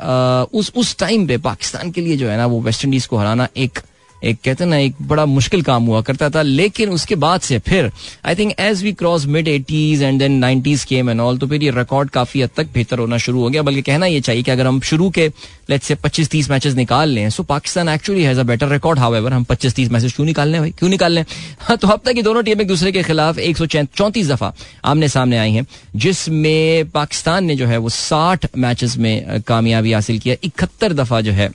उस 0.54 0.72
उस 0.76 0.98
टाइम 1.00 1.28
पे 1.28 1.38
पाकिस्तान 1.40 1.92
के 1.92 2.02
लिए 2.02 2.18
जो 2.18 2.28
है 2.30 2.38
ना, 2.38 2.46
वो 2.46 2.62
वेस्ट 2.62 2.86
इंडीज 2.86 3.06
को 3.06 3.18
हराना 3.18 3.48
एक 3.58 3.80
एक 4.24 4.38
कहते 4.46 4.66
ना 4.66 4.78
एक 4.78 4.96
बड़ा 5.02 5.26
मुश्किल 5.26 5.62
काम 5.62 5.86
हुआ 5.86 6.02
करता 6.02 6.30
था 6.30 6.42
लेकिन 6.42 6.90
उसके 6.90 7.16
बाद 7.16 7.42
से 7.42 7.60
फिर 7.60 7.92
I 8.26 8.36
think 8.36 8.54
as 8.60 8.84
we 8.84 8.92
cross 8.94 9.26
mid 9.26 9.48
eighties 9.48 10.04
and 10.04 10.20
then 10.20 10.32
nineties 10.40 10.84
came 10.84 11.10
and 11.10 11.22
all 11.22 11.38
तो 11.38 11.48
फिर 11.48 11.64
ये 11.64 11.72
रिकॉर्ड 11.78 12.10
काफ़ी 12.10 12.42
हद 12.42 12.50
तक 12.58 12.68
बेहतर 12.74 13.00
होना 13.00 13.18
शुरू 13.18 13.42
हो 13.42 13.50
गया। 13.50 13.62
बल्कि 13.62 13.82
कहना 13.82 14.06
ये 14.06 14.22
चाहिए 14.22 14.44
कि 14.44 14.52
अगर 14.52 14.68
हम 14.68 14.80
शुरू 14.82 15.10
के 15.10 15.28
लेट 15.70 15.84
से 15.84 15.96
पच्चीस 15.96 16.30
तीस 16.30 16.50
मैचेस 16.52 16.74
निकाल 16.76 17.10
लें 17.10 17.30
so 17.30 17.44
Pakistan 17.44 17.90
actually 17.90 18.24
has 18.24 18.40
a 18.40 18.44
better 18.44 18.70
record 18.70 19.00
however 19.16 19.34
हम 19.34 19.44
पच्चीस 19.44 19.76
तीस 19.76 19.92
मैचेस 19.92 20.14
क्यों 20.16 20.26
निकाल 20.26 20.50
लें 20.50 20.60
भाई? 20.62 20.72
क्यों 20.72 20.90
निकाल 20.90 21.12
लें? 21.12 21.26
हाँ, 21.60 21.78
तो 21.78 21.88
अब 21.88 22.02
तक 22.06 22.14
ये 22.16 22.24
दोनों 22.24 22.44
टीम 22.44 22.62
एक 22.62 22.68
दूसरे 22.68 22.92
के 22.92 23.04
खिलाफ 23.04 23.40
एक 23.40 23.58
सौ 23.58 23.66
चौंतीस 23.66 24.30
दफ़ा 24.30 24.54
आमने 24.86 25.08
सामने 25.08 25.38
आई 25.38 25.52
हैं 25.52 25.66
जिसमें 25.96 26.90
पाकिस्तान 26.90 27.46
ने 27.46 27.56
जो 27.56 27.68
है 27.68 27.78
वो 27.78 27.90
साठ 27.90 28.46
मैचेस 28.58 28.98
में 28.98 29.42
कामयाबी 29.42 29.92
हासिल 29.92 30.20
किया 30.20 30.36
इकहत्तर 30.44 30.94
दफ़ा 30.94 31.22
जो 31.22 31.32
है 31.32 31.50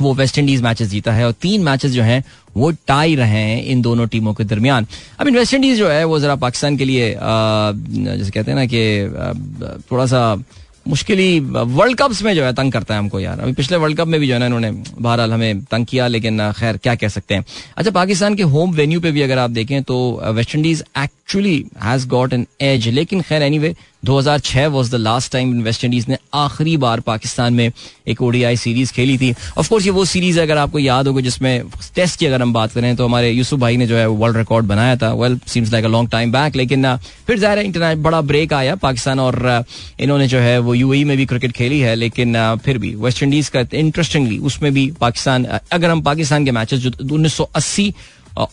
वो 0.00 0.14
वेस्ट 0.14 0.38
इंडीज 0.38 0.62
मैचेस 0.62 0.88
जीता 0.88 1.12
है 1.12 1.26
और 1.26 1.32
तीन 1.42 1.62
मैचेस 1.62 1.92
जो 1.92 2.02
हैं, 2.02 2.22
वो 2.56 2.70
टाई 2.86 3.14
रहे 3.14 3.40
हैं 3.40 3.64
इन 3.64 3.82
दोनों 3.82 4.06
टीमों 4.06 4.34
के 4.34 4.44
दरमियान। 4.44 4.86
मीन 5.24 5.36
वेस्ट 5.36 5.54
इंडीज 5.54 5.78
जो 5.78 5.88
है, 5.88 6.04
वो 6.04 6.18
जरा 6.18 6.36
पाकिस्तान 6.36 6.76
के 6.76 6.84
लिए 6.84 7.10
जैसे 7.10 8.30
कहते 8.30 8.50
हैं 8.50 8.58
ना 8.58 8.66
कि 8.66 9.82
थोड़ा 9.92 10.06
सा 10.06 10.42
मुश्किल 10.88 11.18
ही, 11.18 11.40
वर्ल्ड 11.40 11.96
कप्स 11.98 12.22
में 12.22 12.34
जो 12.34 12.44
है 12.44 12.52
तंग 12.54 12.72
करता 12.72 12.94
है 12.94 13.00
हमको 13.00 13.20
यार। 13.20 13.40
अभी 13.40 13.52
पिछले 13.52 13.76
वर्ल्ड 13.76 13.96
कप 13.98 14.06
में 14.06 14.18
भी 14.20 14.26
जो 14.28 14.34
है 14.34 14.38
ना 14.40 14.46
इन्होंने, 14.46 14.70
बहरहाल 14.70 15.32
हमें 15.32 15.62
तंग 15.62 15.86
किया, 15.86 16.06
लेकिन 16.06 16.40
खैर, 16.52 16.76
क्या 16.76 16.94
कह 16.94 17.08
सकते 17.08 17.34
हैं। 17.34 17.44
अच्छा 17.76 17.90
पाकिस्तान 17.90 18.34
के 18.34 18.42
होम 18.44 18.72
वेन्यू 18.74 19.00
पे 19.00 19.10
भी 19.12 19.22
अगर 19.22 19.38
आप 19.38 19.50
देखें 19.50 19.82
तो 19.82 19.98
West 20.26 20.54
Indies 20.54 20.82
actually 20.98 21.64
has 21.84 22.06
got 22.08 22.32
an 22.32 22.46
edge 22.60 22.88
लेकिन 22.90 23.20
खैर 23.20 23.42
anyway 23.58 23.74
2006 24.02 24.66
was 24.68 24.90
the 24.90 24.94
last 24.96 25.32
time 25.32 25.62
West 25.62 25.84
Indies 25.84 26.08
ने 26.08 26.16
आखिरी 26.34 26.76
बार 26.76 27.00
पाकिस्तान 27.00 27.54
में 27.54 27.70
एक 28.08 28.22
ओडीआई 28.22 28.56
सीरीज़ 28.56 28.92
खेली 28.92 29.16
थी। 29.18 29.34
ऑफ़ 29.58 29.68
कोर्स 29.68 29.84
ये 29.84 29.90
वो 29.90 30.04
सीरीज़ 30.04 30.38
है, 30.38 30.44
अगर 30.46 30.58
आपको 30.58 30.78
याद 30.78 31.08
होगा, 31.08 31.20
जिसमें 31.20 31.62
टेस्ट 31.94 32.18
की 32.18 32.26
अगर 32.26 32.42
हम 32.42 32.52
बात 32.52 32.72
करें 32.72 32.94
तो 32.96 33.04
हमारे 33.04 33.30
यूसुफ 33.30 33.60
भाई 33.60 33.76
ने 33.76 33.86
जो 33.86 33.96
है 33.96 34.06
वर्ल्ड 34.08 34.36
रिकॉर्ड 34.36 34.66
बनाया 34.66 34.96
था। 34.96 35.12
Well 35.14 35.38
seems 35.46 35.72
like 35.72 35.84
a 35.84 35.88
long 35.88 36.10
time 36.10 36.32
back 36.32 36.56
लेकिन 36.56 36.96
फिर 37.26 37.38
ज़ाहिर 37.38 37.58
इंटरनेट 37.58 37.98
बड़ा 37.98 38.20
ब्रेक 38.22 38.52
आया 38.52 38.74
पाकिस्तान 38.78 39.20
और 39.20 39.64
इन्होंने 40.00 40.28
जो 40.28 40.38
है 40.38 40.58
वो 40.58 40.74
यूएई 40.74 41.04
में 41.04 41.16
भी 41.16 41.26
क्रिकेट 41.26 41.52
खेली 41.52 41.80
है, 41.80 41.94
लेकिन 41.96 42.36
फिर 42.64 42.78
भी 42.78 42.94
वेस्ट 42.96 43.22
इंडीज 43.22 43.48
का 43.48 43.64
इंटरेस्टिंगली 43.74 44.38
उसमें 44.40 44.72
भी 44.74 44.90
पाकिस्तान 45.00 45.44
अगर 45.44 45.90
हम 45.90 46.02
पाकिस्तान 46.02 46.44
के 46.44 46.50
मैचेस 46.52 46.80
जो 46.80 47.14
उन्नीस 47.14 47.34
सौ 47.34 47.44
अस्सी 47.56 47.92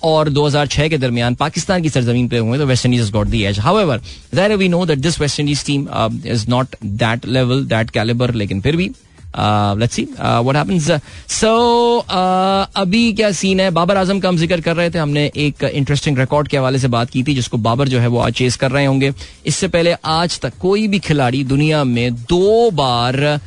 और 0.04 0.30
2006 0.30 0.90
के 0.90 0.98
दरमियान 0.98 1.36
पाकिस्तान 1.36 1.82
की 1.84 1.90
सरजमीन 1.90 2.28
पे 2.28 2.38
हुए 2.38 2.58
तो 2.58 2.66
West 2.66 2.86
Indies 2.86 3.12
got 3.12 3.28
the 3.28 3.44
edge 3.46 3.60
however 3.60 4.02
that 4.36 4.52
we 4.52 4.68
know 4.70 4.86
that 4.86 5.00
this 5.00 5.20
West 5.22 5.40
Indies 5.40 5.66
team 5.66 5.88
is 6.26 6.50
not 6.50 6.76
that 6.86 7.26
level 7.28 7.66
that 7.66 7.90
calibre 7.90 8.34
लेकिन 8.34 8.62
फिर 8.62 8.76
भी 8.76 8.92
let's 9.38 9.96
see 9.96 10.04
what 10.20 10.56
happens 10.56 10.90
so 11.32 11.98
अभी 12.76 13.12
क्या 13.14 13.32
सीन 13.32 13.60
है? 13.60 13.70
बाबर 13.72 13.98
आज़म 13.98 14.20
का 14.20 14.30
हम 14.30 14.38
ज़िक्र 14.38 14.62
कर 14.62 14.76
रहे 14.76 14.90
थे, 14.90 14.98
हमने 14.98 15.26
एक 15.38 15.64
इंटरेस्टिंग 15.64 16.18
रिकॉर्ड 16.18 16.48
के 16.48 16.58
हवाले 16.58 16.80
से 16.80 16.88
बात 16.88 17.10
की 17.10 17.24
थी, 17.24 17.36
जिसको 17.36 17.58
बाबर 17.58 17.88
जो 17.88 18.00
है 18.00 18.08
वो 18.08 18.20
आज 18.20 18.34
चेस 18.34 18.56
कर 18.56 18.72
रहे 18.72 18.86
होंगे। 18.86 19.12
इससे 19.46 19.68
पहले 19.68 19.96
आज 20.06 20.40
तक 20.40 20.54
कोई 20.62 20.88
भी 20.88 21.00
खिलाड़ी 21.00 21.44
दुनिया 21.44 21.84
में 21.84 22.14
दो 22.14 22.72
बार 22.72 23.40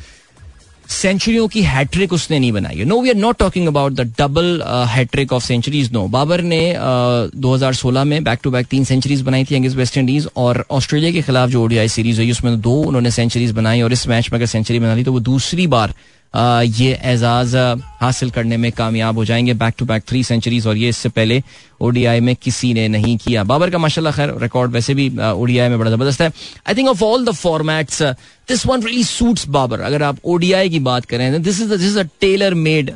सेंचुरियों 0.89 1.47
की 1.47 1.61
हैट्रिक 1.61 2.13
उसने 2.13 2.39
नहीं 2.39 2.51
बनाई 2.51 2.83
no 2.85 2.99
we 3.01 3.09
are 3.09 3.15
not 3.15 3.37
talking 3.37 3.67
about 3.67 3.93
the 3.93 4.01
double 4.19 4.61
hattrick 4.89 5.33
of 5.33 5.43
centuries 5.43 5.91
no 5.93 6.07
Babar 6.07 6.41
ने 6.43 6.61
uh, 6.73 7.35
2016 7.35 8.05
में 8.05 8.23
बैक 8.23 8.39
टू 8.43 8.51
बैक 8.51 8.67
तीन 8.67 8.83
सेंचुरीज 8.83 9.21
बनाई 9.21 9.45
थी 9.45 9.55
अगेंस्ट 9.55 9.77
वेस्ट 9.77 9.97
इंडीज 9.97 10.27
और 10.35 10.63
ऑस्ट्रेलिया 10.71 11.11
के 11.11 11.21
खिलाफ 11.21 11.49
जो 11.49 11.63
ओडीआई 11.63 11.87
सीरीज़ 11.87 12.21
हुई 12.21 12.31
उसमें 12.31 12.59
दो 12.61 12.73
उन्होंने 12.83 13.11
सेंचुरीज 13.11 13.51
बनाई 13.51 13.81
और 13.81 13.93
इस 13.93 14.07
मैच 14.07 14.31
में 14.31 14.39
अगर 14.39 14.45
सेंचुरी 14.47 14.79
बना 14.79 14.95
ली 14.95 15.03
तो 15.03 15.11
वो 15.11 15.19
दूसरी 15.29 15.67
बार 15.67 15.93
ये 16.33 16.99
एजाज 17.03 17.55
हासिल 18.01 18.29
करने 18.31 18.57
में 18.57 18.71
कामयाब 18.71 19.17
हो 19.17 19.25
जाएँगे 19.25 19.53
back 19.53 19.73
to 19.77 19.85
back 19.85 20.03
three 20.07 20.23
centuries 20.23 20.67
और 20.67 20.77
ये 20.77 20.89
इससे 20.89 21.09
पहले 21.09 21.41
ओडीआई 21.81 22.19
में 22.19 22.35
किसी 22.35 22.73
ने 22.73 22.87
नहीं 22.87 23.15
किया। 23.17 23.43
बाबर 23.43 23.69
का 23.69 23.77
माशाल्लाह 23.77 24.13
खैर 24.13 24.33
रिकॉर्ड 24.41 24.71
वैसे 24.71 24.93
भी 24.93 25.09
ओडीआई 25.21 25.69
में 25.69 25.77
बड़ा 25.79 25.91
ज़बरदस्त 25.91 26.21
है। 26.21 26.31
I 26.67 26.75
think 26.75 26.89
of 26.89 27.03
all 27.03 27.25
the 27.25 27.31
formats 27.31 28.01
this 28.01 28.65
one 28.65 28.83
really 28.83 29.03
suits 29.03 29.47
Babar. 29.49 29.79
अगर 29.81 30.03
आप 30.03 30.17
ओडीआई 30.25 30.69
की 30.69 30.79
बात 30.81 31.05
करें 31.05 31.41
this 31.41 31.61
is 31.61 31.69
this 31.69 31.81
is 31.81 31.99
a 31.99 32.03
tailor 32.21 32.53
made 32.55 32.89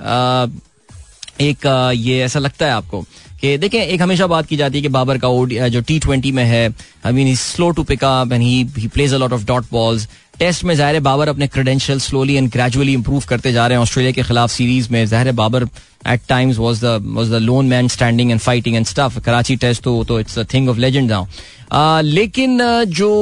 एक 1.42 1.66
ये 1.96 2.22
ऐसा 2.24 2.40
लगता 2.40 2.66
है 2.66 2.72
आपको 2.72 3.02
कि 3.42 3.58
देखें, 3.58 3.80
एक 3.80 4.02
हमेशा 4.02 4.28
बात 4.28 4.46
की 4.48 4.56
जाती 4.58 4.78
है 4.78 4.82
कि 4.82 4.88
बाबर 4.90 5.18
का 5.24 5.68
जो 5.70 5.82
टी 5.82 5.98
ट्वेंटी 6.00 6.32
में 6.32 6.44
है 6.44 6.68
I 7.06 7.12
mean 7.14 7.36
slow 7.36 7.70
to 7.72 7.84
pick up 7.84 8.32
and 8.34 8.44
he 8.44 8.88
plays 8.94 9.14
a 9.14 9.18
lot 9.18 9.34
of 9.34 9.46
dot 9.46 9.66
balls 9.72 10.08
test 10.40 10.64
में 10.64 10.74
ज़ाहिर 10.76 11.00
बाबर 11.02 11.28
अपने 11.30 11.48
credential 11.48 12.00
slowly 12.00 12.36
and 12.36 12.50
gradually 12.52 12.94
improve 12.94 13.24
करते 13.30 13.52
जा 13.54 13.68
रहे 13.68 13.78
हैं। 13.78 13.82
ऑस्ट्रेलिया 13.84 14.12
के 14.12 14.24
खिलाफ 14.24 14.52
सीरीज़ 14.52 14.88
में 14.92 15.06
ज़ाहिर 15.06 15.32
Babar 15.32 15.68
at 16.08 16.22
times 16.30 16.58
was 16.58 16.84
the 16.86 16.98
was 17.16 17.32
the 17.32 17.42
lone 17.42 17.68
man 17.68 17.88
standing 17.88 18.32
and 18.32 18.40
fighting 18.40 18.76
and 18.76 18.86
stuff 18.86 19.20
Karachi 19.26 19.56
test 19.56 19.84
तो 19.84 20.04
तो 20.04 20.20
it's 20.20 20.40
a 20.40 20.44
thing 20.54 20.70
of 20.70 20.78
legend 20.78 21.12
now 21.12 22.02
लेकिन 22.04 22.60
जो 22.90 23.14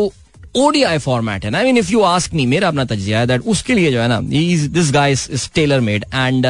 ओडीआई 0.58 0.98
फॉर्मेट 0.98 1.46
है 1.46 1.50
ना 1.52 1.58
I 1.58 1.64
mean 1.64 1.78
if 1.78 1.92
you 1.92 2.02
ask 2.04 2.34
me 2.34 2.46
मेरा 2.46 2.68
अपना 2.68 2.84
तजिया 2.86 3.20
है 3.20 3.28
दैट 3.28 3.42
उसके 3.48 3.74
लिए 3.74 3.92
जो 3.92 4.00
है 4.02 4.08
ना 4.08 4.20
this 4.22 4.92
guy 4.94 5.12
is 5.12 5.48
tailor 5.56 5.80
made 5.80 6.06
and 6.14 6.46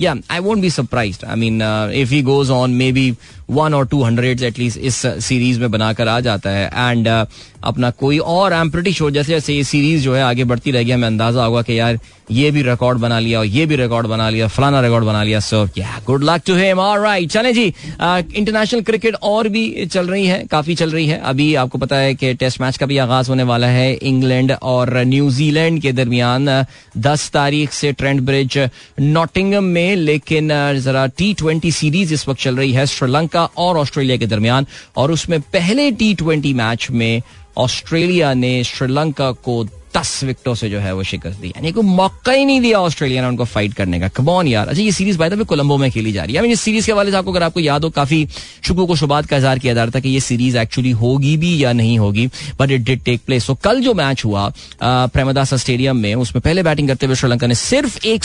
yeah 0.00 0.14
I 0.30 0.38
won't 0.38 0.60
be 0.60 0.70
surprised 0.70 1.24
I 1.24 1.36
mean 1.40 1.62
if 2.02 2.12
he 2.14 2.22
goes 2.22 2.50
on 2.50 2.70
may 2.74 2.90
be 2.92 3.12
one 3.50 3.74
or 3.74 3.86
two 3.86 4.02
hundred 4.02 4.42
at least 4.42 4.78
इस 4.80 5.02
सीरीज़ 5.20 5.60
में 5.60 5.70
बनाकर 5.70 6.08
आ 6.08 6.18
जाता 6.20 6.50
है। 6.50 6.66
एंड 6.66 7.08
uh, 7.08 7.26
अपना 7.64 7.90
कोई 7.90 8.18
और 8.18 8.52
आई 8.52 8.60
एम 8.60 8.70
प्रिटी 8.70 8.92
श्योर 8.92 9.10
जैसे 9.10 9.32
जैसे 9.32 9.54
ये 9.54 9.64
सीरीज़ 9.64 10.02
जो 10.04 10.14
है 10.14 10.22
आगे 10.22 10.44
बढ़ती 10.44 10.70
रहेगी 10.70 10.90
हमें 10.90 11.06
अंदाज़ा 11.06 11.44
होगा 11.44 11.62
कि 11.62 11.78
यार 11.78 11.98
ये 12.30 12.50
भी 12.50 12.62
रिकॉर्ड 12.62 12.98
बना 12.98 13.18
लिया 13.18 13.38
और 13.38 13.46
ये 13.46 13.64
भी 13.66 13.76
रिकॉर्ड 13.76 14.06
बना 14.06 14.28
लिया 14.30 14.46
फलाना 14.48 14.80
रिकॉर्ड 14.80 15.04
बना 15.04 15.22
लिया। 15.22 15.40
So 15.40 15.64
yeah 15.78 16.00
good 16.06 16.24
luck 16.24 16.42
to 16.46 16.54
him 16.54 16.78
alright 16.78 17.30
चले 17.30 17.52
जी 17.52 17.64
इंटरनेशनल 17.64 18.80
uh, 18.80 18.86
क्रिकेट 18.86 19.14
और 19.22 19.48
भी 19.48 19.86
चल 19.86 20.08
रही 20.08 20.26
है 20.26 20.38
काफ़ी 20.50 20.74
चल 20.74 20.90
रही 20.90 21.06
है। 21.06 21.20
अभी 21.24 21.54
आपको 21.54 21.78
पता 21.78 21.96
है 21.96 22.14
कि 22.14 22.32
टेस्ट 22.34 22.60
मैच 22.60 22.76
का 22.76 22.86
भी 22.86 22.98
आगाज़ 22.98 23.28
होने 23.28 23.42
वाला 23.42 23.66
है 23.66 23.92
इंग्लैंड 23.94 24.52
और 24.62 24.96
न्यूजीलैंड 25.04 25.80
के 25.82 25.92
दरमियान। 25.92 26.48
uh, 26.50 26.64
दस 26.98 27.28
तारीख 27.30 27.72
से 27.72 27.92
ट्रेंड 27.92 28.20
ब्रिज 28.20 28.58
नॉटिंगम 29.00 29.64
में 29.64 29.96
लेकिन 29.96 30.48
जरा 30.80 31.06
टी 31.08 31.32
ट्वेंटी 31.34 31.72
सीरीज़ 31.72 32.14
इस 32.14 32.28
वक्त 32.28 32.40
चल 32.40 32.56
रही 32.56 32.72
है 32.72 32.86
श्रीलंका 32.86 33.33
श्रीलंका 33.34 33.62
और 33.62 33.76
ऑस्ट्रेलिया 33.78 34.16
के 34.16 34.26
दरमियान 34.26 34.66
और 34.96 35.12
उसमें 35.12 35.40
पहले 35.52 35.90
टी 35.92 36.14
ट्वेंटी 36.14 36.52
मैच 36.54 36.90
में 36.90 37.22
ऑस्ट्रेलिया 37.56 38.34
ने 38.34 38.62
श्रीलंका 38.64 39.30
को 39.32 39.64
दस 39.96 40.22
विकेटों 40.24 40.54
से 40.54 40.68
जो 40.70 40.78
है 40.78 40.92
वो 40.94 41.02
शिकस्त 41.02 41.40
दी। 41.40 41.48
यानी 41.48 41.70
कोई 41.72 41.84
मौका 41.86 42.32
ही 42.32 42.44
नहीं 42.44 42.60
दिया 42.60 42.78
ऑस्ट्रेलिया 42.80 43.22
ने 43.22 43.28
उनको 43.28 43.44
फाइट 43.44 43.74
करने 43.74 44.00
का। 44.00 44.08
कमॉन 44.08 44.48
यार। 44.48 44.68
अच्छा 44.68 44.82
ये 44.82 44.92
सीरीज़ 44.92 45.18
बाय 45.18 45.30
द 45.30 45.44
कोलंबो 45.44 45.76
में 45.78 45.90
खेली 45.90 46.12
जा 46.12 46.24
रही 46.24 46.36
है। 46.36 46.50
इस 46.52 46.60
सीरीज़ 46.60 46.86
के 46.86 46.92
वाले 46.92 47.10
से 47.10 47.16
आपको 47.16 47.30
अगर 47.30 47.42
आपको 47.42 47.60
याद 47.60 47.84
हो, 47.84 47.90
काफ़ी 47.90 48.26
शुक्र 48.62 48.84
को 48.84 48.96
शुबात 48.96 49.26
का 49.26 49.36
इजहार 49.36 49.58
किया 49.58 49.74
जा 49.74 49.84
रहा 49.84 49.92
था 49.94 50.00
कि 50.00 50.08
ये 50.08 50.20
सीरीज़ 50.20 50.58
एक्चुअली 50.58 50.90
होगी 50.92 51.36
भी 51.36 51.62
या 51.62 51.72
नहीं 51.72 51.98
होगी 51.98 52.26
but 52.60 52.70
it 52.70 52.80
did 52.80 53.02
take 53.04 53.20
place 53.26 53.44
so 53.44 53.54
कल 53.54 53.80
जो 53.80 53.94
मैच 53.94 54.24
हुआ 54.24 54.52
प्रेमदासा 54.82 55.56
स्टेडियम 55.56 55.96
में, 55.96 56.14
उसमें 56.14 56.40
पहले 56.40 56.62
बैटिंग 56.62 56.88
करते 56.88 57.06
हुए 57.06 57.16
श्रीलंका 57.16 57.46
ने 57.46 57.54
सिर्फ़ 57.54 58.06
एक 58.06 58.24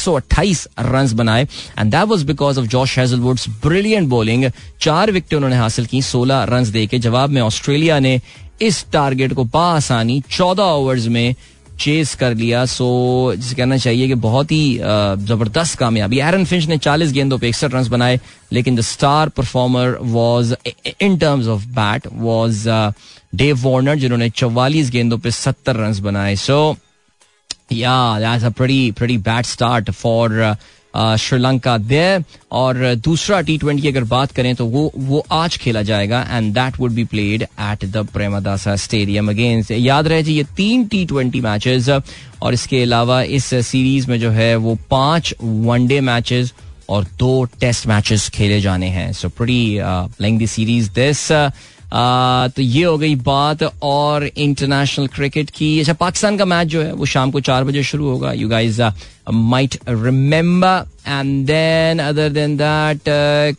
रन 0.79 1.15
बनाए 1.15 1.43
and 1.43 1.91
that 1.91 2.07
was 2.07 2.25
because 2.25 2.59
of 2.59 2.65
Josh 2.67 2.97
Hazlewood's 2.99 3.49
brilliant 3.65 4.07
bowling 4.09 4.51
चार 4.81 5.11
विकेट 5.11 5.33
उन्होंने 5.33 5.55
हासिल 5.55 5.85
की, 5.85 6.01
सोलह 6.01 6.43
रन 6.49 6.71
दे 6.71 6.85
के। 6.87 6.99
जवाब 6.99 7.29
में 7.29 7.41
ऑस्ट्रेलिया 7.41 7.99
ने 7.99 8.19
इस 8.61 8.85
टारगेट 8.93 9.33
को 9.33 9.43
बासानी 9.45 10.21
चौदह 10.31 10.63
ओवर्स 10.63 11.07
में 11.07 11.35
चेस 11.79 12.13
कर 12.15 12.33
लिया। 12.35 12.65
सो 12.65 12.85
जिसे 13.35 13.55
कहना 13.55 13.77
चाहिए 13.77 14.07
कि 14.07 14.15
बहुत 14.15 14.51
ही 14.51 14.77
ज़बरदस्त 14.77 15.77
कामयाबी। 15.79 16.19
एरन 16.19 16.45
फिंच 16.45 16.65
ने 16.67 16.77
40 16.77 17.11
गेंदों 17.11 17.37
पे 17.39 17.49
इकसठ 17.49 17.73
रन 17.73 17.87
बनाए, 17.89 18.19
लेकिन 18.51 18.75
the 18.75 18.81
star 18.81 19.29
performer 19.29 19.97
was 20.01 20.55
in 21.01 21.17
terms 21.17 21.47
of 21.47 21.65
bat 21.77 22.07
was 22.13 22.67
Dave 23.35 23.57
Warner 23.63 23.95
जिन्होंने 23.95 24.29
44 24.31 24.89
गेंदों 24.91 25.17
पे 25.17 25.31
70 25.31 25.75
रन 25.77 26.01
बनाए। 26.03 26.35
So 26.35 26.75
yeah 27.71 28.19
that's 28.19 28.45
a 28.45 28.49
pretty 28.51 29.17
bad 29.19 29.45
start 29.45 29.91
for 29.91 30.55
Sri Lanka 30.93 31.77
there 31.77 32.23
और 32.51 32.77
दूसरा 32.95 33.39
टी 33.41 33.57
ट्वेंटी 33.57 33.87
अगर 33.87 34.03
बात 34.03 34.31
करें 34.31 34.53
तो 34.55 34.65
वो 34.65 34.91
वो 34.97 35.23
आज 35.31 35.57
खेला 35.57 35.81
जाएगा 35.81 36.21
and 36.31 36.53
that 36.53 36.79
would 36.79 36.91
be 36.91 37.03
played 37.05 37.43
at 37.43 37.85
the 37.85 38.05
Premadasa 38.13 38.75
stadium 38.75 39.29
against 39.29 39.71
याद 39.71 40.07
रहे 40.07 40.23
जी, 40.23 40.33
ये 40.33 40.43
तीन 40.57 40.85
टी 40.87 41.05
ट्वेंटी 41.05 41.41
मैचेस 41.41 41.89
और 41.89 42.53
इसके 42.53 42.81
अलावा 42.83 43.21
इस 43.23 43.53
सीरीज़ 43.67 44.09
में 44.11 44.19
जो 44.19 44.31
है 44.31 44.55
वो 44.55 44.77
पाँच 44.89 45.33
वनडे 45.41 46.01
मैचेस 46.01 46.53
और 46.89 47.03
दो 47.19 47.43
टेस्ट 47.59 47.87
मैचेस 47.87 48.29
खेले 48.29 48.59
जाने 48.61 48.87
हैं। 48.89 49.11
So 49.13 49.29
pretty 49.29 50.23
lengthy 50.23 50.47
series 50.47 50.89
this 50.91 51.31
तो 51.93 52.61
ये 52.61 52.83
हो 52.83 52.97
गई 52.97 53.15
बात 53.15 53.63
और 53.83 54.25
इंटरनेशनल 54.27 55.07
क्रिकेट 55.07 55.49
की। 55.49 55.79
अच्छा 55.79 55.93
पाकिस्तान 55.93 56.37
का 56.37 56.45
मैच 56.45 56.67
जो 56.67 56.81
है, 56.81 56.91
वो 56.93 57.05
शाम 57.05 57.31
को 57.31 57.39
चार 57.41 57.63
बजे 57.63 57.83
शुरू 57.83 58.09
होगा। 58.09 58.33
You 58.33 58.49
guys 58.49 58.81
might 59.31 59.77
remember 59.89 60.85
and 61.07 61.45
then 61.47 61.99
other 61.99 62.29
than 62.29 62.55
that 62.57 63.09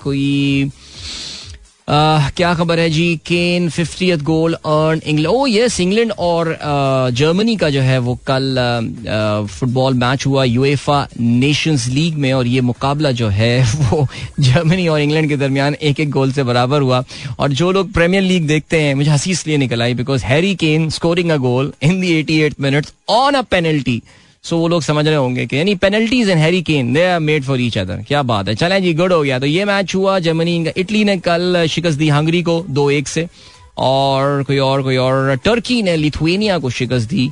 कोई 0.03 0.70
क्या 1.93 2.55
खबर 2.55 2.78
है 2.78 2.91
जी? 2.91 3.16
Kane 3.26 3.68
fifty 3.68 4.16
goal 4.16 4.53
earn 4.55 5.01
England 5.07 5.36
oh 5.36 5.47
yes 5.47 5.80
England 5.80 6.12
और 6.18 6.59
जर्मनी 7.12 7.57
का 7.57 7.70
जो 7.70 7.80
है 7.80 7.99
वो 7.99 8.18
कल 8.30 8.59
फुटबॉल 9.51 9.95
मैच 9.95 10.26
हुआ 10.26 10.45
यूएफा 10.45 11.09
नेशंस 11.20 11.86
लीग 11.88 12.14
में 12.14 12.32
और 12.32 12.47
ये 12.47 12.61
मुकाबला 12.61 13.11
जो 13.12 13.28
है 13.28 13.64
वो 13.91 14.07
जर्मनी 14.41 14.86
और 14.88 15.01
इंग्लैंड 15.01 15.28
के 15.28 15.36
दरमियान 15.36 15.74
एक 15.74 16.01
एक 16.01 16.11
गोल 16.11 16.32
से 16.32 16.43
बराबर 16.43 16.80
हुआ। 16.80 17.05
और 17.38 17.53
जो 17.53 17.72
लोग 17.72 17.93
प्रीमियर 17.93 18.22
लीग 18.22 18.47
देखते 18.47 18.80
हैं, 18.80 18.95
मुझे 18.95 19.11
हँसी 19.11 19.30
इसलिए 19.30 19.57
निकल 19.57 19.82
आई 19.82 19.95
because 19.95 20.24
Harry 20.24 20.55
Kane 20.55 20.88
scoring 20.91 21.30
a 21.30 21.36
goal 21.36 21.72
in 21.82 22.01
the 22.01 22.12
eighty 22.12 22.41
eight 22.41 22.55
minutes 22.61 22.93
on 23.09 23.34
a 23.34 23.43
penalty 23.43 24.03
so 24.45 24.57
वो 24.57 24.68
लोग 24.68 24.82
समझ 24.82 25.07
रहे 25.07 25.16
होंगे 25.16 25.47
कि 25.47 25.57
यानी 25.57 25.74
penalties 25.74 26.30
in 26.30 26.38
Harry 26.38 26.62
Kane 26.62 26.93
they 26.93 27.05
are 27.07 27.20
made 27.20 27.45
for 27.45 27.61
each 27.61 27.78
other 27.78 28.03
क्या 28.09 28.22
बात 28.22 28.49
है? 28.49 28.55
चलें 28.55 28.82
जी 28.82 28.95
गुड 28.95 29.12
हो 29.12 29.22
गया। 29.22 29.38
तो 29.38 29.47
ये 29.47 29.64
मैच 29.64 29.95
हुआ 29.95 30.18
जर्मनी 30.18 30.66
इटली 30.76 31.05
ने 31.05 31.16
कल 31.18 31.66
शिकस्त 31.70 31.99
दी 31.99 32.09
हंगरी 32.09 32.43
को 32.43 32.64
दो 32.70 32.91
एक 32.91 33.09
से। 33.09 33.26
और 33.78 34.43
कोई 34.43 34.59
और 34.59 34.82
कोई 34.82 34.97
और 34.97 35.36
टर्की 35.45 35.82
ने 35.82 35.97
लिथुएनिया 35.97 36.59
को 36.59 36.70
शिकस्त 36.70 37.09
दी। 37.09 37.30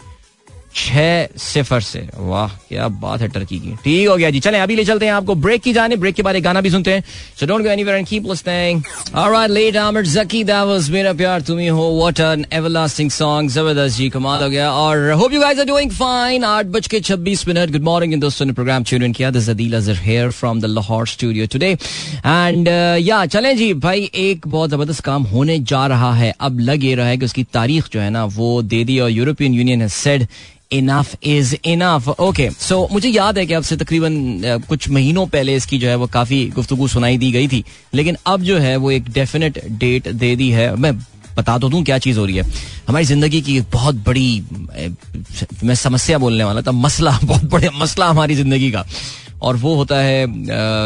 छह 0.75 1.39
सिफर 1.39 1.81
से। 1.81 2.07
वाह, 2.16 2.49
क्या 2.69 2.89
बात 2.89 3.21
है 3.21 3.29
टर्की 3.29 3.59
की। 3.59 3.75
ठीक 3.85 4.09
हो 4.09 4.16
गया 4.16 4.31
जी। 4.31 4.41
चलें, 4.41 4.59
अभी 4.61 4.75
ले 4.77 4.85
चलते 4.85 5.07
हैं 5.07 5.12
आपको 5.12 5.35
ब्रेक 5.37 5.62
की 5.62 5.73
जाने। 5.73 5.97
ब्रेक 5.97 6.14
के 6.14 6.23
बाद 6.23 6.37
एक 6.37 6.43
गाना 6.43 6.61
भी 6.61 6.71
सुनते 6.71 6.93
हैं। 6.93 7.03
So 7.41 7.47
don't 7.47 7.62
go 7.62 7.69
anywhere 7.69 7.99
and 7.99 8.07
keep 8.07 8.27
listening 8.27 8.83
alright 9.14 9.51
let 9.51 9.77
Zaki 10.07 10.43
that 10.45 10.66
was 10.66 10.91
मेरा 10.91 11.12
प्यार, 11.12 11.41
तुम 11.41 11.59
ही 11.59 11.66
हो। 11.66 11.89
व्हाट 11.99 12.21
एन 12.21 12.45
एवरलास्टिंग 12.53 13.11
सॉन्ग 13.11 13.51
ज़बरदस्त 13.51 13.97
जी, 13.97 14.09
कमाल 14.09 14.43
हो 14.43 14.49
गया। 14.51 14.71
और 14.73 15.11
hope 15.12 15.33
you 15.33 15.41
guys 15.41 15.59
are 15.59 15.64
doing 15.64 15.91
fine 15.91 16.45
minute. 17.49 17.71
Good 17.71 17.83
morning 17.83 18.12
इन 18.12 18.21
दोस्तों 18.21 18.47
ने 18.47 18.53
प्रोग्राम 18.53 18.85
ट्यून 18.85 19.03
इन 19.03 19.12
किया। 19.12 19.31
This 19.31 19.49
Adeel 19.51 19.77
Azhar 19.77 19.97
here 19.97 20.31
from 20.31 20.61
the 20.61 20.64
Lahore 20.64 21.07
studio 21.07 21.47
today 21.47 21.71
and 22.27 22.69
या 23.01 23.25
चलें 23.27 23.57
जी। 23.57 23.73
भाई, 23.75 24.11
एक 24.14 24.47
बहुत 24.49 24.71
ज़बरदस्त 24.71 25.05
काम 25.05 25.23
होने 25.23 25.59
जा 25.59 25.87
रहा 25.87 26.12
है। 26.14 26.33
अब 26.41 26.61
लग 26.61 26.85
ये 26.85 26.95
रहा 26.95 27.07
है 27.07 27.16
कि 27.16 27.25
उसकी 27.25 27.45
तारीख 27.45 27.89
जो 27.93 28.01
है 28.01 28.11
ना, 28.11 28.25
वो 28.25 28.62
दे 28.62 28.85
दी 28.85 28.99
और 28.99 29.11
European 29.11 29.55
Union 29.55 29.83
has 29.83 29.93
said 29.93 30.27
enough 30.73 31.14
is 31.23 31.55
enough 31.64 32.09
okay 32.09 32.49
so 32.51 32.89
मुझे 32.93 33.09
याद 33.09 33.39
है 33.39 33.45
कि 33.47 33.55
अब 33.55 33.62
से 33.62 33.77
तकरीबन 33.77 34.61
कुछ 34.69 34.89
महीनों 34.91 35.27
पहले 35.27 35.55
इसकी 35.57 35.79
जो 35.79 35.89
है 35.89 35.95
वो 35.97 36.07
काफ़ी 36.07 36.45
गुफ्तगु 36.47 36.89
सुनाई 36.89 37.16
दी 37.19 37.31
गई 37.33 37.49
थी। 37.49 37.64
लेकिन 37.95 38.16
अब 38.27 38.43
जो 38.43 38.59
है 38.59 38.77
वो 38.77 38.91
एक 38.91 39.09
डेफिनेट 39.11 39.59
डेट 39.69 40.09
दे 40.09 40.35
दी 40.37 40.51
है। 40.51 40.75
मैं 40.77 40.99
बता 41.37 41.57
तो 41.59 41.69
दूँ 41.69 41.83
क्या 41.85 41.99
चीज़ 41.99 42.19
हो 42.19 42.25
रही 42.25 42.37
है। 42.37 42.45
हमारी 42.89 43.05
ज़िंदगी 43.05 43.41
की 43.43 43.61
बहुत 43.73 43.95
बड़ी 44.07 44.43
मैं 45.64 45.75
समस्या 45.75 46.19
बोलने 46.19 46.45
वाला 46.45 46.62
था, 46.62 46.73
मसला, 46.73 47.19
बहुत 47.25 47.45
बड़ा 47.45 47.71
मसला 47.79 48.07
हमारी 48.07 48.35
ज़िंदगी 48.35 48.71
का। 48.71 48.85
और 49.43 49.57
वो 49.57 49.75
होता 49.75 49.99
है 49.99 50.27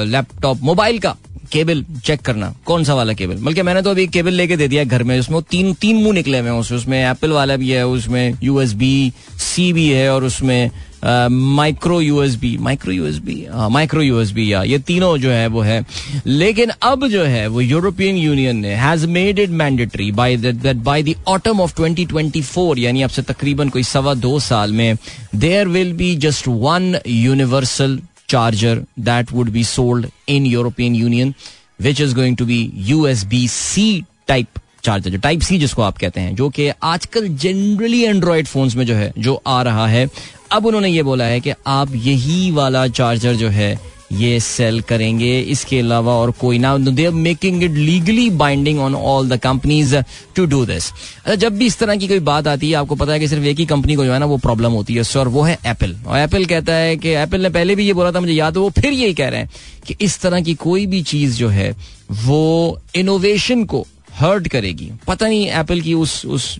लैपटॉप 0.06 0.62
मोबाइल 0.62 0.98
का। 0.98 1.16
केबल 1.52 1.84
चेक 2.04 2.20
करना, 2.20 2.54
कौन 2.66 2.84
सा 2.84 2.94
वाला 2.94 3.12
केबल? 3.12 3.34
बल्कि 3.44 3.62
मैंने 3.62 3.82
तो 3.82 3.90
अभी 3.90 4.06
केबल 4.08 4.32
लेके 4.32 4.56
दे 4.56 4.68
दिया 4.68 4.84
घर 4.84 5.02
में, 5.02 5.18
उसमें 5.20 5.40
तीन 5.50 5.72
तीन 5.80 6.02
मुँह 6.02 6.14
निकले 6.14 6.38
हुए 6.38 6.50
हैं 6.50 6.58
उसमें 6.76 6.98
एप्पल 7.00 7.32
वाला 7.32 7.56
भी 7.56 7.70
है, 7.70 7.86
उसमें 7.88 8.38
यूएसबी 8.42 9.12
सी 9.40 9.72
भी 9.72 9.88
है 9.88 10.08
और 10.12 10.24
उसमें 10.24 10.70
micro 11.04 12.00
USB 12.00 12.56
micro 12.60 12.92
USB 12.92 13.34
micro 13.70 14.02
USB 14.02 14.52
या, 14.52 14.62
ये 14.62 14.78
तीनों 14.78 15.16
जो 15.18 15.30
है 15.30 15.46
वो 15.46 15.60
है। 15.60 15.84
लेकिन 16.26 16.70
अब 16.82 17.06
जो 17.08 17.22
है 17.24 17.46
वो 17.46 17.60
यूरोपियन 17.60 18.16
यूनियन 18.16 18.56
ने 18.56 18.74
has 18.74 19.06
made 19.06 19.38
it 19.38 19.50
mandatory 19.62 20.10
by 20.12 20.36
that 20.36 20.76
by 20.84 21.02
the 21.02 21.14
autumn 21.28 21.60
of 21.60 21.74
2024 21.80 22.78
यानी 22.78 23.02
अब 23.02 23.10
से 23.10 23.22
तकरीबन 23.22 23.68
कोई 23.68 23.82
सवा 23.82 24.14
दो 24.14 24.38
साल 24.40 24.72
में 24.72 24.96
there 25.34 25.68
will 25.68 25.92
be 25.92 26.14
just 26.16 26.48
one 26.48 26.96
universal 27.06 27.98
charger 28.32 28.74
that 29.08 29.32
would 29.32 29.52
be 29.52 29.64
sold 29.74 30.10
in 30.30 30.50
European 30.54 30.98
Union, 31.04 31.34
which 31.80 32.02
is 32.06 32.18
going 32.18 32.36
to 32.42 32.48
be 32.50 32.60
USB 32.90 33.44
C 33.50 33.88
type 34.30 34.58
charger 34.84 35.10
जो 35.10 35.18
टाइप 35.18 35.40
सी 35.40 35.58
जिसको 35.58 35.82
आप 35.82 35.98
कहते 35.98 36.20
हैं 36.20 36.34
जो 36.36 36.48
कि 36.50 36.70
आजकल 36.82 37.28
जनरली 37.28 38.02
एंड्रॉयड 38.02 38.46
फोन्स 38.46 38.76
में 38.76 38.86
जो 38.86 38.94
है 38.94 39.12
जो 39.18 39.42
आ 39.46 39.62
रहा 39.62 39.86
है। 39.86 40.08
अब 40.52 40.66
उन्होंने 40.66 40.88
ये 40.88 41.02
बोला 41.02 41.24
है 41.24 41.40
कि 41.40 41.52
आप 41.66 41.94
यही 41.94 42.50
वाला 42.50 42.86
चार्जर 42.88 43.34
जो 43.34 43.48
है 43.48 43.91
ये 44.12 44.38
सेल 44.40 44.80
करेंगे। 44.80 45.38
इसके 45.40 45.78
अलावा 45.80 46.14
और 46.14 46.30
कोई 46.40 46.58
ना 46.58 46.76
they 46.78 47.04
are 47.06 47.12
making 47.12 47.62
it 47.62 47.70
legally 47.70 48.28
binding 48.38 48.80
on 48.80 48.94
all 48.94 49.28
the 49.28 49.38
companies 49.40 49.96
to 50.36 50.44
do 50.46 50.64
this 50.66 50.90
अच्छा 50.90 51.34
जब 51.36 51.56
भी 51.58 51.66
इस 51.66 51.78
तरह 51.78 51.96
की 51.96 52.08
कोई 52.08 52.20
बात 52.20 52.46
आती 52.48 52.70
है, 52.70 52.74
आपको 52.76 52.94
पता 52.94 53.12
है 53.12 53.20
कि 53.20 53.28
सिर्फ़ 53.28 53.44
एक 53.44 53.58
ही 53.58 53.66
कंपनी 53.66 53.94
को 53.94 54.04
जो 54.04 54.12
है 54.12 54.18
ना, 54.18 54.26
वो 54.26 54.36
प्रॉब्लम 54.38 54.72
होती 54.72 54.94
है 54.94 55.02
सर 55.04 55.28
वो 55.28 55.42
है 55.42 55.58
एप्पल 55.66 55.96
और 56.06 56.18
एप्पल 56.18 56.44
कहता 56.44 56.74
है 56.74 56.96
कि 56.96 57.08
एप्पल 57.08 57.40
ने 57.42 57.50
पहले 57.50 57.74
भी 57.74 57.86
ये 57.86 57.92
बोला 57.92 58.12
था, 58.12 58.20
मुझे 58.20 58.32
याद 58.32 58.56
है, 58.56 58.62
वो 58.62 58.70
फिर 58.70 58.92
यही 58.92 59.14
कह 59.14 59.28
रहे 59.28 59.40
हैं 59.40 59.50
कि 59.86 59.96
इस 60.00 60.20
तरह 60.20 60.40
की 60.40 60.54
कोई 60.54 60.86
भी 60.86 61.02
चीज़ 61.04 61.36
जो 61.36 61.48
है, 61.48 61.74
वो 62.12 62.80
इनोवेशन 62.96 63.64
को 63.64 63.86
हर्ट 64.12 64.48
करेगी। 64.48 64.90
पता 65.06 65.26
नहीं 65.28 65.46
एप्पल 65.50 65.80
की 65.80 65.94
उस 65.94 66.24
उस, 66.26 66.58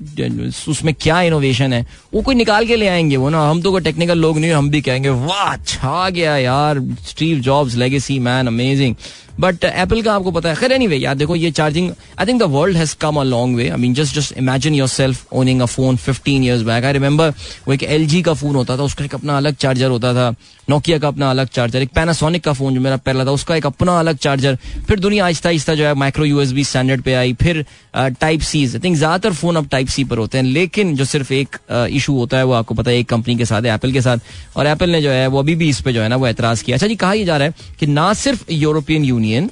उसमें 0.68 0.94
क्या 0.94 1.20
इनोवेशन 1.22 1.72
है। 1.72 1.86
वो 2.14 2.22
कोई 2.22 2.34
निकाल 2.34 2.66
के 2.66 2.76
ले 2.76 2.88
आएँगे, 2.88 3.16
वो 3.16 3.28
ना। 3.28 3.48
हम 3.50 3.60
तो 3.62 3.70
कोई 3.72 3.80
टेक्निकल 3.80 4.18
लोग 4.18 4.38
नहीं 4.38 4.52
हम 4.52 4.70
भी 4.70 4.80
कहेंगे, 4.80 5.08
वाह 5.08 5.52
अच्छा 5.52 6.08
गया 6.10 6.36
यार 6.36 6.80
Steve 7.08 7.40
Jobs 7.40 7.74
legacy 7.74 8.18
man 8.18 8.46
amazing 8.46 8.94
but 9.40 9.64
Apple 9.64 10.02
का 10.02 10.14
आपको 10.14 10.30
पता 10.30 10.48
है। 10.48 10.54
खैर 10.56 10.72
एनी 10.72 10.86
वे 10.86 10.96
यार, 10.96 11.14
देखो, 11.14 11.36
ये 11.36 11.50
charging 11.50 11.90
I 12.18 12.26
think 12.26 12.40
the 12.40 12.46
world 12.50 12.76
has 12.76 12.94
come 13.00 13.16
a 13.16 13.22
long 13.24 13.56
way 13.56 13.68
I 13.68 13.78
mean 13.78 13.94
just 13.94 14.14
just 14.14 14.36
imagine 14.38 14.74
yourself 14.88 15.32
owning 15.32 15.60
a 15.60 15.66
phone 15.66 15.96
fifteen 15.98 16.44
years 16.44 16.62
back 16.62 16.84
I 16.84 16.92
remember 16.92 17.30
वो 17.68 17.74
एक 17.74 17.82
एलजी 17.82 18.22
का 18.22 18.34
फ़ोन 18.34 18.54
होता 18.56 18.76
था, 18.76 18.82
उसका 18.82 19.04
एक 19.04 19.14
अपना 19.14 19.36
अलग 19.36 19.54
चार्जर 19.56 19.90
होता 19.90 20.12
था। 20.14 20.34
नोकिया 20.70 20.98
का 20.98 21.08
अपना 21.08 21.30
अलग 21.30 21.48
चार्जर 21.48 21.82
एक 21.82 21.90
पैनासोनिक 21.94 22.42
का 22.44 22.52
फ़ोन 22.52 22.74
जो 22.74 22.80
मेरा 22.80 22.96
पहला 22.98 23.24
था, 23.24 23.30
उसका 23.30 23.56
एक 23.56 23.66
अपना 23.66 23.98
अलग 24.00 24.16
चार्जर 24.18 24.56
फिर 24.88 25.00
दुनिया 25.00 25.24
आहिस्ता 25.24 25.48
आहिस्ता 25.48 25.74
जो 25.74 25.84
है 25.84 25.94
माइक्रो 25.94 26.24
यूएसबी 26.24 26.64
स्टैंडर्ड 26.64 27.02
पे 27.02 27.14
आई। 27.14 27.32
फिर 27.32 27.64
टाइप 27.94 28.40
सी 28.40 28.64
आई 28.66 28.78
थिंक 28.84 28.96
ज़्यादातर 28.96 29.32
फ़ोन 29.34 29.56
अब 29.56 29.66
टाइप 29.70 29.88
सी 29.88 30.04
पर 30.04 30.18
होते 30.18 30.38
हैं, 30.38 30.44
लेकिन 30.44 30.94
जो 30.96 31.04
सिर्फ़ 31.04 31.32
एक 31.32 31.56
इशू 31.70 32.14
होता 32.16 32.36
है 32.36 32.44
वो 32.44 32.52
आपको 32.52 32.74
पता 32.74 32.90
है 32.90 32.98
एक 32.98 33.08
कंपनी 33.08 33.36
के 33.36 33.44
साथ 33.44 33.66
एप्पल 33.66 33.92
के 33.92 34.00
साथ, 34.02 34.18
और 34.56 34.66
एप्पल 34.66 34.90
ने 34.90 35.00
जो 35.02 35.10
है 35.10 35.26
वो 35.26 35.38
अभी 35.38 35.54
भी 35.54 35.68
इस 35.68 35.80
पे 35.80 35.92
जो 35.92 36.02
है 36.02 36.08
ना 36.08 36.16
वो 36.16 36.26
एतराज़ 36.26 36.64
किया। 36.64 36.76
अच्छा 36.76 36.86
जी, 36.86 36.96
कहा 36.96 37.14
जा 37.16 37.36
रहा 37.36 37.48
है 37.48 37.54
कि 37.80 37.86
ना 37.86 38.12
सिर्फ़ 38.14 38.44
यूरोपियन 38.52 39.04
यूनियन 39.04 39.50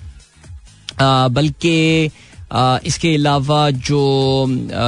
बल्कि 1.01 2.11
इसके 2.87 3.15
अलावा 3.15 3.59
जो 3.71 3.99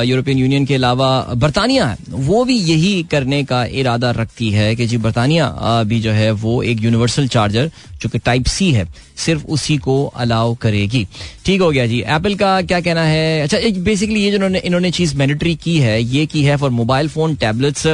यूरोपियन 0.05 0.39
यूनियन 0.39 0.65
के 0.67 0.75
अलावा 0.75 1.11
बरतानिया 1.35 1.87
है, 1.87 1.97
वो 2.09 2.45
भी 2.45 2.57
यही 2.57 3.03
करने 3.11 3.43
का 3.45 3.65
इरादा 3.65 4.11
रखती 4.11 4.51
है 4.51 4.75
कि 4.77 4.87
जी 4.87 4.97
बरतानिया 4.99 5.83
भी 5.87 6.01
जो 6.01 6.13
है 6.13 6.31
वो 6.33 6.63
एक 6.63 6.83
यूनिवर्सल 6.83 7.29
चार्जर 7.29 7.71
जो 8.03 8.09
कि 8.09 8.19
टाइप 8.19 8.47
सी 8.47 8.71
है, 8.73 8.87
सिर्फ़ 9.17 9.45
उसी 9.47 9.77
को 9.79 10.05
अलाउ 10.07 10.55
करेगी। 10.63 11.07
ठीक 11.47 11.61
हो 11.61 11.71
गया 11.71 11.87
जी। 11.87 12.01
एप्पल 12.01 12.35
का 12.35 12.61
क्या 12.63 12.81
कहना 12.81 13.03
है? 13.03 13.43
अच्छा 13.43 13.59
बेसिकली 13.83 14.25
ये 14.25 14.31
जो 14.31 14.49
इन्होंने 14.49 14.91
चीज़ 14.91 15.17
मैंडेटरी 15.17 15.55
की 15.55 15.79
है, 15.79 16.03
ये 16.03 16.27
की 16.27 16.43
है 16.45 16.57
for 16.57 16.71
mobile 16.71 17.09
phone 17.09 17.35
tablets 17.37 17.87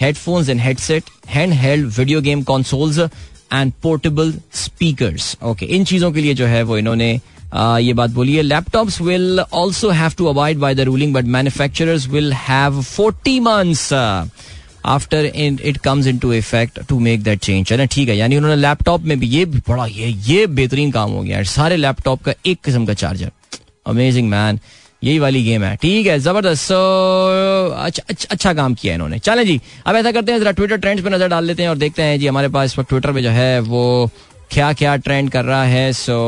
headphones 0.00 0.48
and 0.48 0.60
headset 0.60 1.10
handheld 1.54 1.92
video 1.98 2.20
game 2.20 2.42
consoles 2.42 2.98
and 3.52 3.72
portable 3.82 4.32
speakers 4.54 5.36
okay 5.42 5.66
इन 5.66 5.84
चीज़ों 5.84 6.10
के 6.12 6.20
लिए 6.20 6.34
जो 6.34 6.46
है 6.46 6.62
वो 6.62 6.78
इन्होंने 6.78 7.18
ये 7.54 7.92
बात 7.92 8.10
बोली 8.10 8.34
है 8.36 8.42
laptops 8.42 9.00
will 9.00 9.40
also 9.40 9.90
have 9.90 10.12
to 10.18 10.26
avoid 10.26 10.58
by 10.58 10.74
the 10.74 10.80
ruling 10.80 11.14
but 11.14 11.24
manufacturers 11.36 12.06
will 12.08 12.32
have 12.32 12.80
forty 12.82 13.38
months 13.40 13.92
after 13.92 15.24
it 15.24 15.78
comes 15.84 16.06
into 16.18 16.32
effect 16.32 16.78
to 16.88 16.98
make 16.98 17.22
that 17.22 17.40
change 17.40 17.72
है 17.72 17.78
ना 17.78 17.84
ठीक 17.84 18.08
है 18.08 18.16
यानी 18.16 18.36
उन्होंने 18.36 18.56
लैपटॉप 18.56 19.02
में 19.02 19.18
भी 19.20 19.26
ये 19.28 19.44
भी 19.44 19.58
बड़ा 19.68 19.86
ये 19.86 20.06
ये 20.26 20.46
बेहतरीन 20.46 20.90
काम 20.90 21.10
हो 21.10 21.22
गया 21.22 21.36
है 21.38 21.44
सारे 21.44 21.76
लैपटॉप 21.76 22.22
का 22.22 22.34
एक 22.46 22.60
किस्म 22.64 22.86
का 22.86 22.94
चार्जर 22.94 23.30
अमेजिंग 23.86 24.28
मैन 24.30 24.60
यही 25.04 25.18
वाली 25.18 25.42
गेम 25.44 25.62
है। 25.64 25.76
ठीक 25.82 26.06
है 26.06 26.18
ज़बरदस्त 26.20 26.72
अच्छा, 26.72 28.02
अच्छा 28.08 28.26
अच्छा 28.30 28.52
काम 28.54 28.74
किया 28.74 28.94
इन्होंने। 28.94 29.18
चलें 29.18 29.44
जी 29.46 29.60
अब 29.86 29.96
ऐसा 29.96 30.12
करते 30.12 30.32
हैं 30.32 30.40
जरा 30.40 30.50
ट्विटर 30.50 30.76
ट्रेंड्स 30.76 31.04
पे 31.04 31.10
नज़र 31.10 31.28
डाल 31.28 31.44
लेते 31.44 31.62
हैं 31.62 31.70
और 31.70 31.76
देखते 31.78 32.02
हैं 32.02 32.18
जी 32.20 32.26
हमारे 32.26 32.48
पास 32.48 32.72
इस 32.72 32.78
वक्त 32.78 32.88
ट्विटर 32.88 33.12
पे 33.12 33.22
जो 33.22 33.30
है 33.30 33.60
वो 33.60 34.10
क्या 34.50 34.72
क्या 34.72 34.96
ट्रेंड 34.96 35.30
कर 35.30 35.44
रहा 35.44 35.62
है 35.64 35.92
सो 35.92 36.18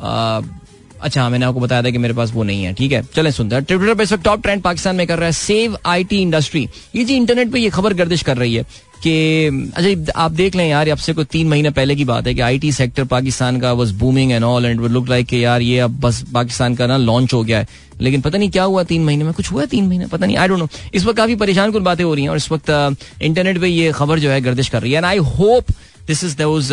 अच्छा 0.00 1.28
मैंने 1.28 1.44
आपको 1.46 1.60
बताया 1.60 1.82
था 1.82 1.90
कि 1.90 1.98
मेरे 1.98 2.14
पास 2.14 2.32
वो 2.32 2.42
नहीं 2.42 2.64
है, 2.64 2.72
ठीक 2.74 2.92
है? 2.92 3.02
चलें, 3.14 3.30
सुनते 3.30 3.54
हैं। 3.54 3.64
ट्विटर 3.64 3.94
पे 3.94 4.02
इस 4.02 4.12
वक्त 4.12 4.24
टॉप 4.24 4.42
ट्रेंड 4.42 4.62
पाकिस्तान 4.62 4.96
में 4.96 5.06
कर 5.06 5.18
रहा 5.18 5.26
है 5.26 5.32
सेव 5.32 5.76
आईटी 5.86 6.20
इंडस्ट्री 6.22 6.68
ये 6.96 7.04
जी 7.04 7.16
इंटरनेट 7.16 7.52
पे 7.52 7.60
ये 7.60 7.70
खबर 7.70 7.94
गर्दिश 7.94 8.22
कर 8.22 8.36
रही 8.36 8.54
है 8.54 8.62
कि 9.04 9.72
अच्छा 9.76 10.12
आप 10.16 10.32
देख 10.32 10.54
लें 10.56 10.68
यार 10.68 10.88
अब 10.88 10.98
से 10.98 11.12
कोई 11.12 11.24
तीन 11.24 11.48
महीने 11.48 11.70
पहले 11.70 11.94
की 11.96 12.04
बात 12.04 12.26
है 12.26 12.34
कि 12.34 12.40
आईटी 12.40 12.70
सेक्टर 12.72 13.04
पाकिस्तान 13.04 13.60
का 13.60 13.72
was 13.72 13.90
booming 14.00 14.32
and 14.32 14.44
all 14.44 14.64
and 14.64 14.80
look 14.82 15.08
like 15.08 15.26
कि 15.26 15.44
यार, 15.44 15.62
ये 15.62 15.78
अब 15.78 15.98
बस 16.00 16.22
पाकिस्तान 16.34 16.74
का 16.74 16.86
ना 16.86 16.96
लॉन्च 16.96 17.32
हो 17.34 17.42
गया 17.44 17.58
है। 17.58 17.66
लेकिन 18.00 18.20
पता 18.20 18.38
नहीं 18.38 18.50
क्या 18.50 18.62
हुआ 18.64 18.82
तीन 18.82 19.04
महीने 19.04 19.24
में? 19.24 19.32
कुछ 19.32 19.50
हुआ 19.52 19.64
तीन 19.64 19.88
महीने? 19.88 20.06
पता 20.06 20.26
नहीं 20.26 20.36
आई 20.36 20.48
डोंट 20.48 20.58
नो 20.58 20.68
इस 20.94 21.04
वक्त 21.04 21.16
काफ़ी 21.16 21.34
परेशान 21.36 21.72
कुछ 21.72 21.82
बातें 21.82 22.04
हो 22.04 22.14
रही 22.14 22.24
हैं 22.24 22.30
और 22.30 22.36
इस 22.36 22.50
वक्त 22.52 22.96
इंटरनेट 23.22 23.60
पे 23.60 23.68
ये 23.68 23.92
खबर 23.92 24.18
जो 24.18 24.30
है 24.30 24.40
गर्दिश 24.40 24.68
कर 24.68 24.82
रही 24.82 24.92
है। 24.92 24.96
And 24.96 25.06
I 25.06 25.18
hope 25.18 25.64
this 26.06 26.24
is 26.24 26.36
those 26.36 26.68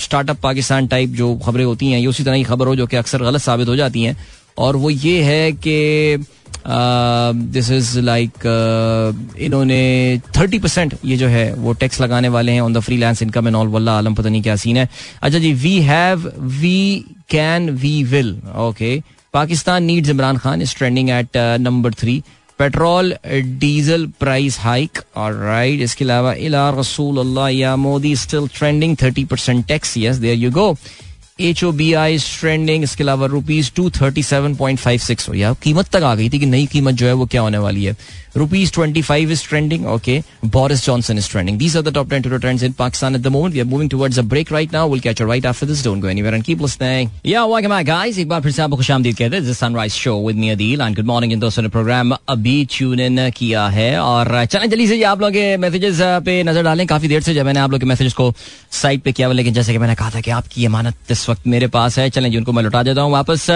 startup 0.00 0.40
Pakistan 0.42 0.86
type 0.86 1.10
जो 1.14 1.34
खबरें 1.44 1.64
होती 1.64 1.90
हैं, 1.90 1.98
ये 2.00 2.06
उसी 2.06 2.24
तरह 2.24 2.36
की 2.36 2.44
खबर 2.44 2.66
हो 2.66 2.76
जो 2.76 2.86
कि 2.86 2.96
अक्सर 2.96 3.22
गलत 3.22 3.40
साबित 3.40 3.68
हो 3.68 3.76
जाती 3.76 4.02
हैं। 4.02 4.16
और 4.58 4.76
वो 4.76 4.90
ये 4.90 5.22
है 5.22 5.52
कि 5.66 6.24
दिस 7.52 7.70
इज़ 7.70 7.98
लाइक 8.00 8.32
इन्होंने 9.40 10.20
थर्टी 10.36 10.58
परसेंट 10.58 10.94
ये 11.04 11.16
जो 11.16 11.28
है, 11.28 11.52
वो 11.54 11.72
टैक्स 11.72 12.00
लगाने 12.00 12.28
वाले 12.28 12.52
हैं 12.52 12.60
on 12.60 12.72
the 12.72 12.80
freelance 12.96 13.22
income 13.22 13.46
and 13.48 13.56
all 13.56 13.68
वल्ला 13.68 13.96
आलम, 13.98 14.14
पता 14.14 14.28
नहीं 14.28 14.42
क्या 14.42 14.56
सीन 14.56 14.76
है। 14.76 14.88
अच्छा 15.22 15.38
जी 15.38 15.52
we 15.54 15.78
have 15.82 16.32
we 16.60 17.04
can 17.30 17.70
we 17.70 18.02
will 18.04 18.36
okay 18.58 19.00
Pakistan 19.34 19.84
needs 19.84 20.10
Imran 20.10 20.36
Khan 20.36 20.62
is 20.62 20.76
trending 20.76 21.10
at 21.10 21.36
number 21.36 21.92
three 21.94 22.22
petrol, 22.60 23.14
diesel 23.60 24.06
price 24.20 24.58
hike. 24.60 24.98
और 25.16 25.34
राइट 25.44 25.80
इसके 25.82 26.04
अलावा, 26.04 26.32
इला 26.46 26.68
रसूल 26.78 27.18
अल्लाह 27.18 27.48
या 27.48 27.76
Modi 27.76 28.16
still 28.16 28.48
trending 28.56 28.96
thirty 29.02 29.24
percent 29.24 29.66
tax 29.68 29.96
yes 29.98 30.16
there 30.16 30.36
you 30.38 30.50
go 30.50 30.74
H 31.40 31.62
O 31.64 31.70
B 31.72 31.92
I 31.94 32.18
trending 32.18 32.82
इसके 32.84 33.02
अलावा 33.04 33.26
rupees 33.26 33.70
two 33.76 33.88
thirty 33.90 34.22
seven 34.22 34.54
point 34.56 34.78
five 34.78 34.98
six 35.00 35.28
हो 35.28 35.34
या 35.34 35.52
कीमत 35.62 35.88
तक 35.92 36.02
आ 36.02 36.14
गई 36.14 36.28
थी 36.30 36.38
कि 36.38 36.46
नई 36.46 36.66
कीमत 36.72 36.94
जो 36.94 37.06
है 37.06 37.12
वो 37.12 37.26
क्या 37.26 37.40
होने 37.42 37.58
वाली 37.58 37.84
है? 37.84 37.96
Rupees 38.36 38.72
twenty 38.72 39.02
five 39.02 39.30
is 39.32 39.46
trending 39.48 39.86
okay 39.88 40.20
Boris 40.46 40.84
Johnson 40.86 41.18
is 41.18 41.30
trending 41.30 41.58
these 41.58 41.76
are 41.76 41.82
the 41.82 41.94
top 41.94 42.10
ten 42.10 42.22
two 42.22 42.36
trends 42.36 42.62
in 42.62 42.72
Pakistan 42.78 43.14
at 43.14 43.20
the 43.20 43.26
moment 43.28 43.54
we 43.54 43.60
are 43.60 43.66
moving 43.66 43.90
towards 43.90 44.18
a 44.18 44.22
break 44.30 44.52
right 44.52 44.72
now 44.72 44.90
will 44.90 45.00
catch 45.00 45.22
right 45.22 45.46
after 45.46 45.66
this 45.66 45.84
don't 45.84 46.02
go 46.02 46.08
anywhere 46.08 46.34
and 46.34 46.44
keep 46.44 46.62
listening 46.62 47.10
yeah 47.26 47.44
welcome 47.46 47.76
back 47.76 47.86
guys 47.86 48.18
एक 48.18 48.28
बार 48.28 48.40
फिर 48.42 48.52
से 48.52 48.62
आपको 48.62 48.76
खुशामदीद 48.76 49.16
कहते 49.16 49.36
हैं। 49.36 49.54
Sunrise 49.54 49.92
show 49.92 50.16
with 50.26 50.36
me 50.36 50.48
Adeel 50.50 50.80
and 50.80 50.96
good 50.96 51.06
morning 51.06 51.32
इन 51.32 51.40
दोस्तों 51.40 51.62
ने 51.62 51.68
प्रोग्राम 51.68 52.12
अभी 52.12 52.64
ट्यून 52.72 53.00
इन 53.00 53.30
किया 53.36 53.66
है। 53.68 53.98
और 54.00 54.44
चलें, 54.44 54.68
जल्दी 54.70 54.86
से 54.88 55.02
आप 55.04 55.20
लोग 55.20 55.32
के 55.32 55.56
मैसेजेस 55.56 55.98
पे 56.24 56.42
नज़र 56.42 56.62
डालें। 56.62 56.86
काफ़ी 56.86 57.08
देर 57.08 57.22
से 57.22 57.34
जब 57.34 57.46
मैंने 57.46 57.60
आप 57.60 57.70
लोग 57.70 57.80
के 57.80 57.86
मैसेजेस 57.86 58.12
को 58.14 58.32
साइड 58.72 59.00
पे 59.00 59.12
किया 59.12 59.26
हुआ, 59.26 59.34
लेकिन 59.36 59.54
जैसे 59.54 59.72
कि 59.72 59.78
मैंने 59.78 59.94
कहा 59.94 60.10
था 60.10 60.20
कि 60.20 60.30
आपकी 60.30 60.66
अमानत 60.66 61.10
इस 61.10 61.28
वक्त 61.30 61.46
मेरे 61.46 61.66
पास 61.68 61.98
है। 61.98 62.08
चलें 62.10 62.30
जिनको 62.32 62.52
मैं 62.52 62.62
लौटा 62.62 62.82
देता 62.82 63.02
हूँ 63.02 63.12
वापस। 63.12 63.46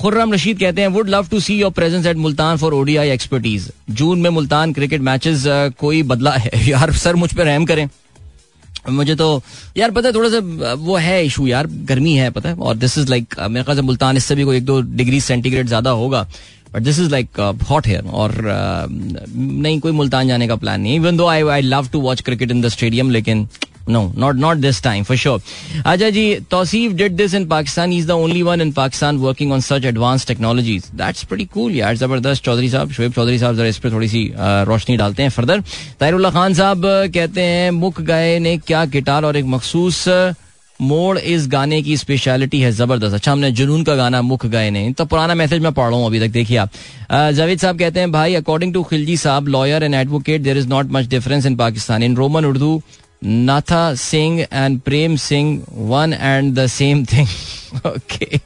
खुर्रम 0.00 0.32
रशीद 0.34 0.58
कहते 0.60 0.80
हैं 0.80 0.88
would 0.88 1.08
love 1.10 1.28
to 1.30 1.40
see 1.40 1.58
your 1.60 1.70
presence 1.72 2.06
at 2.06 2.16
Multan 2.16 2.56
for 2.56 2.74
ODI 2.74 3.08
expertise 3.26 3.70
जून 3.90 4.20
में 4.20 4.30
मुल्तान 4.30 4.72
क्रिकेट 4.72 5.00
मैचेस 5.02 5.44
कोई 5.78 6.02
बदला 6.04 6.32
है? 6.32 6.50
यार, 6.68 6.92
सर 6.94 7.16
मुझ 7.16 7.32
पर 7.34 7.44
रहम 7.44 7.64
करें। 7.66 7.88
मुझे 8.90 9.14
तो 9.16 9.42
यार 9.76 9.90
पता 9.90 10.08
है, 10.08 10.14
थोड़ा 10.14 10.28
सा 10.30 10.72
वो 10.80 10.96
है 10.96 11.24
इशू 11.26 11.46
यार, 11.46 11.66
गर्मी 11.84 12.12
है, 12.14 12.30
पता 12.30 12.48
है। 12.48 12.54
और 12.56 12.76
दिस 12.76 12.98
इज़ 12.98 13.08
लाइक 13.10 13.34
मेरे 13.40 13.64
ख्याल 13.64 13.76
से 13.76 13.82
मुल्तान 13.82 14.16
इससे 14.16 14.34
भी 14.34 14.44
कोई 14.44 14.56
एक 14.56 14.64
दो 14.64 14.80
डिग्री 14.94 15.20
सेंटीग्रेड 15.20 15.66
ज़्यादा 15.66 15.90
होगा। 15.92 16.22
But 16.74 16.82
this 16.82 16.98
is 17.00 17.10
like 17.10 17.40
hot 17.70 17.86
here 17.86 18.06
और 18.12 18.34
नहीं, 18.86 19.78
कोई 19.80 19.92
मुल्तान 19.92 20.28
जाने 20.28 20.48
का 20.48 20.56
प्लान 20.56 20.80
नहीं 20.80 20.94
even 20.96 21.16
though 21.16 21.26
I 21.26 21.42
I 21.48 21.62
love 21.62 21.88
to 21.92 22.00
watch 22.00 22.20
cricket 22.20 22.50
in 22.50 22.60
the 22.62 22.68
stadium 22.68 23.10
लेकिन 23.10 23.46
no, 23.86 24.12
not 24.16 24.36
not 24.36 24.60
this 24.60 24.80
time 24.80 25.04
for 25.04 25.16
sure. 25.16 25.38
Ajay 25.84 26.12
ji, 26.12 26.40
Tausif 26.40 26.96
did 26.96 27.16
this 27.16 27.34
in 27.34 27.48
Pakistan. 27.48 27.90
He's 27.90 28.06
the 28.06 28.16
only 28.16 28.42
one 28.42 28.60
in 28.60 28.72
Pakistan 28.72 29.20
working 29.20 29.52
on 29.52 29.60
such 29.60 29.84
advanced 29.84 30.26
technologies. 30.26 30.90
That's 30.92 31.24
pretty 31.24 31.46
cool 31.46 31.70
यार 31.72 31.96
ज़बरदस्त 31.96 32.44
चौधरी 32.44 32.68
साहब 32.70 32.90
शुएब 32.92 33.12
चौधरी 33.12 33.38
साहब 33.38 33.56
जरा 33.56 33.68
इस 33.68 33.78
पर 33.78 33.92
थोड़ी 33.92 34.08
सी 34.08 34.24
रोशनी 34.38 34.96
डालते 34.96 35.22
हैं 35.22 35.30
फर्दर 35.30 35.60
ताहिरुल्ला 36.00 36.30
खान 36.30 36.54
साहब 36.54 36.82
कहते 37.14 37.42
हैं 37.42 37.70
मुख 37.70 38.00
गए 38.10 38.38
ने 38.38 38.56
क्या 38.66 38.84
गिटार 38.96 39.24
और 39.24 39.36
एक 39.36 39.44
मखसूस 39.54 40.04
मोड़ 40.80 41.18
इस 41.18 41.46
गाने 41.48 41.80
की 41.82 41.96
स्पेशलिटी 41.96 42.60
है 42.60 42.70
ज़बरदस्त 42.72 43.14
अच्छा 43.14 43.32
हमने 43.32 43.50
जुनून 43.58 43.84
का 43.84 43.94
गाना 43.96 44.20
मुख 44.22 44.46
गए 44.46 44.70
नहीं 44.70 44.92
तो 44.94 45.04
पुराना 45.04 45.34
मैसेज 45.34 45.62
मैं 45.62 45.72
पढ़ 45.72 45.88
रहा 45.88 45.98
हूँ 45.98 46.06
अभी 46.06 46.20
तक 46.20 46.32
देखिए 46.32 46.56
आप 46.56 46.70
जावेद 47.34 47.58
साहब 47.58 47.78
कहते 47.78 48.00
हैं 48.00 48.10
भाई 48.12 48.34
according 48.34 48.74
to 48.74 48.82
Khilji 48.90 49.16
sahab 49.16 49.48
lawyer 49.48 49.84
and 49.84 49.94
advocate 49.94 50.42
there 50.42 50.58
is 50.58 50.68
not 50.68 50.90
much 50.92 51.06
difference 51.08 51.46
in 51.46 51.56
Pakistan 51.56 52.02
in 52.02 52.16
Roman 52.16 52.44
Urdu 52.44 52.80
Natha 53.22 53.94
Singh 53.94 54.40
and 54.52 54.80
Prem 54.80 55.16
Singh 55.16 55.62
one 55.72 56.12
and 56.12 56.54
the 56.54 56.66
same 56.66 57.04
thing 57.04 57.28
okay 57.86 58.38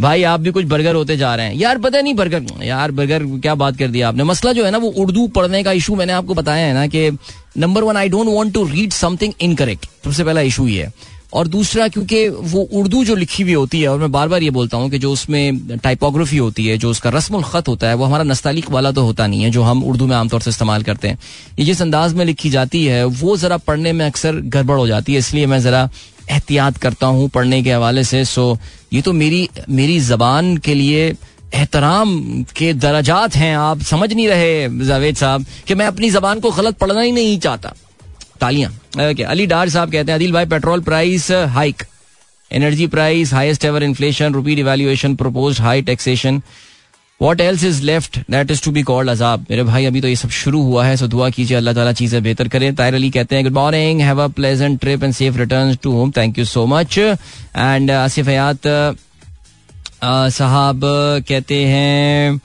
भाई, 0.00 0.22
आप 0.22 0.40
भी 0.40 0.50
कुछ 0.50 0.64
बर्गर 0.64 0.94
होते 0.94 1.16
जा 1.16 1.34
रहे 1.34 1.46
हैं। 1.46 1.54
यार, 1.54 1.78
पता 1.78 2.00
नहीं 2.00 2.14
बर्गर 2.14 2.64
यार 2.64 2.90
बर्गर 2.90 3.24
क्या 3.38 3.54
बात 3.54 3.76
कर 3.76 3.88
दिया 3.88 4.08
आपने। 4.08 4.24
मसला 4.24 4.52
जो 4.52 4.64
है 4.64 4.70
ना, 4.70 4.78
वो 4.78 4.88
उर्दू 4.88 5.26
पढ़ने 5.28 5.62
का 5.62 5.72
इशू 5.72 5.94
मैंने 5.96 6.12
आपको 6.12 6.34
बताया 6.34 6.66
है 6.66 6.74
ना 6.74 6.86
कि 6.86 7.10
number 7.58 7.82
one 7.82 7.96
I 7.96 8.08
don't 8.08 8.28
want 8.28 8.52
to 8.54 8.64
read 8.64 8.92
something 8.92 9.32
incorrect 9.40 9.86
सबसे 10.04 10.24
पहला 10.24 10.40
इशू 10.40 10.66
ये 10.68 10.82
है। 10.82 10.92
और 11.32 11.48
दूसरा, 11.48 11.86
क्योंकि 11.88 12.28
वो 12.28 12.60
उर्दू 12.72 13.04
जो 13.04 13.14
लिखी 13.14 13.42
हुई 13.42 13.52
होती 13.52 13.80
है, 13.80 13.88
और 13.88 13.98
मैं 13.98 14.10
बार 14.12 14.28
बार 14.28 14.42
ये 14.42 14.50
बोलता 14.50 14.76
हूँ 14.76 14.90
कि 14.90 14.98
जो 14.98 15.12
उसमें 15.12 15.78
टाइपोग्राफी 15.78 16.36
होती 16.36 16.66
है, 16.66 16.76
जो 16.78 16.90
उसका 16.90 17.10
रस्म 17.10 17.40
खत 17.42 17.68
होता 17.68 17.88
है, 17.88 17.94
वो 17.94 18.04
हमारा 18.04 18.24
नस्तालिक 18.24 18.70
वाला 18.70 18.92
तो 18.92 19.02
होता 19.02 19.26
नहीं 19.26 19.42
है, 19.42 19.50
जो 19.50 19.62
हम 19.62 19.82
उर्दू 19.84 20.06
में 20.06 20.16
आमतौर 20.16 20.40
से 20.40 20.50
इस्तेमाल 20.50 20.82
करते 20.82 21.08
हैं। 21.08 21.18
ये 21.58 21.64
जिस 21.64 21.82
अंदाज 21.82 22.14
में 22.14 22.24
लिखी 22.24 22.50
जाती 22.50 22.84
है, 22.84 23.04
वो 23.04 23.36
ज़रा 23.36 23.56
पढ़ने 23.56 23.92
में 23.92 24.04
अक्सर 24.06 24.40
गड़बड़ 24.46 24.78
हो 24.78 24.86
जाती 24.86 25.12
है, 25.12 25.18
इसलिए 25.18 25.46
मैं 25.46 25.58
ज़रा 25.60 25.88
एहतियात 26.30 26.76
करता 26.76 27.06
हूँ 27.06 27.28
पढ़ने 27.28 27.62
के 27.62 27.72
हवाले 27.72 28.04
से। 28.04 28.24
सो, 28.24 28.58
ये 28.92 29.02
तो 29.02 29.12
मेरी 29.12 29.48
मेरी 29.68 29.98
जबान 30.00 30.56
के 30.56 30.74
लिए 30.74 31.08
एहतराम 31.54 32.42
के 32.56 32.72
दराजात 32.74 33.36
हैं, 33.36 33.56
आप 33.56 33.82
समझ 33.82 34.12
नहीं 34.12 34.28
रहे 34.28 34.86
जावेद 34.86 35.16
साहब, 35.16 35.44
कि 35.66 35.74
मैं 35.74 35.86
अपनी 35.86 36.10
जबान 36.10 36.40
को 36.40 36.50
गलत 36.50 36.78
पढ़ना 36.78 37.00
ही 37.00 37.12
नहीं 37.12 37.38
चाहता। 37.38 37.74
तालियाँ। 38.40 38.70
ओके 39.10 39.22
अली 39.24 39.46
डार 39.46 39.68
साहब 39.68 39.92
कहते 39.92 40.12
हैं, 40.12 40.18
अदिल 40.18 40.32
भाई, 40.32 40.46
petrol 40.46 40.80
price 40.82 41.30
hike 41.56 41.82
energy 42.50 42.86
price 42.88 43.32
highest 43.34 43.64
ever 43.64 43.82
inflation 43.82 44.34
rupee 44.34 44.54
devaluation 44.56 45.14
propose 45.16 45.60
high 45.60 45.82
taxation 45.82 46.40
what 47.20 47.40
else 47.40 47.64
is 47.64 47.82
left 47.82 48.18
that 48.30 48.50
is 48.50 48.62
to 48.64 48.70
be 48.70 48.82
called 48.82 49.10
अजाब 49.10 49.46
मेरे 49.50 49.62
भाई, 49.64 49.84
अभी 49.86 50.00
तो 50.00 50.08
ये 50.08 50.16
सब 50.16 50.30
शुरू 50.30 50.62
हुआ 50.62 50.84
है 50.86 50.96
सो 50.96 51.06
दुआ 51.08 51.28
कीजिए, 51.30 51.56
अल्लाह 51.56 51.74
ताला 51.74 51.92
चीज़ें 51.92 52.22
बेहतर 52.22 52.48
करें। 52.48 52.74
तायर 52.74 52.94
अली 52.94 53.10
कहते 53.10 53.36
हैं 53.36 53.44
good 53.44 53.54
morning 53.54 54.00
have 54.00 54.22
a 54.22 54.26
pleasant 54.36 54.80
trip 54.80 55.04
and 55.04 55.14
safe 55.14 55.38
return 55.38 55.74
to 55.82 55.92
home 55.92 56.10
thank 56.16 56.38
you 56.38 56.44
so 56.44 56.66
much 56.66 56.98
and 56.98 57.90
Asif 57.90 58.28
Hayat 58.28 58.66
sahab 60.32 60.80
कहते 61.28 61.64
हैं 61.66 62.40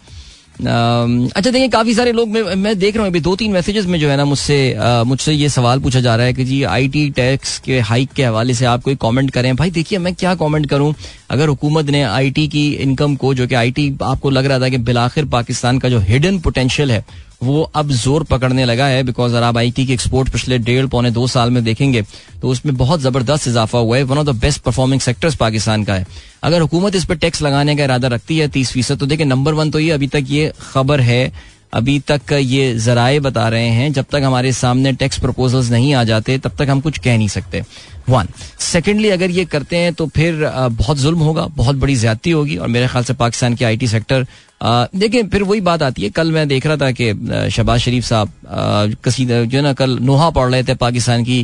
अच्छा 0.62 1.52
देखिए 1.52 1.68
काफ़ी 1.68 1.94
सारे 1.94 2.12
लोग 2.12 2.30
मैं, 2.30 2.42
मैं 2.56 2.78
देख 2.80 2.96
रहा 2.96 3.04
हूँ 3.04 3.10
अभी 3.12 3.20
दो 3.20 3.36
तीन 3.36 3.52
मैसेजेस 3.52 3.86
में 3.86 4.00
जो 4.00 4.10
है 4.10 4.18
ना 4.18 4.26
मुझसे 4.26 4.58
मुझसे 5.06 5.34
ये 5.34 5.50
सवाल 5.50 5.80
पूछा 5.80 6.00
जा 6.00 6.16
रहा 6.16 6.26
है 6.26 6.34
कि 6.34 6.46
जी 6.46 6.62
आईटी 6.64 7.10
टैक्स 7.10 7.58
के 7.60 7.80
हाइक 7.80 8.12
के 8.12 8.24
हवाले 8.24 8.54
से 8.54 8.66
आप 8.66 8.84
कोई 8.84 8.96
कमेंट 9.02 9.32
करें? 9.32 9.56
भाई 9.56 9.72
देखिए 9.72 10.00
मैं 10.00 10.14
क्या 10.16 10.36
कमेंट 10.36 10.70
करूँ? 10.70 10.94
अगर 11.30 11.48
हुकूमत 11.48 11.90
ने 11.90 12.04
आईटी 12.04 12.48
की 12.48 12.68
इनकम 12.74 13.16
को 13.16 13.34
जो 13.34 13.48
कि 13.48 13.56
आईटी 13.56 13.98
आपको 14.04 14.30
लग 14.30 14.46
रहा 14.46 14.60
था 14.60 14.70
कि 14.70 14.78
बिलाखिर 14.78 15.26
पाकिस्तान 15.26 15.80
का 15.80 15.90
जो 15.90 16.00
हिडन 16.00 16.40
पोटेंशियल 16.40 16.92
है 16.92 17.06
वो 17.44 17.62
अब 17.76 17.92
ज़ोर 17.94 18.24
पकड़ने 18.26 18.66
लगा 18.66 18.86
है 18.88 19.04
बिकॉज़ 19.04 19.36
आप 19.36 19.58
आई 19.58 19.72
की 19.72 19.84
एक्सपोर्ट 19.94 20.30
पिछले 20.32 20.58
डेढ़, 20.60 20.88
पौने 20.88 21.12
दो 21.12 21.28
साल 21.28 21.52
में 21.52 21.64
देखेंगे 21.64 22.02
तो 22.42 22.50
उसमें 22.50 22.76
बहुत 22.78 23.02
ज़बरदस्त 23.02 23.48
इजाफा 23.48 23.80
हुआ 23.80 23.98
है। 23.98 24.04
One 24.04 24.18
of 24.18 24.28
the 24.28 24.36
best 24.38 24.62
performing 24.64 25.02
sectors 25.02 25.36
Pakistan 25.36 25.84
का 25.84 25.94
है। 25.94 26.06
अगर 26.44 26.62
हुकूमत 26.62 26.96
इस 26.96 27.06
पर 27.06 27.16
टैक्स 27.18 27.42
लगाने 27.42 27.76
का 27.76 27.84
इरादा 27.84 28.08
रखती 28.10 28.38
है 28.38 28.48
तीस 28.50 28.72
फ़ीसद 28.72 29.00
तो 29.00 29.06
देखिए 29.06 29.26
नंबर 29.26 29.54
वन 29.54 29.72
तो 29.72 29.80
ये 29.80 29.92
अभी 29.92 30.08
तक 30.10 30.26
ये 30.30 30.52
खबर 30.64 31.02
है। 31.02 31.54
अभी 31.74 31.98
तक 32.02 32.32
ये 32.34 32.74
जराए 32.76 33.20
बता 33.20 33.48
रहे 33.50 33.68
हैं, 33.68 33.92
जब 33.94 34.06
तक 34.12 34.22
हमारे 34.24 34.52
सामने 34.54 34.92
टैक्स 34.94 35.20
प्रपोजल्स 35.20 35.70
नहीं 35.72 35.94
आ 35.94 36.04
जाते, 36.04 36.38
तब 36.38 36.52
तक 36.58 36.70
हम 36.70 36.82
कुछ 36.82 36.98
कह 36.98 37.18
नहीं 37.18 37.28
सकते। 37.28 37.62
वन 38.10 38.28
सेकेंडली 38.62 39.10
अगर 39.10 39.32
ये 39.32 39.46
करते 39.46 39.78
हैं 39.78 39.94
तो 39.94 40.08
फिर 40.08 40.46
बहुत 40.72 40.98
जुल्म 40.98 41.20
होगा, 41.20 41.46
बहुत 41.48 41.76
बड़ी 41.76 41.96
ज्यादती 41.96 42.32
होगी, 42.32 42.58
और 42.58 42.68
मेरे 42.68 42.88
ख्याल 42.88 43.04
से 43.04 43.14
पाकिस्तान 43.16 43.56
की 43.56 43.66
आईटी 43.66 43.88
सेक्टर 43.88 44.26
देखिए, 44.64 45.24
फिर 45.24 45.44
वही 45.44 45.62
बात 45.62 45.82
आती 45.84 46.02
है, 46.02 46.10
कल 46.12 46.32
मैं 46.32 46.48
देख 46.48 46.66
रहा 46.68 46.78
था 46.78 46.92
कि 46.92 47.12
शहबाज 47.52 47.80
शरीफ 47.82 48.06
साहब 48.06 48.96
कसी 49.06 49.26
जो 49.26 49.58
है 49.58 49.62
ना, 49.62 49.74
कल 49.74 49.98
नोहा 50.02 50.30
पढ़ 50.30 50.52
रहे 50.52 50.64
थे 50.64 50.76
पाकिस्तान 50.78 51.24
की 51.24 51.40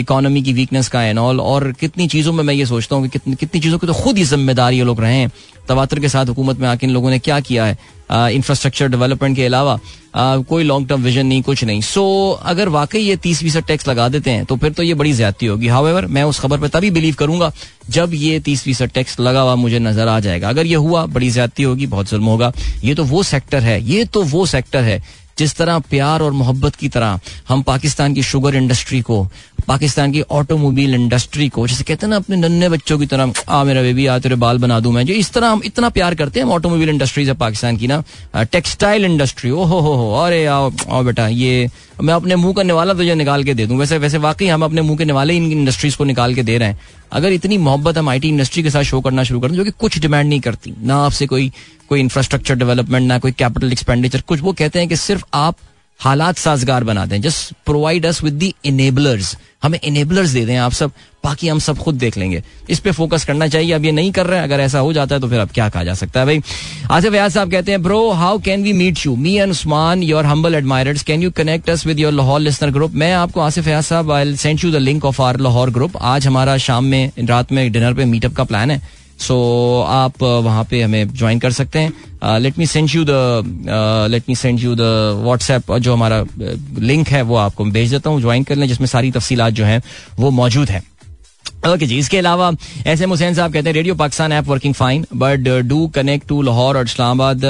इकोनॉमी 0.00 0.42
की 0.42 0.52
वीकनेस 0.52 0.88
का 0.88 1.02
एंड 1.02 1.18
ऑल 1.18 1.40
और 1.40 1.70
कितनी 1.80 2.08
चीज़ों 2.08 2.32
में 2.32 2.44
मैं 2.44 2.54
ये 2.54 2.66
सोचता 2.66 2.96
हूँ 2.96 3.04
कि 3.04 3.08
कितनी 3.08 3.34
कितनी 3.36 3.60
चीज़ों 3.60 3.78
की 3.78 3.86
तो 3.86 3.94
खुद 3.94 4.18
ही 4.18 4.24
ज़िम्मेदारी 4.24 4.78
ये 4.78 4.84
लोग 4.84 5.00
रहे 5.00 5.16
हैं। 5.16 5.30
तवातर 5.68 6.00
के 6.00 6.08
साथ 6.08 6.26
हुकूमत 6.26 6.58
में 6.60 6.68
आके 6.68 6.86
इन 6.86 6.92
लोगों 6.92 7.10
ने 7.10 7.18
क्या 7.18 7.38
किया 7.40 7.64
है? 7.66 7.76
इंफ्रास्ट्रक्चर 8.10 8.88
डेवलपमेंट 8.88 9.36
के 9.36 9.44
अलावा 9.46 9.78
कोई 10.16 10.64
लॉन्ग 10.64 10.88
टर्म 10.88 11.02
विजन 11.02 11.26
नहीं, 11.26 11.42
कुछ 11.42 11.62
नहीं। 11.64 11.80
सो 11.82 12.30
अगर 12.44 12.68
वाकई 12.68 13.00
ये 13.00 13.16
तीस 13.16 13.40
फ़ीसद 13.40 13.64
टैक्स 13.68 13.88
लगा 13.88 14.08
देते 14.08 14.30
हैं 14.30 14.44
तो 14.44 14.56
फिर 14.56 14.72
तो 14.72 14.82
ये 14.82 14.94
बड़ी 14.94 15.12
ज्यादती 15.12 15.46
होगी। 15.46 15.68
हावेवर 15.68 16.06
मैं 16.06 16.22
उस 16.24 16.40
खबर 16.40 16.60
पर 16.60 16.68
तभी 16.68 16.90
बिलीव 16.90 17.14
करूँगा 17.14 17.52
जब 17.90 18.14
ये 18.14 18.38
तीस 18.40 18.62
फ़ीसद 18.62 18.90
टैक्स 18.94 19.18
लगा 19.20 19.40
हुआ 19.40 19.54
मुझे 19.54 19.78
नज़र 19.78 20.08
आ 20.08 20.18
जाएगा। 20.20 20.48
अगर 20.48 20.66
ये 20.66 20.74
हुआ, 20.76 21.04
बड़ी 21.06 21.30
ज्यादती 21.30 21.62
होगी, 21.62 21.86
बहुत 21.86 22.10
जुल्म 22.10 22.24
होगा। 22.24 22.52
ये 22.84 22.94
तो 22.94 23.04
वो 23.04 23.22
सेक्टर 23.22 23.62
है, 23.62 23.82
ये 23.84 24.04
तो 24.04 24.22
वो 24.22 24.46
सेक्टर 24.46 24.82
है, 24.82 25.02
जिस 25.38 25.54
तरह 25.56 25.78
प्यार 25.80 26.22
और 26.22 26.32
मोहब्बत 26.32 26.74
की 26.76 26.88
तरह 26.88 27.20
हम 27.48 27.62
पाकिस्तान 27.62 28.14
की 28.14 28.22
शुगर 28.22 28.54
इंडस्ट्री 28.54 29.00
को, 29.00 29.24
पाकिस्तान 29.68 30.12
की 30.12 30.20
ऑटोमोबाइल 30.22 30.94
इंडस्ट्री 30.94 31.48
को, 31.48 31.66
जैसे 31.66 31.84
कहते 31.84 32.06
हैं 32.06 32.10
ना, 32.10 32.16
अपने 32.16 32.36
नन्हे 32.36 32.68
बच्चों 32.68 32.98
की 32.98 33.06
तरह, 33.06 33.32
आ, 33.48 33.64
मेरा 33.64 33.82
बेबी 33.82 34.06
आ, 34.06 34.18
तेरे 34.18 34.34
बाल 34.36 34.58
बना 34.58 34.78
दूँ 34.80 34.92
मैं। 34.92 35.04
जो 35.06 35.14
इस 35.14 35.32
तरह 35.32 35.48
हम 35.48 35.62
इतना 35.64 35.88
प्यार 35.88 36.14
करते 36.14 36.40
हैं 36.40 36.46
ऑटोमोबाइल 36.48 36.88
इंडस्ट्री 36.88 37.24
है 37.26 37.34
पाकिस्तान 37.34 37.76
की 37.76 37.86
ना 37.86 38.02
टेक्सटाइल 38.36 39.04
इंडस्ट्री 39.04 39.50
ओ 39.50 39.64
हो 39.64 39.80
हो 39.80 40.12
अरे, 40.16 40.44
आओ 40.46 40.72
आओ 40.90 41.02
बेटा, 41.04 41.28
ये, 41.28 41.68
मैं 42.02 42.14
अपने 42.14 42.36
मुँह 42.36 42.54
का 42.54 42.62
निवाला 42.62 42.94
तुझे 42.94 43.14
निकाल 43.14 43.44
के 43.44 43.54
दे 43.54 43.66
दूँ। 43.66 43.78
वैसे 43.78 43.98
वैसे 43.98 44.18
वाकई 44.18 44.46
हम 44.46 44.64
अपने 44.64 44.82
मुँह 44.82 44.98
के 44.98 45.04
निवाले 45.04 45.36
इन 45.36 45.50
इंडस्ट्रीज़ 45.52 45.96
को 45.96 46.04
निकाल 46.04 46.34
के 46.34 46.42
दे 46.42 46.58
रहे 46.58 46.68
हैं। 46.68 46.78
अगर 47.14 47.32
इतनी 47.32 47.58
मोहब्बत 47.58 47.98
हम 47.98 48.08
आईटी 48.08 48.28
इंडस्ट्री 48.28 48.62
के 48.62 48.70
साथ 48.70 48.82
शो 48.82 49.00
करना 49.00 49.22
शुरू 49.24 49.40
कर 49.40 49.48
दें, 49.48 49.56
जो 49.56 49.64
कि 49.64 49.70
कुछ 49.70 49.98
डिमांड 49.98 50.28
नहीं 50.28 50.40
करती, 50.40 50.74
ना 50.82 50.96
आपसे 51.04 51.26
कोई 51.26 51.52
कोई 51.88 52.00
इंफ्रास्ट्रक्चर 52.00 52.54
डेवलपमेंट 52.54 53.06
ना 53.08 53.18
कोई 53.18 53.32
कैपिटल 53.32 53.72
एक्सपेंडिचर 53.72 54.20
कुछ 54.20 54.40
वो 54.40 54.52
कहते 54.52 54.78
हैं 54.78 54.88
कि 54.88 54.96
सिर्फ़ 54.96 55.24
आप 55.34 55.56
हालात 56.00 56.38
साजगार 56.38 56.84
बना 56.84 57.06
दें। 57.06 57.20
Just 57.22 57.52
provide 57.66 58.06
us 58.06 58.22
with 58.22 58.34
the 58.34 58.52
enablers 58.64 59.36
हमें 59.62 59.78
इनेबलर्स 59.80 60.30
दे 60.30 60.44
दें 60.46 60.56
आप 60.56 60.72
सब, 60.72 60.90
बाकी 61.24 61.48
हम 61.48 61.58
सब 61.58 61.78
खुद 61.78 61.94
देख 61.94 62.16
लेंगे। 62.18 62.42
इस 62.70 62.80
पे 62.80 62.90
फोकस 62.90 63.24
करना 63.24 63.46
चाहिए। 63.48 63.72
अब 63.72 63.84
ये 63.84 63.92
नहीं 63.92 64.10
कर 64.12 64.26
रहे 64.26 64.38
हैं। 64.38 64.44
अगर 64.44 64.60
ऐसा 64.60 64.78
हो 64.78 64.92
जाता 64.92 65.14
है 65.14 65.20
तो 65.20 65.28
फिर 65.28 65.40
अब 65.40 65.50
क्या 65.54 65.68
कहा 65.68 65.84
जा 65.84 65.94
सकता 65.94 66.20
है 66.20 66.26
भाई? 66.26 66.40
आसिफ 66.90 67.12
व्यास 67.12 67.34
साहब 67.34 67.50
कहते 67.50 67.72
हैं 67.72 67.82
bro 67.82 68.10
how 68.12 68.38
can 68.38 68.62
we 68.62 68.72
meet 68.72 68.98
you 69.06 69.14
me 69.16 69.34
and 69.34 69.50
Usman 69.50 70.02
your 70.02 70.26
humble 70.26 70.54
admirers 70.54 71.02
can 71.02 71.22
you 71.22 71.30
connect 71.30 71.70
us 71.70 71.86
with 71.86 71.98
your 71.98 72.12
Lahore 72.12 72.40
listener 72.40 72.70
group 72.70 72.92
मैं 72.94 73.12
आपको 73.12 73.40
Asif 73.40 73.64
Vyas 73.64 73.86
sahab 73.86 74.10
I 74.12 74.36
send 74.36 74.60
you 74.64 74.70
the 74.72 74.76
link 74.76 75.04
of 75.04 75.22
our 75.22 75.40
Lahore 75.40 75.70
group 75.70 75.96
आज 75.96 76.26
हमारा 76.26 76.56
शाम 76.58 76.84
में, 76.84 77.10
रात 77.20 77.52
में 77.52 77.72
dinner 77.72 77.94
पे 77.94 78.04
meetup 78.04 78.34
का 78.34 78.44
प्लान 78.44 78.70
है। 78.70 79.03
सो 79.20 79.36
आप 79.88 80.22
वहाँ 80.22 80.64
पे 80.70 80.82
हमें 80.82 81.12
ज्वाइन 81.14 81.38
कर 81.38 81.52
सकते 81.52 81.78
हैं. 81.78 82.38
Let 82.40 82.58
me 82.58 82.66
send 82.66 82.88
you 82.90 83.04
the 83.04 84.08
let 84.10 84.24
me 84.28 84.34
send 84.36 84.60
you 84.60 84.74
the 84.74 84.80
WhatsApp 85.24 85.72
जो 85.74 85.92
हमारा 85.92 86.24
लिंक 86.80 87.08
है, 87.08 87.22
वो 87.22 87.36
आपको 87.36 87.64
भेज 87.66 87.90
देता 87.90 88.10
हूँ. 88.10 88.20
ज्वाइन 88.20 88.44
कर 88.44 88.56
लें, 88.56 88.66
जिसमें 88.68 88.86
सारी 88.86 89.10
तफसीलात 89.10 89.52
जो 89.52 89.64
हैं, 89.64 89.82
वो 90.18 90.30
मौजूद 90.32 90.70
है. 90.70 90.82
ओके 91.68 91.86
जी, 91.86 91.98
इसके 91.98 92.18
अलावा 92.18 92.50
एस 92.86 93.00
एम 93.00 93.10
हुसैन 93.10 93.34
साहब 93.34 93.52
कहते 93.52 93.68
हैं 93.68 93.74
radio 93.74 93.94
Pakistan 93.94 94.32
app 94.32 94.48
working 94.48 94.74
fine 94.74 95.06
but 95.14 95.48
do 95.64 95.86
connect 95.94 96.28
to 96.28 96.40
Lahore 96.42 96.76
और 96.76 96.84
इस्लामाबाद 96.84 97.44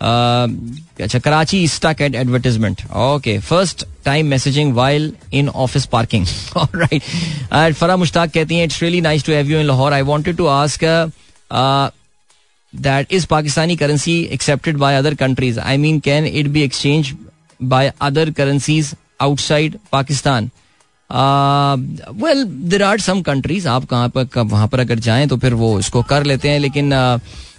अच्छा 0.00 1.18
Karachi 1.18 1.66
stuck 1.68 2.00
at 2.02 2.14
advertisement 2.14 2.80
okay 2.96 3.38
first 3.38 3.84
time 4.04 4.26
messaging 4.30 4.72
while 4.74 5.12
in 5.34 5.48
office 5.48 5.86
parking 5.92 6.26
right 6.56 7.74
Farah 7.74 7.96
Mushtaq 7.96 8.30
कहती 8.30 8.56
हैं 8.56 8.64
it's 8.64 8.82
really 8.82 9.00
nice 9.00 9.24
to 9.26 9.32
have 9.32 9.50
you 9.50 9.58
in 9.58 9.66
Lahore 9.66 9.92
I 9.92 10.02
wanted 10.10 10.36
to 10.36 10.46
ask 10.46 10.84
that 12.72 13.12
is 13.12 13.26
Pakistani 13.30 13.76
currency 13.76 14.20
accepted 14.32 14.76
by 14.78 14.96
other 14.96 15.14
countries 15.24 15.60
I 15.60 15.76
mean 15.76 15.98
can 16.04 16.26
it 16.26 16.46
be 16.48 16.62
exchange 16.62 17.14
by 17.60 17.92
other 18.02 18.30
currencies 18.38 18.94
outside 19.20 19.78
Pakistan 19.92 20.50
well 21.10 22.44
there 22.70 22.82
are 22.82 23.00
some 23.00 23.20
countries 23.22 23.68
आप 23.68 23.84
कहाँ 23.86 24.08
पर 24.16 24.28
वहाँ 24.36 24.68
पर 24.68 24.80
अगर 24.80 24.98
जाएँ 25.00 25.26
तो 25.28 25.36
फिर 25.36 25.54
वो 25.54 25.78
इसको 25.78 26.02
कर 26.04 26.24
लेते 26.24 26.48
हैं, 26.48 26.58
लेकिन 26.60 26.92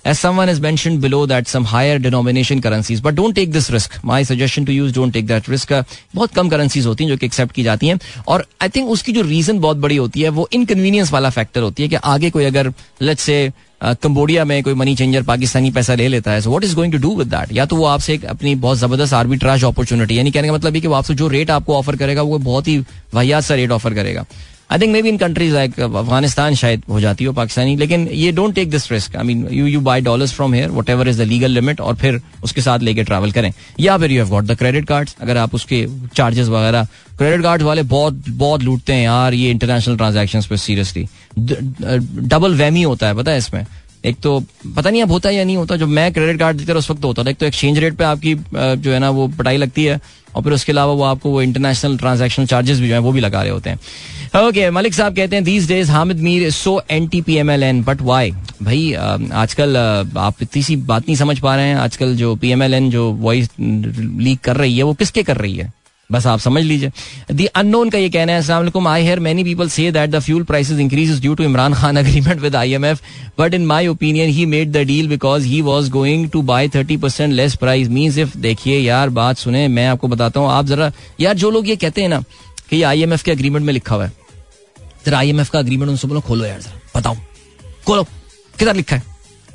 एस 0.06 0.20
सम 0.20 0.36
वन 0.36 0.50
इज़ 0.50 0.62
मैं 0.62 1.00
below 1.02 1.26
that 1.28 1.48
some 1.48 1.66
higher 1.66 1.98
denomination 2.00 2.60
currencies 2.60 3.02
but 3.02 3.14
don't 3.14 3.36
take 3.36 3.52
this 3.52 3.70
risk 3.72 4.00
my 4.06 4.26
suggestion 4.26 4.66
to 4.66 4.72
use 4.72 4.94
don't 4.96 5.14
take 5.14 5.28
that 5.28 5.50
risk 5.50 5.74
बहुत 6.16 6.34
कम 6.34 6.50
करेंसीज 6.50 6.86
होती 6.86 7.04
हैं 7.04 7.12
जो 7.12 7.18
कि 7.18 7.26
एक्सेप्ट 7.26 7.52
की 7.56 7.64
जाती 7.64 7.88
हैं, 7.88 8.00
और 8.28 8.46
आई 8.62 8.70
थिंक 8.76 8.90
उसकी 8.90 9.12
जो 9.14 9.22
रीजन 9.22 9.60
बहुत 9.60 9.78
बड़ी 9.78 9.98
होती 9.98 10.22
है, 10.22 10.30
वो 10.30 10.48
इनकन्वीनियंस 10.54 11.12
वाला 11.12 11.30
फैक्टर 11.30 11.62
होती 11.62 11.84
है 11.84 11.90
कि 11.90 11.96
आगे 11.96 12.30
कोई 12.30 12.46
अगर 12.46 12.74
लेट 13.02 13.20
से 13.20 13.52
कंबोडिया 13.82 14.44
में 14.46 14.62
कोई 14.64 14.74
मनी 14.74 14.96
चेंजर 14.96 15.24
पाकिस्तानी 15.24 15.72
पैसा 15.72 15.96
ले 15.96 16.08
लेता 16.08 16.32
है। 16.32 16.42
So 16.42 16.50
what 16.50 16.64
is 16.64 16.76
going 16.76 16.94
to 16.94 17.00
do 17.00 17.16
with 17.16 17.28
that 17.28 17.52
या 17.54 17.66
तो 17.66 17.76
वो 17.76 17.86
आपसे 17.86 18.14
एक 18.14 18.26
अपनी 18.26 18.56
बहुत 18.58 18.78
ज़बरदस्त 18.78 19.14
आर्बिट्राज 19.14 19.64
अपॉर्चुनिटी 19.66 20.18
यानी 20.18 20.32
कहने 20.32 20.48
का 20.48 20.54
मतलब 20.54 20.76
है 20.76 20.82
कि 20.82 20.88
वो 20.88 20.94
आपसे 20.96 21.16
जो 21.16 21.28
रेट 21.28 21.52
आपको 21.52 21.76
ऑफ़र 21.78 21.96
करेगा, 21.96 22.22
वो 22.22 22.38
बहुत 22.40 22.68
ही 22.68 22.78
वाहियात 23.14 23.44
सा 23.44 23.56
रेट 23.56 23.72
ऑफ़र 23.72 23.94
करेगा। 23.94 24.26
I 24.70 24.80
think 24.80 24.92
maybe 25.02 25.10
in 25.10 25.18
countries 25.18 25.54
like 25.54 25.80
Afghanistan 25.80 26.56
शायद 26.56 26.82
हो 26.90 27.00
जाती 27.02 27.24
हो, 27.24 27.34
पाकिस्तानी, 27.34 27.76
लेकिन 27.76 28.08
ये 28.14 28.32
don't 28.32 28.56
take 28.56 28.70
this 28.70 28.92
risk 28.92 29.16
I 29.16 29.24
mean 29.24 29.48
you 29.52 29.66
you 29.66 29.80
buy 29.82 30.02
dollars 30.02 30.34
from 30.34 30.54
here 30.54 30.70
whatever 30.90 31.08
is 31.10 31.22
the 31.22 31.28
legal 31.28 31.52
limit 31.52 31.82
और 31.82 31.96
फिर 31.96 32.20
उसके 32.44 32.62
साथ 32.62 32.80
लेके 32.80 33.04
ट्रैवल 33.04 33.32
करें. 33.32 33.52
या 33.80 33.98
फिर 33.98 34.12
you 34.12 34.18
have 34.18 34.30
got 34.30 34.46
the 34.46 34.58
credit 34.58 34.88
card 34.88 35.10
अगर 35.22 35.38
आप 35.38 35.56
उसके 35.56 35.86
चार्जेस 36.16 36.48
वगैरह 36.48 36.88
क्रेडिट 37.18 37.44
कार्ड 37.44 37.62
वाले 37.62 37.84
बहुत 37.86 38.30
बहुत 38.30 38.64
लूटते 38.64 38.94
हैं 38.94 39.04
यार 39.04 39.34
ये 39.34 39.52
इंटरनेशनल 39.52 39.98
ट्रांजेक्शन 39.98 40.42
पे 40.50 40.58
सीरियसली 40.58 41.08
डबल 41.38 42.56
वैमी 42.56 42.82
होता 42.84 43.08
है, 43.08 43.16
पता 43.16 43.32
है 43.32 43.38
इसमें? 43.38 43.66
एक 44.06 44.18
तो 44.24 44.40
पता 44.76 44.90
नहीं 44.90 45.02
अब 45.04 45.12
होता 45.12 45.30
है 45.30 45.36
या 45.36 45.44
नहीं 45.44 45.58
होता, 45.58 45.76
जब 45.76 45.88
मैं 45.88 46.12
क्रेडिट 46.14 46.40
कार्ड 46.40 46.58
देता 46.58 46.74
उस 46.74 46.90
वक्त 46.92 47.04
होता 47.04 47.24
था, 47.24 47.30
एक 47.30 47.38
तो 47.38 47.46
एक्सचेंज 47.46 47.78
रेट 47.78 47.96
पे 47.98 48.04
आपकी 48.04 48.36
जो 48.54 48.92
है 48.92 49.00
ना, 49.00 49.10
वो 49.10 49.28
पटाई 49.28 49.58
लगती 49.58 49.84
है, 49.84 50.00
और 50.36 50.44
फिर 50.44 50.54
उसके 50.54 50.72
अलावा 50.72 50.94
वो 50.94 51.04
आपको 51.04 51.30
वो 51.30 51.42
इंटरनेशनल 51.42 51.98
ट्रांजेक्शन 51.98 52.46
चार्जेस 52.46 52.80
भी 52.80 52.88
जो 52.88 52.94
है, 52.94 53.00
वो 53.00 53.12
भी 53.12 53.22
लगा 53.22 53.42
रहे 53.42 53.52
होते 53.52 53.70
हैं. 53.70 53.80
ओके 54.38 54.70
मलिक 54.70 54.94
साहब 54.94 55.16
कहते 55.16 55.36
हैं 55.36 55.44
these 55.44 55.68
days 55.68 55.92
Hamid 55.92 56.18
Mir 56.22 56.44
is 56.44 56.56
so 56.56 56.82
anti 57.08 57.22
P 57.22 57.36
M 57.38 57.50
L 57.52 57.64
N 57.64 57.82
but 57.84 58.02
why 58.02 58.32
भाई 58.64 58.92
आजकल 58.94 59.78
आप 59.78 60.42
इतनी 60.42 60.62
सी 60.64 60.76
बात 60.76 61.08
नहीं 61.08 61.16
समझ 61.18 61.38
पा 61.40 61.56
रहे 61.56 61.68
हैं, 61.68 61.76
आजकल 61.76 62.16
जो 62.16 62.36
पी 62.36 62.52
एम 62.52 62.64
एल 62.64 62.74
एन 62.74 62.90
जो 62.92 63.10
वॉइस 63.12 63.50
लीक 63.60 64.40
कर 64.40 64.58
रही 64.58 64.78
है, 64.78 64.84
वो 64.84 64.94
किसके 64.94 65.24
कर 65.24 65.38
रही 65.38 65.56
है? 65.56 65.72
बस 66.10 66.28
आप 66.28 66.40
समझ 66.40 66.64
लीजिए। 66.64 66.92
दी 67.32 67.46
अननोन 67.46 67.90
का 67.90 67.98
ये 67.98 68.10
कहना 68.10 68.34
है 68.34 68.40
Aslam 68.40 68.88
I 68.88 69.04
hear 69.04 69.20
many 69.20 69.44
people 69.44 69.70
say 69.70 69.92
that 69.92 70.10
the 70.10 70.20
fuel 70.20 70.44
prices 70.44 70.80
increase 70.80 71.20
due 71.22 71.34
to 71.36 71.44
Imran 71.44 71.74
Khan 71.74 71.98
agreement 71.98 72.42
with 72.42 72.56
IMF 72.56 73.02
but 73.40 73.54
in 73.54 73.66
my 73.66 73.88
opinion 73.88 74.30
he 74.30 74.46
made 74.46 74.72
the 74.72 74.86
deal 74.88 75.08
because 75.08 75.46
he 75.46 75.62
was 75.62 75.90
going 75.90 76.30
to 76.30 76.42
buy 76.44 76.68
thirty 76.76 76.98
percent 76.98 77.34
less 77.34 77.56
price 77.56 77.90
means 77.90 78.18
if 78.18 78.38
देखिए 78.38 78.80
यार, 78.80 79.10
बात 79.10 79.38
सुने, 79.38 79.68
मैं 79.68 79.88
आपको 79.88 80.08
बताता 80.08 80.40
हूँ, 80.40 80.50
आप 80.50 80.66
जरा, 80.66 80.92
यार 81.20 81.34
जो 81.36 81.52
लोग 81.52 81.70
ये 81.70 81.76
कहते 81.76 82.02
हैं 82.02 82.10
ना, 82.10 82.24
कि 82.70 82.76
ये 82.76 82.84
आईएमएफ 82.84 83.24
के 83.24 83.32
अग्रीमेंट 83.32 83.66
में 83.66 83.74
लिखा 83.74 83.96
हुआ 83.96 84.06
है 84.06 84.27
जरा 85.06 85.18
आईएमएफ 85.18 85.50
का 85.50 85.60
अग्रीमेंट 85.60 85.90
उनसे 85.90 86.08
बोलो, 86.08 86.22
खोलो 86.22 86.46
यार 86.46 86.62
जरा, 86.62 87.00
बताओ। 87.00 87.16
खोलो, 87.86 88.04
किधर 88.60 88.76
लिखा 88.76 88.96
है? 88.96 89.04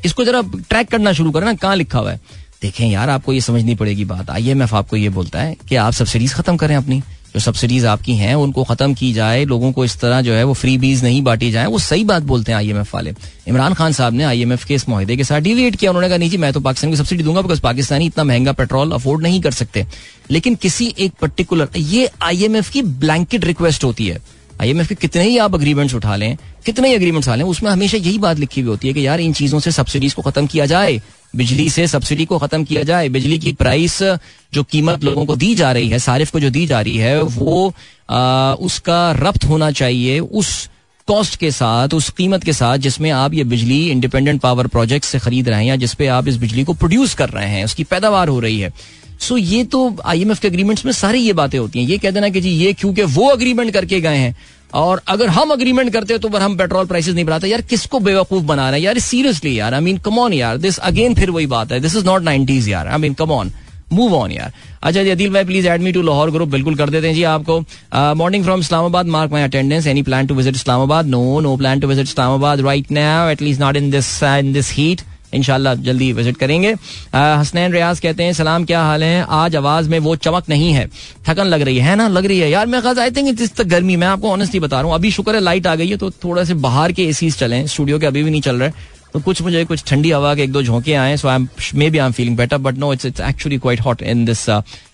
इसको 0.04 0.24
जरा 0.24 0.42
ट्रैक 0.42 0.88
करना 0.88 1.12
शुरू 1.12 1.30
करें 1.30 1.44
ना, 1.44 1.54
कहाँ 1.54 1.76
लिखा 1.76 1.98
हुआ 1.98 2.12
है? 2.12 2.20
देखें 2.62 2.88
यार, 2.88 3.10
आपको 3.10 3.32
ये 3.32 3.40
समझनी 3.40 3.74
पड़ेगी 3.74 4.04
बात। 4.04 4.30
आईएमएफ 4.30 4.74
आपको 4.74 4.96
ये 4.96 5.08
बोलता 5.08 5.40
है 5.40 5.56
कि 5.68 5.76
आप 5.76 5.92
सब्सिडीज 5.92 6.34
खत्म 6.34 6.56
करें 6.56 6.76
अपनी। 6.76 7.02
जो 7.34 7.40
सब्सिडीज 7.40 7.84
आपकी 7.84 8.14
हैं, 8.14 8.34
उनको 8.34 8.64
खत्म 8.64 8.94
की 8.94 9.12
जाए, 9.12 9.44
लोगों 9.44 9.72
को 9.72 9.84
इस 9.84 10.00
तरह 10.00 10.20
जो 10.20 10.32
है 10.32 10.44
वो 10.44 10.52
फ्री 10.52 10.78
बीज 10.78 11.04
नहीं 11.04 11.22
बांटी 11.22 11.50
जाए, 11.50 11.66
वो 11.66 11.78
सही 11.78 12.04
बात 12.04 12.22
बोलते 12.22 12.52
हैं 12.52 12.56
आईएमएफ 12.56 12.94
वाले। 12.94 13.14
इमरान 13.48 13.74
खान 13.74 13.92
साहब 13.92 14.12
ने 14.12 14.24
आईएमएफ 14.24 14.64
के 14.64 14.74
इस 14.74 14.88
माहे 14.88 15.16
के 15.16 15.24
साथ 15.24 15.40
डिवेट 15.40 15.76
किया, 15.76 15.90
उन्होंने 15.90 16.08
कहा, 16.08 16.18
नहीं 16.18 16.30
जी, 16.30 16.36
मैं 16.36 16.52
तो 16.52 16.60
पाकिस्तान 16.60 16.90
की 16.90 16.96
सब्सिडी 16.96 17.22
दूँगा 17.22 17.42
बिकॉज़ 17.42 17.60
पाकिस्तानी 17.60 18.06
इतना 18.06 18.24
महँगा 18.24 18.52
पेट्रोल 18.52 18.92
अफोर्ड 18.92 19.22
नहीं 19.22 19.40
कर 19.40 19.50
सकते। 19.50 19.86
लेकिन 20.30 20.54
किसी 20.54 20.94
एक 20.98 21.12
पर्टिकुलर 21.20 21.68
ये 21.76 22.10
आईएमएफ 22.22 22.70
की 22.70 22.82
ब्लैंकेट 22.82 23.44
रिक्वेस्ट 23.44 23.84
होती 23.84 24.06
है। 24.06 24.22
आईएमएफ 24.62 24.88
के 24.88 24.94
कितने 24.94 25.22
ही 25.24 25.38
आप 25.38 25.54
अग्रीमेंट्स 25.54 25.94
उठा 25.94 26.16
लें 26.16 26.36
कितने 26.66 26.88
ही 26.88 26.94
अग्रीमेंट्स 26.94 27.28
आ 27.28 27.34
लें 27.34 27.44
उसमें 27.44 27.70
हमेशा 27.70 27.98
यही 27.98 28.18
बात 28.18 28.38
लिखी 28.38 28.60
हुई 28.60 28.70
होती 28.70 28.88
है 28.88 28.94
कि 28.94 29.06
यार 29.06 29.20
इन 29.20 29.32
चीज़ों 29.32 29.60
से 29.60 29.72
सब्सिडीज 29.72 30.14
को 30.14 30.22
खत्म 30.22 30.46
किया 30.46 30.66
जाए 30.66 31.00
बिजली 31.36 31.68
से 31.70 31.86
सब्सिडी 31.86 32.24
को 32.24 32.38
खत्म 32.38 32.64
किया 32.64 32.82
जाए 32.82 33.08
बिजली 33.08 33.38
की 33.38 33.52
प्राइस 33.52 34.02
जो 34.54 34.62
कीमत 34.62 35.04
लोगों 35.04 35.24
को 35.26 35.36
दी 35.36 35.54
जा 35.54 35.72
रही 35.72 35.88
है 35.88 35.98
सारिफ 35.98 36.30
को 36.30 36.40
जो 36.40 36.50
दी 36.50 36.66
जा 36.66 36.80
रही 36.80 36.96
है 36.96 37.22
वो 37.22 37.74
आ, 38.10 38.52
उसका 38.52 39.12
रब्त 39.12 39.44
होना 39.44 39.70
चाहिए 39.70 40.18
उस 40.20 40.68
कॉस्ट 41.08 41.36
के 41.36 41.50
साथ 41.50 41.94
उस 41.94 42.10
कीमत 42.10 42.44
के 42.44 42.52
साथ 42.52 42.78
जिसमें 42.78 43.10
आप 43.10 43.34
ये 43.34 43.44
बिजली 43.44 43.90
इंडिपेंडेंट 43.90 44.40
पावर 44.40 44.66
प्रोजेक्ट 44.66 45.06
से 45.06 45.18
खरीद 45.18 45.48
रहे 45.48 45.58
हैं 45.58 45.66
या 45.66 45.76
जिसपे 45.76 46.06
आप 46.06 46.28
इस 46.28 46.36
बिजली 46.36 46.64
को 46.64 46.74
प्रोड्यूस 46.74 47.14
कर 47.14 47.28
रहे 47.28 47.48
हैं 47.48 47.64
उसकी 47.64 47.84
पैदावार 47.84 48.28
हो 48.28 48.40
रही 48.40 48.60
है। 48.60 48.72
सो 49.22 49.36
ये 49.36 49.62
तो 49.66 49.94
आईएमएफ 50.04 50.40
के 50.40 50.48
अग्रीमेंट्स 50.48 50.84
में 50.84 50.92
सारी 50.94 51.18
ये 51.20 51.32
बातें 51.34 51.58
होती 51.58 51.78
हैं। 51.78 51.88
ये 51.88 51.98
कह 51.98 52.10
देना 52.10 52.28
कि 52.28 52.40
जी, 52.40 52.50
ये 52.50 52.72
क्योंकि 52.72 53.02
वो 53.04 53.28
अग्रीमेंट 53.28 53.72
करके 53.72 54.00
गए 54.00 54.16
हैं। 54.16 54.36
और 54.74 55.00
अगर 55.08 55.28
हम 55.28 55.50
अग्रीमेंट 55.50 55.92
करते 55.92 56.18
तो 56.18 56.28
पर 56.28 56.42
हम 56.42 56.56
पेट्रोल 56.56 56.86
प्राइसेस 56.86 57.14
नहीं 57.14 57.24
बढ़ाते। 57.24 57.48
यार, 57.48 57.60
किसको 57.62 57.98
बेवकूफ़ 58.00 58.44
बना 58.44 58.68
रहे 58.70 58.80
हैं? 58.80 58.84
यार 58.86 58.98
सीरियसली 59.00 59.58
यार 59.58 59.74
आई 59.74 59.80
मीन 59.80 59.98
कम 60.04 60.18
ऑन 60.18 60.32
यार 60.32 60.58
दिस 60.58 60.78
अगेन 60.80 61.14
फिर 61.14 61.30
वही 61.30 61.46
बात 61.46 61.72
है। 61.72 61.80
दिस 61.80 61.96
इज़ 61.96 62.04
नॉट 62.06 62.22
नाइनटीज 62.22 62.68
यार 62.68 62.88
I 62.88 62.98
mean 62.98 63.14
come 63.14 63.30
on 63.32 63.52
move 63.92 64.14
on 64.14 64.32
यार। 64.32 64.52
अच्छा 64.82 65.02
जी 65.02 65.10
अदिल 65.10 65.32
भाई 65.32 65.44
please 65.44 65.66
add 65.68 65.80
me 65.82 65.92
to 65.92 66.02
Lahore 66.02 66.30
group 66.30 66.48
बिल्कुल 66.48 66.74
कर 66.74 66.90
देते 66.90 67.06
हैं 67.06 67.14
जी 67.14 67.22
आपको। 67.22 67.58
Morning 68.16 68.44
from 68.44 68.60
Islamabad 68.60 69.06
mark 69.06 69.32
my 69.32 69.42
attendance 69.42 69.86
any 69.86 70.02
plan 70.02 70.26
to 70.26 70.34
visit 70.34 70.54
Islamabad 70.54 71.06
no 71.06 71.40
no 71.40 71.56
plan 71.56 71.80
to 71.80 71.88
visit 71.88 72.06
Islamabad 72.06 72.60
right 72.60 72.90
now 72.92 73.28
at least 73.30 73.60
not 73.60 73.76
in 73.76 73.90
this 73.90 74.22
in 74.22 74.52
this 74.52 74.72
heat 74.72 75.00
इनशाला 75.34 75.74
जल्दी 75.76 76.12
visit 76.12 76.36
करेंगे। 76.36 76.74
हसनैन 77.14 77.72
रियाज 77.72 78.00
कहते 78.00 78.22
हैं, 78.22 78.32
सलाम, 78.32 78.64
क्या 78.64 78.82
हाल 78.82 79.02
है? 79.02 79.24
आज 79.30 79.56
आवाज़ 79.56 79.88
में 79.90 79.98
वो 79.98 80.14
चमक 80.18 80.48
नहीं 80.48 80.72
है। 80.72 80.86
थकन 81.28 81.44
लग 81.44 81.62
रही 81.62 81.78
है 81.78 81.96
ना? 81.96 82.08
लग 82.08 82.26
रही 82.26 82.38
है। 82.38 82.50
यार, 82.50 82.66
मैं 82.66 82.98
आई 82.98 83.10
थिंक 83.10 83.40
इस 83.40 83.54
तक 83.54 83.64
गर्मी। 83.66 83.96
मैं 83.96 84.06
आपको 84.06 84.30
ऑनेस्टली 84.30 84.60
बता 84.60 84.76
रहा 84.76 84.86
हूँ, 84.86 84.94
अभी 84.94 85.10
शुक्र 85.10 85.34
है 85.34 85.40
लाइट 85.40 85.66
आ 85.66 85.74
गई 85.74 85.88
है 85.88 85.96
तो 85.96 86.10
थोड़ा 86.24 86.44
से 86.44 86.54
बाहर 86.56 86.92
के 86.92 87.04
ए 87.04 87.30
चले। 87.32 87.66
स्टूडियो 87.68 87.98
के 87.98 88.06
अभी 88.06 88.22
भी 88.22 88.30
नहीं 88.30 88.40
चल 88.40 88.56
रहे। 88.56 88.70
तो 89.14 89.20
कुछ 89.20 89.40
मुझे 89.42 89.64
कुछ 89.64 89.82
ठंडी 89.86 90.10
हवा 90.10 90.34
के 90.34 90.42
एक 90.42 90.52
दो 90.52 90.62
झोंके 90.62 90.94
आए 90.94 91.16
so 91.16 91.28
I 91.28 91.46
maybe 91.90 91.98
I 91.98 92.06
am 92.06 92.12
feeling 92.12 92.36
better 92.36 92.58
but 92.58 92.78
no 92.78 92.92
it's 92.92 93.06
it's 93.06 93.20
actually 93.20 93.58
quite 93.58 93.80
hot 93.80 94.02
in 94.02 94.24
this 94.24 94.44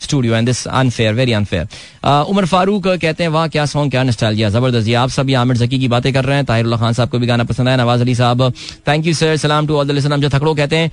studio 0.04 0.34
and 0.34 0.46
this 0.46 0.66
unfair 0.68 1.14
very 1.14 1.32
unfair 1.32 1.66
Umar 2.04 2.46
Farooq 2.46 2.86
कहते 2.86 3.22
हैं, 3.22 3.30
वाह, 3.30 3.46
क्या 3.48 3.66
सॉन्ग 3.66 3.90
क्या 3.90 4.02
नस्टालिया 4.02 4.48
ज़बरदस्त। 4.50 4.94
आप 4.96 5.10
सभी 5.10 5.34
आमिर 5.34 5.56
जकी 5.56 5.78
की 5.78 5.88
बातें 5.88 6.12
कर 6.12 6.24
रहे 6.24 6.36
हैं 6.36 6.44
ताहिर 6.44 6.76
खान 6.76 6.92
साहब 6.92 7.08
को 7.08 7.18
भी 7.18 7.26
गाना 7.26 7.44
पसंद 7.44 7.68
आया, 7.68 7.76
Nawaz 7.76 8.00
Ali 8.00 8.14
sahab 8.14 8.52
thank 8.88 9.06
you 9.06 9.14
sir 9.14 9.36
सलाम 9.36 9.66
टू 9.66 9.76
ऑल 9.76 9.86
द 9.88 10.16
जो 10.18 10.28
थकड़ो 10.28 10.54
कहते 10.54 10.76
हैं 10.76 10.90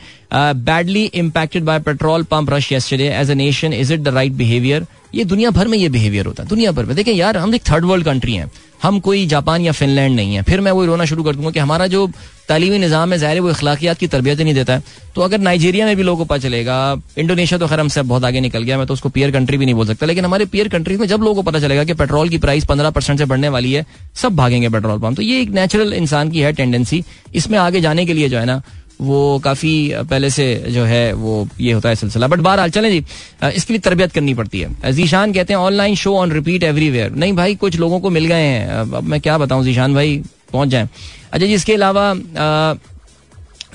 badly 0.65 1.03
impacted 1.15 1.63
by 1.63 1.79
petrol 1.79 2.23
pump 2.31 2.49
rush 2.49 2.71
yesterday 2.71 3.09
as 3.11 3.31
a 3.31 3.33
nation 3.35 3.73
is 3.73 3.93
it 3.93 3.99
the 3.99 4.07
right 4.15 4.33
behaviour 4.33 4.85
ये 5.15 5.25
दुनिया 5.25 5.49
भर 5.49 5.67
में 5.67 5.77
ये 5.77 5.89
बिहेवियर 5.89 6.25
होता 6.25 6.43
है, 6.43 6.49
दुनिया 6.49 6.71
भर 6.71 6.85
में। 6.85 6.95
देखें 6.95 7.13
यार, 7.13 7.37
हम 7.37 7.55
एक 7.55 7.61
थर्ड 7.69 7.85
वर्ल्ड 7.85 8.05
कंट्री 8.05 8.33
हैं। 8.33 8.51
हम 8.83 8.99
कोई 8.99 9.25
जापान 9.27 9.61
या 9.61 9.71
फिनलैंड 9.71 10.15
नहीं 10.15 10.35
है। 10.35 10.41
फिर 10.43 10.61
मैं 10.61 10.71
वही 10.71 10.87
रोना 10.87 11.05
शुरू 11.05 11.23
कर 11.23 11.35
दूँगा 11.35 11.51
कि 11.51 11.59
हमारा 11.59 11.87
जो 11.87 12.07
तालीमी 12.49 12.77
निज़ाम 12.77 13.11
है, 13.11 13.17
ज़ाहिर 13.17 13.39
वो 13.41 13.49
अखलाकियात 13.49 13.97
की 13.97 14.07
तरबियत 14.07 14.41
नहीं 14.41 14.53
देता 14.53 14.73
है। 14.73 14.83
तो 15.15 15.21
अगर 15.21 15.39
नाइजीरिया 15.39 15.85
में 15.85 15.95
भी 15.95 16.03
लोगों 16.03 16.17
को 16.17 16.25
पता 16.25 16.37
चलेगा, 16.39 16.75
इंडोनेशिया 17.17 17.59
तो 17.59 17.67
खैर 17.67 17.79
हमसे 17.79 18.01
बहुत 18.03 18.25
आगे 18.25 18.41
निकल 18.41 18.63
गया, 18.63 18.77
मैं 18.77 18.87
तो 18.87 18.93
उसको 18.93 19.09
पियर 19.09 19.31
कंट्री 19.31 19.57
भी 19.57 19.65
नहीं 19.65 19.75
बोल 19.75 19.87
सकता, 19.87 20.05
लेकिन 20.05 20.25
हमारे 20.25 20.45
पियर 20.45 20.67
कंट्रीज़ 20.67 20.99
में 20.99 21.07
जब 21.07 21.19
लोगों 21.19 21.35
को 21.35 21.41
पता 21.41 21.59
चलेगा 21.59 21.83
कि 21.83 21.93
पेट्रोल 21.95 22.29
की 22.29 22.37
प्राइस 22.37 22.65
पंद्रह 22.65 22.89
परसेंट 22.89 23.19
से 23.19 23.25
बढ़ने 23.25 23.49
वाली 23.49 23.73
है, 23.73 23.85
सब 24.15 24.35
भागेंगे 24.35 24.69
पेट्रोल 24.69 24.99
पंप। 24.99 25.15
तो 25.15 25.21
ये 25.21 25.41
एक 25.41 25.49
नेचुरल 25.51 25.93
इंसान 25.93 26.31
की 26.31 26.41
है 26.41 26.53
टेंडेंसी 26.53 27.03
इसमें 27.35 27.57
आगे 27.59 27.81
जाने 27.81 28.05
के 28.05 28.13
लिए 28.13 28.29
जो 28.29 28.37
है 28.37 28.45
ना 28.45 28.61
वो 29.01 29.39
काफ़ी 29.39 29.91
पहले 30.01 30.29
से 30.29 30.45
जो 30.69 30.83
है 30.85 31.11
वो 31.13 31.47
ये 31.59 31.71
होता 31.71 31.89
है 31.89 31.95
सिलसिला। 31.95 32.27
बट 32.27 32.39
बहरहाल, 32.39 32.69
चलें 32.69 32.89
जी 32.89 33.03
इसके 33.47 33.73
लिए 33.73 33.79
तरबियत 33.81 34.11
करनी 34.11 34.33
पड़ती 34.33 34.59
है। 34.59 34.91
जीशान 34.93 35.33
कहते 35.33 35.53
हैं 35.53 35.59
online 35.59 35.95
show 35.95 36.15
on 36.17 36.31
repeat 36.31 36.63
everywhere 36.63 37.11
नहीं 37.13 37.33
भाई, 37.33 37.55
कुछ 37.55 37.75
लोगों 37.75 37.99
को 37.99 38.09
मिल 38.09 38.25
गए 38.25 38.43
हैं। 38.43 38.67
अब 38.69 39.03
मैं 39.03 39.21
क्या 39.21 39.37
बताऊँ, 39.37 39.63
जीशान 39.63 39.93
भाई, 39.93 40.21
पहुँच 40.53 40.69
जाए। 40.69 40.89
अच्छा 41.31 41.45
जी, 41.45 41.53
इसके 41.53 41.73
अलावा 41.73 42.09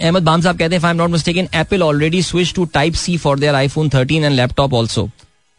अहमद 0.03 0.23
बाम 0.23 0.41
साहब 0.41 0.59
कहते 0.59 0.77
हैं 0.77 0.85
I 0.85 0.91
am 0.91 0.97
not 0.97 1.11
mistaken 1.11 1.49
Apple 1.55 1.83
already 1.83 2.23
switch 2.23 2.53
to 2.55 2.65
type 2.75 2.95
C 2.95 3.17
for 3.19 3.39
their 3.39 3.55
iPhone 3.55 3.89
thirteen 3.89 4.25
and 4.25 4.35
laptop 4.35 4.75
also 4.75 5.09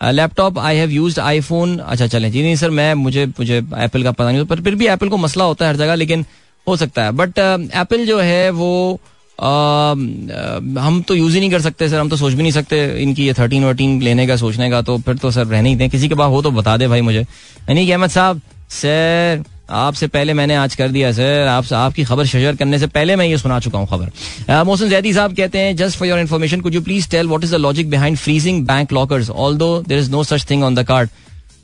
laptop 0.02 0.58
I 0.60 0.78
have 0.78 0.90
use 0.90 1.20
iPhone 1.20 1.78
अच्छा 1.78 2.08
चले 2.08 2.30
जी, 2.32 2.42
नहीं 2.44 2.56
सर, 2.56 2.70
मैं, 2.70 2.94
मुझे 2.96 3.26
मुझे 3.26 3.58
एप्पल 3.58 4.04
का 4.04 4.12
पता 4.12 4.32
नहीं, 4.32 4.46
पर 4.46 4.62
फिर 4.62 4.76
भी 4.76 4.88
एप्पल 4.88 5.10
को 5.10 5.18
मसला 5.18 5.44
होता 5.44 5.66
है 5.66 5.72
हर 5.72 5.78
जगह, 5.78 5.96
लेकिन 5.96 6.26
हो 6.68 6.76
सकता 6.78 7.04
है। 7.04 7.12
बट 7.12 7.40
एप्पल 7.40 8.06
जो 8.06 8.20
है, 8.20 8.50
वो 8.50 9.00
हम 9.42 11.04
तो 11.08 11.16
यूज़ 11.16 11.34
ही 11.34 11.40
नहीं 11.40 11.52
कर 11.52 11.62
सकते 11.62 11.90
सर 11.90 12.00
हम 12.00 12.10
तो 12.10 12.18
सोच 12.18 12.34
भी 12.34 12.42
नहीं 12.42 12.52
सकते 12.52 12.84
इनकी 13.04 13.26
ये 13.26 13.34
थर्टीन 13.34 13.64
वर्टीन 13.66 14.02
लेने 14.02 14.28
का, 14.28 14.36
सोचने 14.36 14.70
का 14.70 14.82
तो 14.82 14.98
फिर 14.98 15.16
तो 15.18 15.32
सर 15.32 15.46
रहने 15.48 15.70
ही 15.70 15.76
दें। 15.76 15.90
किसी 15.90 16.10
के 16.10 16.16
पास 16.16 16.30
हो 16.30 16.42
तो 16.42 16.52
बता 16.52 16.76
दे 16.78 16.88
भाई 16.88 17.02
मुझे। 17.02 17.26
नहीं 17.70 17.92
अहमद 17.92 18.10
साहब 18.10 18.42
सर 18.72 19.44
आपसे 19.72 20.08
पहले 20.08 20.34
मैंने 20.34 20.56
आज 20.56 20.76
कर 20.76 20.88
दिया 20.90 21.12
सर 21.12 21.48
आप, 21.48 21.74
आपकी 21.74 22.04
खबर 22.04 22.26
शेयर 22.26 22.56
करने 22.56 22.80
से 22.80 22.88
पहले 22.90 23.16
मैं 23.16 23.26
ये 23.26 23.38
सुना 23.38 23.60
चुका 23.60 23.80
हूँ 23.80 23.88
खबर। 23.88 24.64
मोहसिन 24.64 24.90
जैदी 24.90 25.14
साहब 25.14 25.36
कहते 25.36 25.60
हैं 25.60 25.76
just 25.76 25.98
for 26.00 26.08
your 26.08 26.20
information 26.20 26.62
could 26.62 26.74
you 26.76 26.82
please 26.82 27.10
tell 27.12 27.28
what 27.28 27.44
is 27.44 27.52
the 27.52 27.60
logic 27.60 27.90
behind 27.90 28.18
freezing 28.18 28.66
bank 28.68 28.94
lockers 28.94 29.30
although 29.58 29.70
there 29.88 30.00
is 30.00 30.12
no 30.12 30.24
such 30.24 30.50
thing 30.50 30.64
on 30.64 30.76
the 30.76 30.84
card 30.88 31.10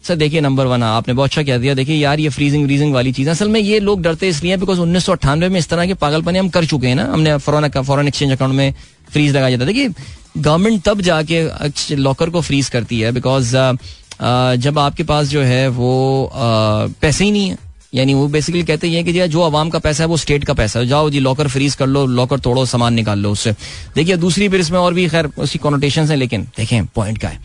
sir 0.07 0.15
देखिए 0.15 0.41
नंबर 0.41 0.65
वन 0.65 0.83
आपने 0.83 1.13
बहुत 1.13 1.29
अच्छा 1.29 1.43
कह 1.43 1.57
दिया। 1.57 1.73
देखिए, 1.73 1.95
यार, 1.95 2.19
ये 2.19 2.29
फ्रीजिंग 2.29 2.65
व्रीजिंग 2.65 2.93
वाली 2.93 3.11
चीज़ 3.13 3.29
असल 3.29 3.49
में 3.49 3.59
ये 3.59 3.79
लोग 3.79 4.01
डरते 4.01 4.27
इसलिए 4.29 4.57
बिकॉज़ 4.57 4.79
उन्नीस 4.79 5.05
सौ 5.05 5.11
अट्ठानवे 5.11 5.49
में 5.49 5.59
इस 5.59 5.67
तरह 5.69 5.85
के 5.85 5.93
पागलपने 5.95 6.39
हम 6.39 6.49
कर 6.49 6.65
चुके 6.65 6.87
हैं 6.87 6.95
ना। 6.95 7.05
हमने 7.13 7.37
फॉरन 7.37 7.69
फॉरन 7.81 8.07
एक्सचेंज 8.07 8.31
अकाउंट 8.31 8.55
में 8.55 8.73
फ्रीज 9.11 9.35
लगाया 9.35 9.49
जाता 9.49 9.65
देखिए 9.65 9.89
गवर्नमेंट 10.37 10.81
तब 10.83 11.01
जाके 11.01 11.95
लॉकर 11.95 12.29
को 12.29 12.41
फ्रीज 12.41 12.69
करती 12.69 12.99
है 12.99 13.11
बिकॉज़ 13.11 13.55
जब 14.61 14.79
आपके 14.79 15.03
पास 15.03 15.27
जो 15.27 15.41
है 15.43 15.67
वो 15.69 16.29
पैसे 16.33 17.23
ही 17.23 17.31
नहीं 17.31 17.49
है। 17.49 17.57
यानी 17.93 18.13
वो 18.13 18.27
बेसिकली 18.27 18.63
कहते 18.63 18.89
हैं 18.89 19.03
कि 19.05 19.27
जो 19.27 19.41
आवाम 19.41 19.69
का 19.69 19.79
पैसा 19.79 20.03
है, 20.03 20.07
वो 20.07 20.17
स्टेट 20.17 20.43
का 20.45 20.53
पैसा 20.53 20.79
है। 20.79 20.87
जाओ 20.87 21.09
जी 21.09 21.19
लॉकर 21.19 21.47
फ्रीज 21.47 21.75
कर 21.75 21.87
लो 21.87 22.05
लॉकर 22.07 22.39
तोड़ो, 22.39 22.65
सामान 22.65 22.93
निकाल 22.93 23.19
लो 23.19 23.31
उससे। 23.31 23.51
देखिए, 23.95 24.17
दूसरी 24.17 24.49
फिर 24.49 24.59
इसमें 24.59 24.79
और 24.79 24.93
भी 24.93 25.07
खैर, 25.09 25.29
उसकी 25.37 25.59
कॉनोटेशन 25.59 26.05
है, 26.05 26.15
लेकिन 26.15 26.43
देखें 26.57 26.85
पॉइंट 26.85 27.17
का 27.17 27.27
है? 27.27 27.39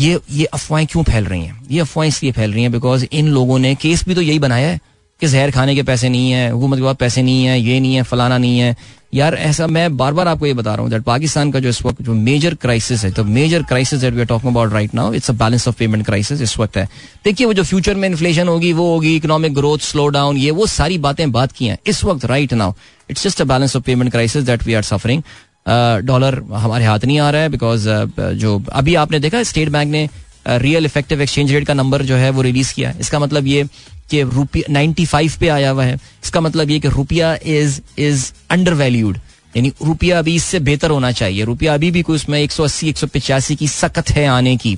ये 0.00 0.18
ये 0.32 0.44
अफवाहें 0.44 0.86
क्यों 0.86 1.02
फैल 1.04 1.24
रही 1.24 1.42
हैं? 1.42 1.60
ये 1.70 1.80
अफवाहें 1.80 2.08
इसलिए 2.08 2.32
फैल 2.32 2.52
रही 2.52 2.62
हैं 2.62 2.72
बिकॉज़ 2.72 3.04
इन 3.12 3.28
लोगों 3.28 3.58
ने 3.58 3.74
केस 3.76 4.04
भी 4.08 4.14
तो 4.14 4.20
यही 4.20 4.38
बनाया 4.38 4.68
है 4.68 4.78
कि 5.20 5.26
जहर 5.26 5.50
खाने 5.50 5.74
के 5.74 5.82
पैसे 5.82 6.08
नहीं 6.08 6.30
है, 6.30 6.50
हुकूमत 6.50 6.78
के 6.78 6.84
पास 6.84 6.96
पैसे 6.96 7.22
नहीं 7.22 7.44
है, 7.44 7.60
ये 7.60 7.80
नहीं 7.80 7.94
है, 7.94 8.02
फलाना 8.02 8.38
नहीं 8.38 8.58
है। 8.58 8.76
यार, 9.14 9.34
ऐसा 9.34 9.66
मैं 9.66 9.96
बार 9.96 10.12
बार 10.12 10.28
आपको 10.28 10.46
ये 10.46 10.52
बता 10.54 10.74
रहा 10.74 10.82
हूँ 10.82 10.90
दैट 10.90 11.02
पाकिस्तान 11.02 11.50
का 11.52 11.60
जो 11.60 11.68
इस 11.68 11.82
वक्त 11.84 12.02
जो 12.02 12.14
मेजर 12.14 12.54
क्राइसिस 12.54 13.04
है 13.04 13.10
तो 13.12 13.24
major 13.26 13.62
crisis 13.62 14.00
that 14.00 14.14
we 14.14 14.20
are 14.20 14.26
talking 14.26 14.52
about 14.52 14.72
right 14.72 14.94
now 14.94 15.12
it's 15.14 15.30
a 15.30 15.34
balance 15.34 15.66
of 15.68 15.76
payment 15.78 16.04
crisis 16.06 16.40
इस 16.42 16.58
वक्त 16.58 16.76
है। 16.76 16.88
देखिए, 17.24 17.46
वो 17.46 17.54
जो 17.54 17.62
फ्यूचर 17.64 17.94
में 17.94 18.08
इन्फ्लेशन 18.08 18.48
होगी, 18.48 18.72
वो 18.72 18.88
होगी 18.92 19.14
इकोनॉमिक 19.16 19.54
ग्रोथ 19.54 19.78
स्लो 19.82 20.06
डाउन 20.08 20.36
ये 20.36 20.50
वो 20.50 20.66
सारी 20.68 20.98
बातें 21.00 21.30
बात 21.32 21.52
की 21.52 21.66
हैं 21.66 21.78
इस 21.86 22.04
वक्त 22.04 22.24
right 22.24 22.54
now 22.54 22.72
it's 23.10 23.24
just 23.24 23.40
a 23.40 23.44
balance 23.44 23.76
of 23.76 23.84
payment 23.84 24.10
crisis 24.10 24.44
that 24.44 24.66
we 24.66 24.74
are 24.74 24.82
suffering 24.82 25.22
dollar 25.66 26.42
हमारे 26.52 26.84
हाथ 26.84 27.04
नहीं 27.04 27.18
आ 27.18 27.30
रहा 27.30 27.42
है 27.42 27.48
बिकॉज़ 27.48 27.88
जो 28.34 28.62
अभी 28.72 28.94
आपने 28.94 29.18
देखा 29.20 29.42
स्टेट 29.42 29.68
बैंक 29.68 29.90
ने 29.92 30.08
रियल 30.48 30.84
इफ़ेक्टिव 30.84 31.22
एक्सचेंज 31.22 31.52
रेट 31.52 31.66
का 31.66 31.74
नंबर 31.74 32.02
जो 32.02 32.16
है 32.16 32.30
वो 32.30 32.42
रिलीज़ 32.42 32.72
किया 32.74 32.92
इसका 33.00 33.18
मतलब 33.18 33.46
ये 33.46 33.64
कि 34.10 34.22
रुपया 34.22 34.72
नाइन्टी 34.72 35.04
फाइव 35.06 35.32
पे 35.40 35.48
आया 35.48 35.70
हुआ 35.70 35.84
है। 35.84 35.94
इसका 36.24 36.40
मतलब 36.40 36.70
ये 36.70 36.78
कि 36.80 36.88
रुपया 36.88 37.34
इज़ 37.46 37.80
इज़ 37.98 38.30
अंडर 38.50 38.74
वैल्यूड 38.74 39.18
यानी 39.54 39.72
रुपया 39.82 40.18
अभी 40.18 40.34
इससे 40.34 40.58
बेहतर 40.60 40.90
होना 40.90 41.10
चाहिए। 41.12 41.44
रुपया 41.44 41.74
अभी 41.74 41.90
भी 41.90 42.02
कोई 42.02 42.16
उसमें 42.16 42.38
एक 42.40 42.52
सौ 42.52 42.64
अस्सी, 42.64 42.88
एक 42.88 42.96
सौ 42.98 43.06
पिचासी 43.06 43.56
की 43.56 43.68
सख्त 43.68 44.10
है 44.10 44.26
आने 44.28 44.56
की। 44.56 44.76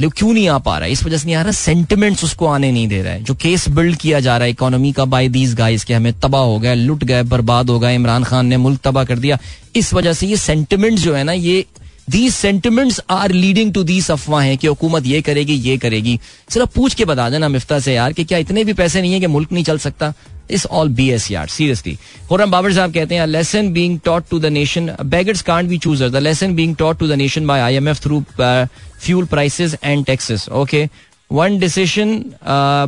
लेकिन 0.00 0.10
क्यों 0.10 0.32
नहीं 0.34 0.48
आ 0.48 0.58
पा 0.58 0.78
रहा 0.78 0.86
है? 0.86 0.92
इस 0.92 1.04
वजह 1.04 1.16
से 1.16 1.24
नहीं 1.26 1.36
आ 1.36 1.42
रहा। 1.42 1.52
सेंटिमेंट्स 1.52 2.24
उसको 2.24 2.46
आने 2.46 2.72
नहीं 2.72 2.88
दे 2.88 3.02
रहा 3.02 3.12
है। 3.12 3.24
जो 3.24 3.34
केस 3.34 3.68
बिल्ड 3.68 3.96
किया 3.96 4.20
जा 4.20 4.36
रहा 4.36 4.44
है 4.44 4.50
इकोनॉमी 4.50 4.92
का 4.92 5.04
बाय 5.04 5.28
दीज 5.28 5.54
गाइस 5.54 5.84
के 5.84 5.94
हमें 5.94 6.12
तबाह 6.20 6.42
हो 6.42 6.58
गया, 6.58 6.74
लुट 6.74 7.04
गए, 7.04 7.22
बर्बाद 7.22 7.70
हो 7.70 7.78
गए, 7.78 7.94
इमरान 7.94 8.24
खान 8.24 8.46
ने 8.46 8.56
मुल्क 8.56 8.80
तबाह 8.84 9.04
कर 9.04 9.18
दिया। 9.18 9.38
इस 9.76 9.94
वजह 9.94 10.12
से 10.12 10.26
ये 10.26 10.36
सेंटिमेंट्स 10.36 11.02
जो 11.02 11.14
है 11.14 11.24
ना, 11.24 11.32
ये 11.32 11.64
these 12.10 12.34
sentiments 12.34 13.00
are 13.10 13.32
leading 13.32 13.74
to 13.74 13.82
these 13.82 14.10
अफवाहें 14.10 14.58
कि 14.58 14.66
हुकूमत 14.66 15.06
ये 15.06 15.20
करेगी 15.20 15.54
ये 15.54 15.78
करेगी। 15.78 16.20
सिर्फ़ 16.48 16.70
पूछ 16.74 16.94
के 16.94 17.04
बता 17.04 17.30
देना 17.30 17.48
मिफ्ता 17.48 17.78
से 17.78 17.94
यार 17.94 18.12
कि 18.12 18.24
क्या 18.24 18.38
इतने 18.38 18.64
भी 18.64 18.72
पैसे 18.72 19.00
नहीं 19.00 19.12
है 19.12 19.20
कि 19.20 19.26
मुल्क 19.26 19.52
नहीं 19.52 19.64
चल 19.64 19.78
सकता? 19.78 20.12
इस 20.50 20.66
ऑल 20.66 20.88
बी 20.88 21.08
एस 21.10 21.30
यार 21.30 21.48
सीरियसली 21.48 21.96
खुरम 22.28 22.50
बाबर 22.50 22.72
साहब 22.72 22.92
कहते 22.94 23.14
हैं 23.14 23.26
lesson 23.26 23.72
being 23.72 23.98
taught 24.04 24.24
to 24.30 24.38
the 24.38 24.46
nation 24.52 24.90
beggars 25.04 25.42
can't 25.42 25.68
be 25.68 25.78
chooser 25.78 26.10
the 26.10 26.16
lesson 26.16 26.54
being 26.54 26.76
taught 26.76 26.98
to 26.98 27.08
the 27.08 27.12
nation 27.12 27.46
by 27.46 27.60
IMF 27.60 28.00
through 28.02 28.22
fuel 28.40 29.24
prices 29.26 29.76
and 29.84 30.04
taxes 30.06 30.48
okay 30.52 30.88
one 31.30 31.58
decision 31.58 32.18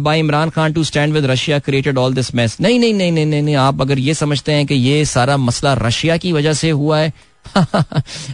by 0.03 0.19
Imran 0.19 0.51
Khan 0.51 0.73
to 0.73 0.85
stand 0.85 1.13
with 1.15 1.25
Russia 1.27 1.59
created 1.59 1.99
all 1.99 2.15
this 2.15 2.35
mess 2.35 2.57
नहीं 2.61 2.79
नहीं 2.81 2.95
नहीं 2.95 3.13
नहीं 3.13 3.43
नहीं 3.43 3.57
आप 3.57 3.81
अगर 3.81 3.99
ये 3.99 4.15
समझते 4.15 4.53
हैं 4.53 4.67
कि 4.67 4.75
ये 4.75 5.05
सारा 5.05 5.37
मसला 5.37 5.73
रशिया 5.75 6.17
की 6.17 6.33
वजह 6.33 6.53
से 6.53 6.71
हुआ 6.71 6.99
है 6.99 7.13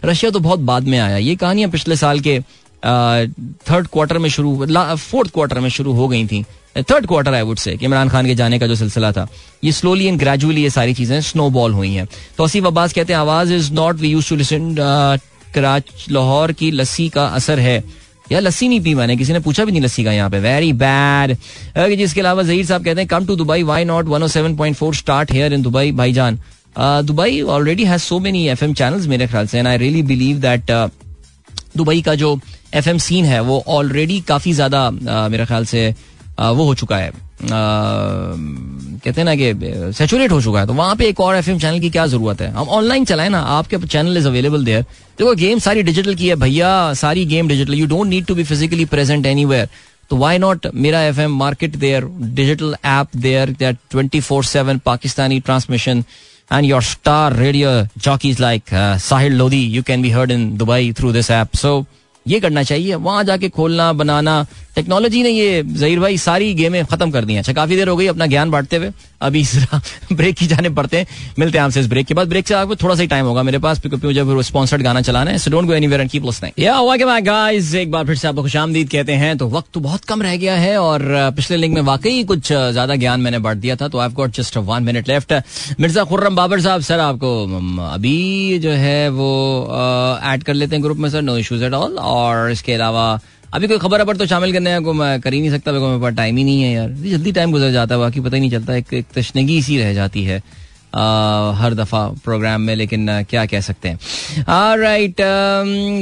रशिया 0.05 0.31
तो 0.31 0.41
बहुत 0.41 0.61
बाद 0.61 0.89
में 0.89 0.99
आया 0.99 1.16
ये 1.16 1.35
कहानियाँ 1.37 1.70
पिछले 1.70 1.97
साल 1.97 2.20
के 2.20 2.39
थर्ड 2.85 3.87
क्वार्टर 3.87 4.18
में 4.18 4.28
शुरू 4.30 4.66
फोर्थ 4.97 5.30
क्वार्टर 5.35 5.61
में 5.61 5.68
शुरू 5.70 5.93
हो 5.93 6.09
गई 6.09 6.26
थी। 6.26 6.45
थर्ड 6.91 7.07
क्वार्टर 7.07 7.35
आई 7.35 7.43
वुड 7.43 7.59
से 7.59 7.76
इमरान 7.83 8.09
खान 8.09 8.26
के 8.26 8.35
जाने 8.35 8.59
का 8.59 8.66
जो 8.66 8.74
सिलसिला 8.74 9.11
था, 9.12 9.26
ये 9.64 9.72
स्लोली 9.72 10.07
एंड 10.07 10.18
ग्रेजुअली 10.18 10.62
ये 10.62 10.70
सारी 10.70 10.95
चीज़ें 10.95 11.20
स्नो 11.22 11.49
बॉल 11.51 11.72
हुई 11.72 11.93
हैं। 11.95 12.07
तो 12.39 12.45
असीफ 12.45 12.66
अब्बास 12.66 12.93
कहते 12.93 13.12
हैं, 13.12 13.20
Awaz 13.20 13.53
is 13.55 13.72
not 13.72 13.97
we 13.97 14.09
use 14.09 14.28
to 14.28 14.37
listen 14.37 14.74
Lahore 16.11 16.53
की 16.53 16.70
लस्सी 16.70 17.09
का 17.09 17.26
असर 17.26 17.61
है। 17.61 17.83
या 18.33 18.41
लस्सी 18.41 18.68
नहीं 18.68 18.80
पी 18.80 18.95
मैंने, 18.95 19.16
किसी 19.16 19.33
ने 19.33 19.41
पूछा 19.41 19.64
भी 19.64 19.72
नहीं 19.72 19.83
लस्सी 19.83 20.05
का 20.05 20.12
यहाँ 20.12 20.30
पे? 20.30 20.39
वेरी 20.41 20.72
बैड 20.74 21.37
जिसके 21.97 22.20
अलावा 22.20 22.43
जहीर 22.43 22.66
साहब 22.66 22.85
कहते 22.85 23.01
हैं 23.01 23.09
come 23.09 23.26
to 23.26 23.37
Dubai 23.37 23.62
why 23.62 23.85
not 23.85 24.07
one 24.09 24.26
seven 24.28 24.57
point 24.57 24.76
four 24.76 24.95
start 24.95 25.33
here 25.33 25.53
in 25.53 25.62
Dubai 25.62 25.93
भाईजान? 25.93 26.39
Dubai 26.78 27.41
already 27.43 27.85
has 27.85 28.03
so 28.03 28.18
many 28.20 28.47
F 28.49 28.64
M 28.64 28.74
channel 28.74 29.09
मेरे 29.09 29.26
ख्याल 29.26 29.47
से 29.47 29.59
and 29.59 29.68
I 29.68 29.78
really 29.78 30.03
believe 30.03 30.37
that 30.41 30.70
Dubai 31.77 32.03
का 32.03 32.14
जो 32.14 32.39
एफ़ 32.75 32.89
एम 32.89 32.99
सीन 33.01 33.25
है, 33.25 33.41
वो 33.41 33.62
ऑलरेडी 33.68 34.20
काफ़ी 34.29 34.53
ज़्यादा 34.53 34.91
मेरे 34.91 35.47
ख्याल 35.47 35.64
से 35.66 35.95
वो 36.39 36.64
हो 36.64 36.75
चुका 36.75 36.97
है। 36.97 37.11
कहते 37.45 39.20
हैं 39.20 39.25
ना 39.25 39.35
कि 39.37 39.53
सेचुरेट 39.95 40.33
हो 40.33 40.41
चुका 40.43 40.61
है। 40.61 40.66
तो 40.66 40.73
वहाँ 40.75 40.97
पे 40.97 41.07
एक 41.09 41.20
और 41.20 41.37
एफ़ 41.37 41.51
एम 41.51 41.59
चैनल 41.59 41.81
की 41.81 41.91
क्या 41.91 42.07
ज़रूरत 42.07 42.41
है? 42.41 42.51
हम 42.53 42.68
ऑनलाइन 42.68 43.05
चलाए 43.05 43.29
ना, 43.29 43.41
आपके 43.41 43.79
चैनल 43.79 44.16
इज़ 44.16 44.27
अवेलेबल 44.29 44.64
देयर 44.64 44.83
देखो 44.83 45.35
गेम 45.35 45.59
सारी 45.61 45.83
डिजिटल 45.83 46.14
की 46.14 46.29
है 46.29 46.35
भैया, 46.37 46.93
सारी 46.95 47.25
game 47.27 47.49
digital 47.49 47.75
you 47.75 47.87
don't 47.87 48.07
need 48.09 48.27
to 48.27 48.35
be 48.35 48.45
physically 48.45 48.85
present 48.87 49.27
any 49.27 49.47
तो 50.11 50.16
वाई 50.16 50.39
नॉट 50.39 50.66
मेरा 50.75 51.03
F 51.03 51.20
M 51.20 51.37
market 51.39 51.77
there 51.77 52.05
digital 52.35 52.75
app 52.85 53.16
there 53.16 53.53
twenty 53.62 54.20
four 54.20 54.45
seven 54.45 54.79
Pakistani 54.87 55.39
transmission 55.41 56.03
and 56.53 56.66
your 56.66 56.82
star 56.82 57.32
radio 57.32 57.86
jockeys 57.96 58.38
like 58.38 58.70
uh, 58.72 58.96
Sahil 59.09 59.38
Lodi, 59.38 59.57
you 59.57 59.82
can 59.82 60.03
be 60.03 60.11
heard 60.11 60.30
in 60.30 60.59
Dubai 60.59 60.94
through 60.94 61.12
this 61.12 61.30
app. 61.30 61.57
So 61.57 61.86
ये 62.27 62.41
करना 62.41 62.62
चाहिए। 62.62 62.95
वहाँ 62.97 63.25
जाके 63.25 63.49
खोलना, 63.51 63.93
बनाना। 63.93 64.45
Technology 64.75 65.23
ने 65.23 65.31
ये 65.31 65.62
जहीर 65.62 66.01
भाई 66.01 66.16
सारी 66.18 66.53
गेमें 66.55 66.85
खत्म 66.87 67.11
कर 67.11 67.25
दी 67.25 67.37
अच्छा 67.37 67.53
काफ़ी 67.53 67.77
देर 67.77 67.89
हो 67.89 67.97
गई 67.97 68.07
अपना 68.07 68.27
ज्ञान 68.27 68.51
बांटते 68.51 68.77
हुए। 68.77 68.91
अभी 69.23 69.45
ब्रेक 70.12 70.37
की 70.39 70.47
जाने 70.47 70.68
पड़ते 70.70 70.97
हैं। 70.97 71.07
मिलते 71.39 71.59
हैं 71.59 71.64
आपसे 71.64 71.81
इस 71.81 71.87
ब्रेक 71.89 72.07
के 72.07 72.14
बाद। 72.14 72.29
ब्रेक 72.29 72.49
से 72.49 72.55
आपको 72.55 72.77
थोड़ा 72.77 72.95
सा 72.95 73.05
टाइम 73.05 73.27
होगा 73.27 73.43
मेरे 73.43 73.59
पास 73.59 73.83
मुझे 73.87 74.43
स्पॉन्सर्ड 74.43 74.83
गाना 74.83 75.01
चलाना 75.01 75.31
है 75.31 75.39
so 75.39 75.51
don't 75.51 75.66
go 75.66 75.75
and 75.75 76.11
keep 76.11 76.31
या 76.59 77.20
गाइस 77.20 77.75
एक 77.75 77.91
बार 77.91 78.07
फिर 78.07 78.16
से 78.16 78.29
आपको 78.29 78.43
खुशामदीद 78.43 78.89
कहते 78.91 79.12
हैं 79.14 79.37
तो 79.39 79.49
वक्त 79.49 79.68
तो 79.75 79.81
बहुत 79.81 80.05
कम 80.05 80.23
रह 80.23 80.37
गया 80.37 80.55
है 80.55 80.77
और 80.79 81.03
पिछले 81.37 81.57
लिंक 81.57 81.75
में 81.75 81.83
वाकई 81.83 82.23
कुछ 82.25 82.53
ज़्यादा 82.53 82.97
ज्ञान 82.97 83.20
मैंने 83.20 83.39
बांट 83.39 83.59
दिया 83.59 83.77
था 83.77 83.89
तो 83.89 83.99
I 83.99 84.09
got 84.09 84.31
just 84.31 84.57
one 84.57 84.83
minute 84.83 85.09
left 85.09 85.33
Mirza 85.81 86.05
Khurram 86.05 86.37
Babar 86.37 86.61
साहब, 86.61 86.81
सर 86.81 87.01
आपको 87.01 87.45
अभी 87.85 88.59
जो 88.59 88.70
है 88.70 89.09
वो 89.11 89.31
ऐड 90.25 90.43
कर 90.43 90.55
लेते 90.55 90.77
हैं 90.77 90.83
ग्रुप 90.85 90.99
में 90.99 91.09
sir 91.11 91.23
no 91.23 91.37
issues 91.39 91.62
at 91.62 91.73
all 91.75 91.97
और 92.13 92.51
इसके 92.51 92.73
अलावा 92.73 93.21
अभी 93.55 93.69
कोई 93.69 93.79
खबर 93.79 94.01
अबर 94.01 94.17
तो 94.17 94.27
शामिल 94.27 94.53
करने 94.53 94.79
को 94.81 94.93
मैं 94.95 95.21
कर 95.21 95.33
ही 95.33 95.41
नहीं 95.41 95.51
सकता 95.51 95.73
मेरे 95.73 96.01
पास 96.01 96.15
टाइम 96.17 96.37
ही 96.37 96.45
नहीं 96.45 96.63
है 96.63 96.73
यार। 96.73 96.91
जल्दी 97.03 97.33
टाइम 97.33 97.53
गुजर 97.53 97.71
जाता 97.73 97.95
है 97.95 98.01
बाकी 98.01 98.21
पता 98.21 98.37
ही 98.37 98.41
नहीं 98.41 98.51
चलता 98.51 98.75
एक, 98.77 98.93
एक 98.95 99.07
तशनगी 99.15 99.63
सी 99.63 99.79
रह 99.79 99.95
जाती 99.95 100.25
है 100.25 100.43
आ, 100.95 101.53
हर 101.57 101.75
दफ़ा 101.75 102.01
प्रोग्राम 102.25 102.61
में 102.61 102.75
लेकिन 102.77 103.09
आ, 103.11 103.23
क्या 103.23 103.45
कह 103.47 103.61
सकते 103.61 103.89
हैं। 103.89 103.99
राइट 104.79 105.21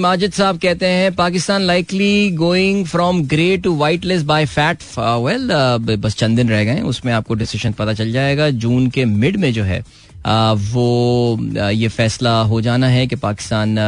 माजिद 0.00 0.32
साहब 0.32 0.58
कहते 0.58 0.86
हैं 0.86 1.14
Pakistan 1.16 1.62
likely 1.62 2.30
going 2.36 2.84
from 2.86 3.22
grey 3.26 3.56
to 3.56 3.74
white 3.76 4.04
list 4.04 4.26
by 4.26 4.46
FATF 4.46 4.82
well 4.98 5.48
बस 5.96 6.16
चंद 6.16 6.36
दिन 6.36 6.48
रह 6.48 6.64
गए 6.64 6.80
उसमें 6.86 7.12
आपको 7.12 7.34
डिसीज़न 7.34 7.72
पता 7.72 7.92
चल 7.92 8.12
जाएगा। 8.12 8.50
जून 8.50 8.88
के 8.88 9.04
मिड 9.04 9.36
में 9.36 9.52
जो 9.52 9.64
है 9.64 9.82
आ, 10.26 10.52
वो 10.52 11.38
ये 11.52 11.88
फैसला 11.88 12.40
हो 12.42 12.60
जाना 12.60 12.88
है 12.88 13.06
कि 13.06 13.16
पाकिस्तान 13.18 13.78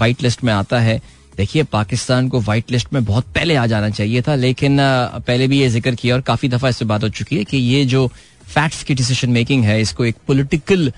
वाइट 0.00 0.22
लिस्ट 0.22 0.44
में 0.44 0.52
आता 0.52 0.80
है। 0.80 1.00
देखिए, 1.36 1.62
पाकिस्तान 1.64 2.28
को 2.28 2.40
व्हाइट 2.40 2.70
लिस्ट 2.70 2.92
में 2.92 3.04
बहुत 3.04 3.24
पहले 3.34 3.54
आ 3.56 3.66
जाना 3.66 3.90
चाहिए 3.90 4.22
था, 4.22 4.34
लेकिन 4.36 4.78
पहले 5.26 5.48
भी 5.48 5.60
ये 5.60 5.68
ज़िक्र 5.68 5.94
किया 5.94 6.14
और 6.14 6.20
काफ़ी 6.22 6.48
दफ़ा 6.48 6.68
इससे 6.68 6.84
बात 6.84 7.02
हो 7.02 7.08
चुकी 7.10 7.36
है 7.36 7.44
कि 7.44 7.56
ये 7.56 7.84
जो 7.86 8.06
फैक्ट्स 8.46 8.82
की 8.82 8.94
डिसीज़न 8.94 9.30
मेकिंग 9.32 9.64
है, 9.64 9.80
इसको 9.80 10.04
एक 10.04 10.16
पोलिटिकल 10.26 10.92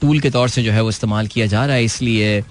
टूल 0.00 0.20
के 0.20 0.30
तौर 0.30 0.48
से 0.48 0.62
जो 0.62 0.72
है 0.72 0.82
वो 0.82 0.88
इस्तेमाल 0.90 1.26
किया 1.26 1.46
जा 1.46 1.64
रहा 1.66 1.76
है, 1.76 1.84
इसलिए 1.84 2.42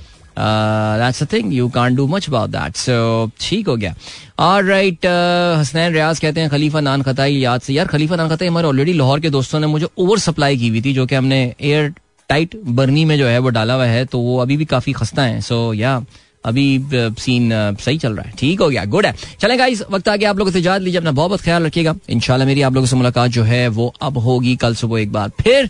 thing 1.32 1.54
you 1.54 1.68
can't 1.70 1.96
do 1.96 2.06
much 2.08 2.28
about 2.30 2.50
that 2.50 2.76
so 2.78 3.30
ठीक 3.40 3.68
हो 3.68 3.76
गया। 3.76 3.94
और 4.40 4.64
राइट 4.66 5.06
हसनैन 5.06 5.94
रियाज 5.94 6.20
कहते 6.20 6.42
हैं, 6.42 6.50
खलीफा 6.50 6.80
नान 6.82 7.02
खताई 7.02 7.36
याद 7.36 7.62
से। 7.62 7.74
यार, 7.74 7.88
खलीफा 7.88 8.16
नान 8.16 8.30
खताई 8.30 8.48
हमारे 8.48 8.68
ऑलरेडी 8.68 8.94
लाहौर 8.94 9.20
के 9.20 9.30
दोस्तों 9.30 9.60
ने 9.60 9.68
मुझे 9.68 9.88
ओवर 9.98 10.20
सप्लाई 10.20 10.58
की 10.58 10.68
हुई 10.68 10.82
थी, 10.82 10.94
जो 10.94 11.06
कि 11.06 11.16
हमने 11.16 11.42
एयर 11.62 11.94
टाइट 12.30 12.56
बर्नी 12.68 13.04
में 13.06 13.18
जो 13.18 13.28
है 13.28 13.40
वो 13.40 13.50
डाला 13.50 13.74
हुआ 13.74 13.86
है 13.86 14.06
तो 14.06 14.20
वो 14.20 14.38
अभी 14.40 14.58
भी 14.58 14.66
काफ़ी 14.68 14.94
खस्ता 14.94 15.24
है। 15.24 15.42
सो 15.42 15.74
या 15.74 16.00
अभी 16.46 16.68
सीन 16.94 17.52
सही 17.82 17.98
चल 17.98 18.14
रहा 18.14 18.28
है। 18.28 18.34
ठीक 18.40 18.62
हो 18.62 18.70
गया 18.70 18.86
गुड 18.86 19.06
है। 19.06 19.14
चले 19.42 19.58
गाइस 19.58 19.84
वक्त 19.92 20.10
आगे 20.10 20.26
आप 20.26 20.38
लोगों 20.38 20.52
से 20.52 20.60
इजाज़त 20.60 20.84
लीजिए 20.84 21.00
अपना 21.00 21.12
बहुत 21.12 21.30
बहुत 21.30 21.42
ख्याल 21.42 21.64
रखिएगा। 21.66 21.96
इंशाल्लाह 22.10 22.48
मेरी 22.48 22.62
आप 22.62 22.74
लोगों 22.74 22.88
से 22.88 22.96
मुलाकात 22.96 23.32
जो 23.32 23.44
है 23.44 23.68
वो 23.68 23.94
अब 24.02 24.18
होगी 24.18 24.56
कल 24.56 24.76
सुबह 24.76 25.02
एक 25.02 25.12
बार 25.12 25.32
फिर। 25.42 25.70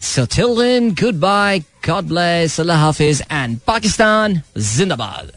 So 0.00 0.22
till 0.32 0.52
then, 0.56 0.84
goodbye, 0.98 1.64
God 1.84 2.08
bless, 2.10 2.58
Allah 2.62 2.76
Hafiz, 2.82 3.22
and 3.38 3.58
Pakistan, 3.66 4.36
Zindabad. 4.56 5.32